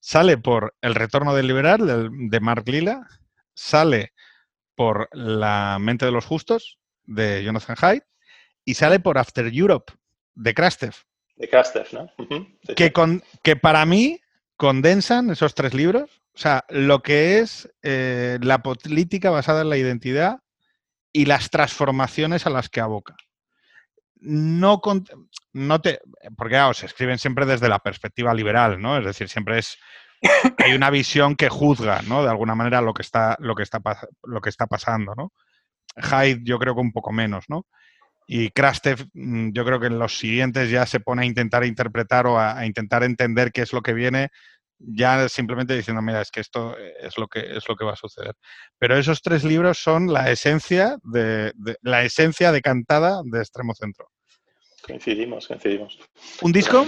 [0.00, 3.06] Sale por El retorno del liberal de, de Mark Lila,
[3.56, 4.12] sale
[4.76, 8.04] por La mente de los justos, de Jonathan Haidt,
[8.64, 9.92] y sale por After Europe,
[10.34, 10.94] de Krastev.
[11.36, 12.10] De Krastev, ¿no?
[12.76, 14.20] que, con, que para mí
[14.56, 19.78] condensan esos tres libros, o sea, lo que es eh, la política basada en la
[19.78, 20.40] identidad
[21.12, 23.16] y las transformaciones a las que aboca.
[24.16, 24.80] No,
[25.52, 26.00] no te,
[26.36, 28.98] porque se escriben siempre desde la perspectiva liberal, ¿no?
[28.98, 29.78] Es decir, siempre es
[30.58, 32.22] hay una visión que juzga, ¿no?
[32.22, 33.80] De alguna manera lo que está, lo que está,
[34.24, 35.32] lo que está pasando, ¿no?
[35.96, 37.66] Hyde yo creo que un poco menos, ¿no?
[38.26, 42.26] Y Krastev mm, yo creo que en los siguientes ya se pone a intentar interpretar
[42.26, 44.30] o a, intentar entender qué es lo que viene,
[44.78, 47.96] ya simplemente diciendo, mira, es que esto es lo que, es lo que va a
[47.96, 48.34] suceder.
[48.78, 51.52] Pero esos tres libros son la esencia, de,
[51.82, 54.08] la esencia decantada de Extremo Centro.
[54.82, 55.98] Coincidimos, coincidimos.
[56.42, 56.86] ¿Un disco?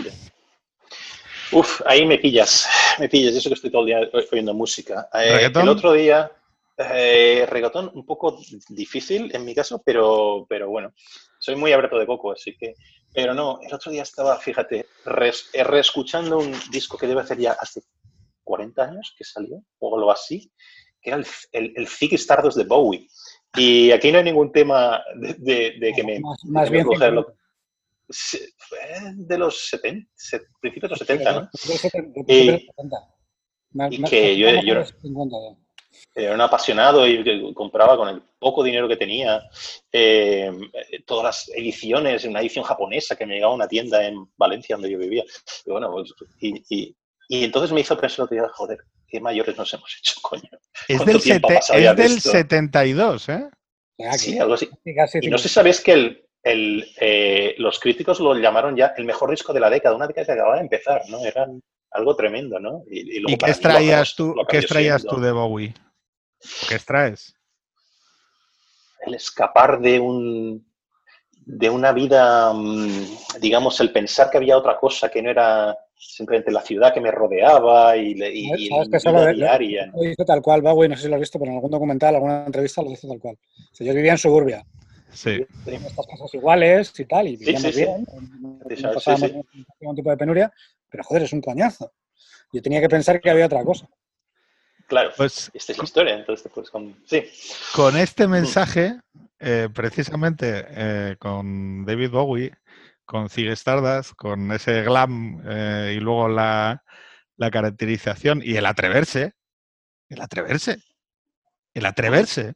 [1.52, 2.66] Uf, ahí me pillas,
[2.98, 5.08] me pillas, eso que estoy todo el día oyendo música.
[5.14, 6.30] Eh, el otro día,
[6.76, 8.38] eh, reggaetón un poco
[8.68, 10.92] difícil en mi caso, pero, pero bueno,
[11.38, 12.74] soy muy abierto de coco, así que...
[13.14, 17.52] Pero no, el otro día estaba, fíjate, eh, reescuchando un disco que debe hacer ya
[17.58, 17.80] hace
[18.44, 20.52] 40 años que salió, o algo así,
[21.00, 23.08] que era el, el, el Stardust de Bowie.
[23.56, 26.20] Y aquí no hay ningún tema de, que me...
[26.44, 26.86] Más, bien...
[29.16, 30.09] de los 70,
[30.60, 31.51] principios de los 70, ¿no?
[33.90, 39.43] y, que yo, era un apasionado y compraba con el poco dinero que tenía
[39.93, 40.51] eh,
[41.06, 44.90] todas las ediciones, una edición japonesa que me llegaba a una tienda en Valencia donde
[44.90, 45.24] yo vivía.
[45.64, 46.97] Y, bueno, pues, y,
[47.28, 50.48] entonces me hizo pensar, joder, qué mayores nos hemos hecho, coño.
[50.89, 53.51] Es del, es del 72, ¿eh?
[54.16, 54.68] Sí, algo así.
[55.20, 59.05] Y no sé si sabes que el, el, eh, los críticos lo llamaron ya el
[59.05, 61.24] mejor disco de la década, una década que acababa de empezar, ¿no?
[61.24, 61.47] Era
[61.90, 62.82] algo tremendo, ¿no?
[62.90, 65.74] ¿Y, qué extraías, tú, ¿qué extraías tú de Bowie?
[66.69, 67.35] ¿Qué extraes?
[69.01, 70.69] El escapar de un
[71.48, 76.52] de una vida, mm, digamos, el pensar que había otra cosa que no era simplemente
[76.52, 79.86] la ciudad que me rodeaba y, y, la diaria.
[79.86, 82.15] Lo, dice tal cual, Bowie, no sé si lo has visto, pero en algún documental,
[82.15, 83.39] alguna entrevista lo dice tal cual.
[83.78, 84.65] yo vivía en suburbia.
[85.12, 85.44] Sí.
[85.64, 88.06] Teníamos estas casas iguales y tal, y vivíamos bien.
[88.40, 89.32] No, pasábamos
[89.80, 90.52] ningún tipo de penuria,
[90.90, 91.93] pero joder, es un coñazo.
[92.52, 93.89] Yo tenía que pensar que había otra cosa.
[94.86, 96.97] Claro, pues, esta es la historia, entonces pues, con...
[97.05, 97.22] Sí.
[97.74, 98.30] Con este mm.
[98.30, 99.01] mensaje,
[99.39, 102.52] eh, precisamente eh, con David Bowie,
[103.05, 106.82] con Zig Stardust, con ese glam eh, y luego la,
[107.36, 109.35] la caracterización y el atreverse,
[110.09, 110.78] el atreverse,
[111.74, 112.55] el atreverse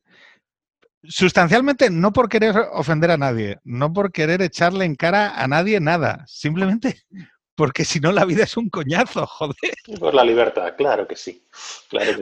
[1.05, 5.81] sustancialmente no por querer ofender a nadie, no por querer echarle en cara a nadie
[5.81, 7.03] nada, simplemente
[7.55, 9.57] porque si no la vida es un coñazo, joder.
[9.99, 11.47] Por la libertad, claro que sí.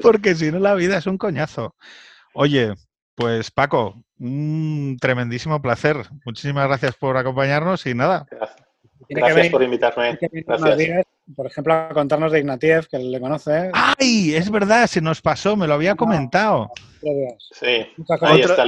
[0.02, 1.74] porque si no la vida es un coñazo.
[2.34, 2.74] Oye,
[3.14, 5.96] pues Paco, un tremendísimo placer.
[6.24, 8.26] Muchísimas gracias por acompañarnos y nada.
[9.08, 10.18] Gracias, por invitarme.
[10.46, 11.06] Gracias.
[11.34, 13.70] Por ejemplo, a contarnos de Ignatiev, que le conoce.
[13.72, 14.34] ¡Ay!
[14.34, 16.70] Es verdad, se nos pasó, me lo había comentado.
[17.52, 17.86] Sí,
[18.20, 18.64] ahí está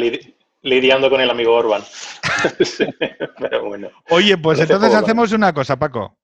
[0.62, 1.82] lidiando con el amigo Orban.
[3.38, 3.90] pero bueno.
[4.10, 6.16] Oye, pues entonces hacemos una cosa, Paco.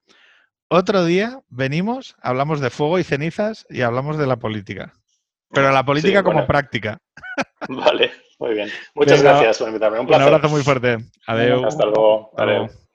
[0.70, 4.92] Otro día venimos, hablamos de fuego y cenizas y hablamos de la política.
[5.50, 6.98] Pero la política como práctica.
[7.68, 8.68] Vale, muy bien.
[8.94, 9.98] Muchas gracias por invitarme.
[9.98, 10.28] Un placer.
[10.28, 10.98] Un abrazo muy fuerte.
[11.26, 11.64] Adiós.
[11.64, 12.30] Hasta luego.
[12.36, 12.87] Adiós.